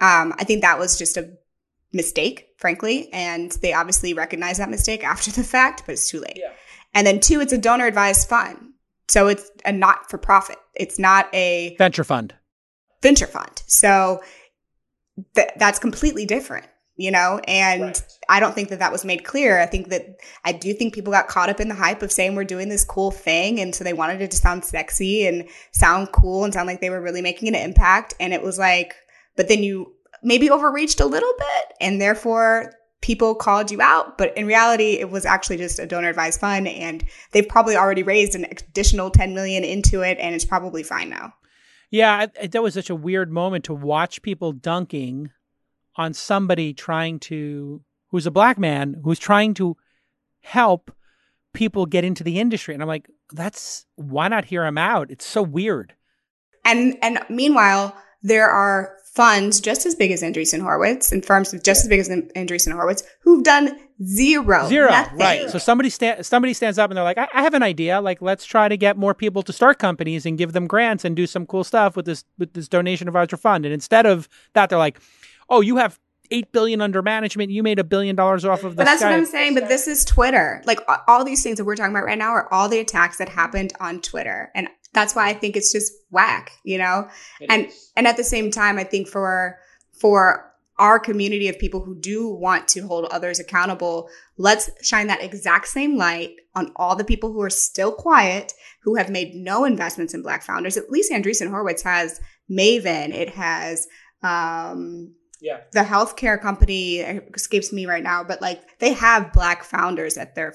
[0.00, 1.30] um, I think that was just a
[1.92, 3.08] mistake, frankly.
[3.12, 6.36] And they obviously recognize that mistake after the fact, but it's too late.
[6.36, 6.52] Yeah.
[6.92, 8.72] And then two, it's a donor advised fund.
[9.08, 10.58] So it's a not for profit.
[10.74, 12.34] It's not a venture fund
[13.02, 13.62] venture fund.
[13.66, 14.22] So
[15.34, 16.66] th- that's completely different,
[16.96, 17.40] you know?
[17.46, 18.02] And right.
[18.28, 19.60] I don't think that that was made clear.
[19.60, 22.34] I think that I do think people got caught up in the hype of saying
[22.34, 23.60] we're doing this cool thing.
[23.60, 26.90] And so they wanted it to sound sexy and sound cool and sound like they
[26.90, 28.14] were really making an impact.
[28.20, 28.94] And it was like,
[29.36, 29.92] but then you
[30.22, 35.10] maybe overreached a little bit and therefore people called you out but in reality it
[35.10, 39.34] was actually just a donor advised fund and they've probably already raised an additional 10
[39.34, 41.34] million into it and it's probably fine now
[41.92, 45.30] yeah, that was such a weird moment to watch people dunking
[45.94, 49.76] on somebody trying to, who's a black man, who's trying to
[50.40, 50.90] help
[51.52, 52.72] people get into the industry.
[52.72, 55.10] And I'm like, that's why not hear him out?
[55.10, 55.94] It's so weird.
[56.64, 61.82] And and meanwhile, there are funds just as big as Andreessen Horowitz and firms just
[61.82, 65.18] as big as Andreessen Horowitz who've done zero, zero, nothing.
[65.18, 65.50] right?
[65.50, 68.00] So somebody sta- somebody stands up and they're like, I-, I have an idea.
[68.00, 71.14] Like, let's try to get more people to start companies and give them grants and
[71.14, 73.66] do some cool stuff with this with this donation of advisor fund.
[73.66, 74.98] And instead of that, they're like,
[75.48, 75.98] Oh, you have
[76.30, 77.50] eight billion under management.
[77.50, 78.76] You made a billion dollars off of the.
[78.78, 79.52] But that's what I'm saying.
[79.54, 80.62] But this is Twitter.
[80.64, 83.28] Like all these things that we're talking about right now are all the attacks that
[83.28, 87.08] happened on Twitter, and that's why I think it's just whack, you know?
[87.40, 87.92] It and is.
[87.96, 89.58] and at the same time, I think for
[89.92, 95.22] for our community of people who do want to hold others accountable, let's shine that
[95.22, 98.52] exact same light on all the people who are still quiet,
[98.82, 100.76] who have made no investments in Black founders.
[100.76, 102.20] At least Andreessen Horowitz has
[102.50, 103.14] Maven.
[103.14, 103.86] It has
[104.22, 105.60] um, yeah.
[105.72, 110.54] the healthcare company escapes me right now, but like they have Black founders that they're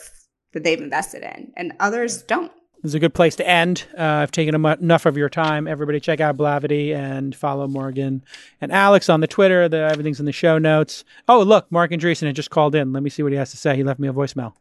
[0.53, 2.51] that they've invested in, and others don't.
[2.87, 3.83] This is a good place to end.
[3.97, 5.67] Uh, I've taken enough of your time.
[5.67, 8.23] Everybody, check out Blavity and follow Morgan
[8.61, 9.67] and Alex on the Twitter.
[9.67, 11.03] The everything's in the show notes.
[11.27, 12.93] Oh, look, Marc Andreessen had just called in.
[12.93, 13.75] Let me see what he has to say.
[13.75, 14.53] He left me a voicemail.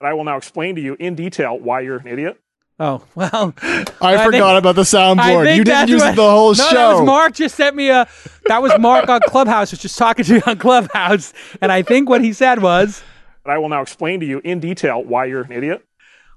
[0.00, 2.40] But I will now explain to you in detail why you're an idiot.
[2.80, 5.54] Oh well, I, I forgot think, about the soundboard.
[5.54, 6.74] You didn't use what, the whole no, show.
[6.74, 8.08] That was Marc just sent me a.
[8.46, 9.70] That was Marc on Clubhouse.
[9.70, 13.00] Was just talking to you on Clubhouse, and I think what he said was.
[13.44, 15.86] But I will now explain to you in detail why you're an idiot.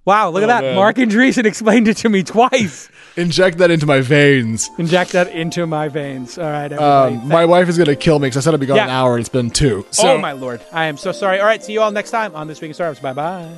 [0.06, 0.64] Wow, look oh, at that.
[0.64, 0.76] Man.
[0.76, 2.90] Marc Andreessen explained it to me twice.
[3.16, 4.70] Inject that into my veins.
[4.78, 6.38] Inject that into my veins.
[6.38, 6.74] All right.
[6.74, 8.86] Um, my wife is going to kill me because I said I'd be gone yeah.
[8.86, 9.86] an hour and it's been two.
[9.92, 10.14] So.
[10.14, 10.62] Oh, my Lord.
[10.72, 11.40] I am so sorry.
[11.40, 11.64] All right.
[11.64, 13.00] See you all next time on This Week in Startups.
[13.00, 13.54] Bye bye.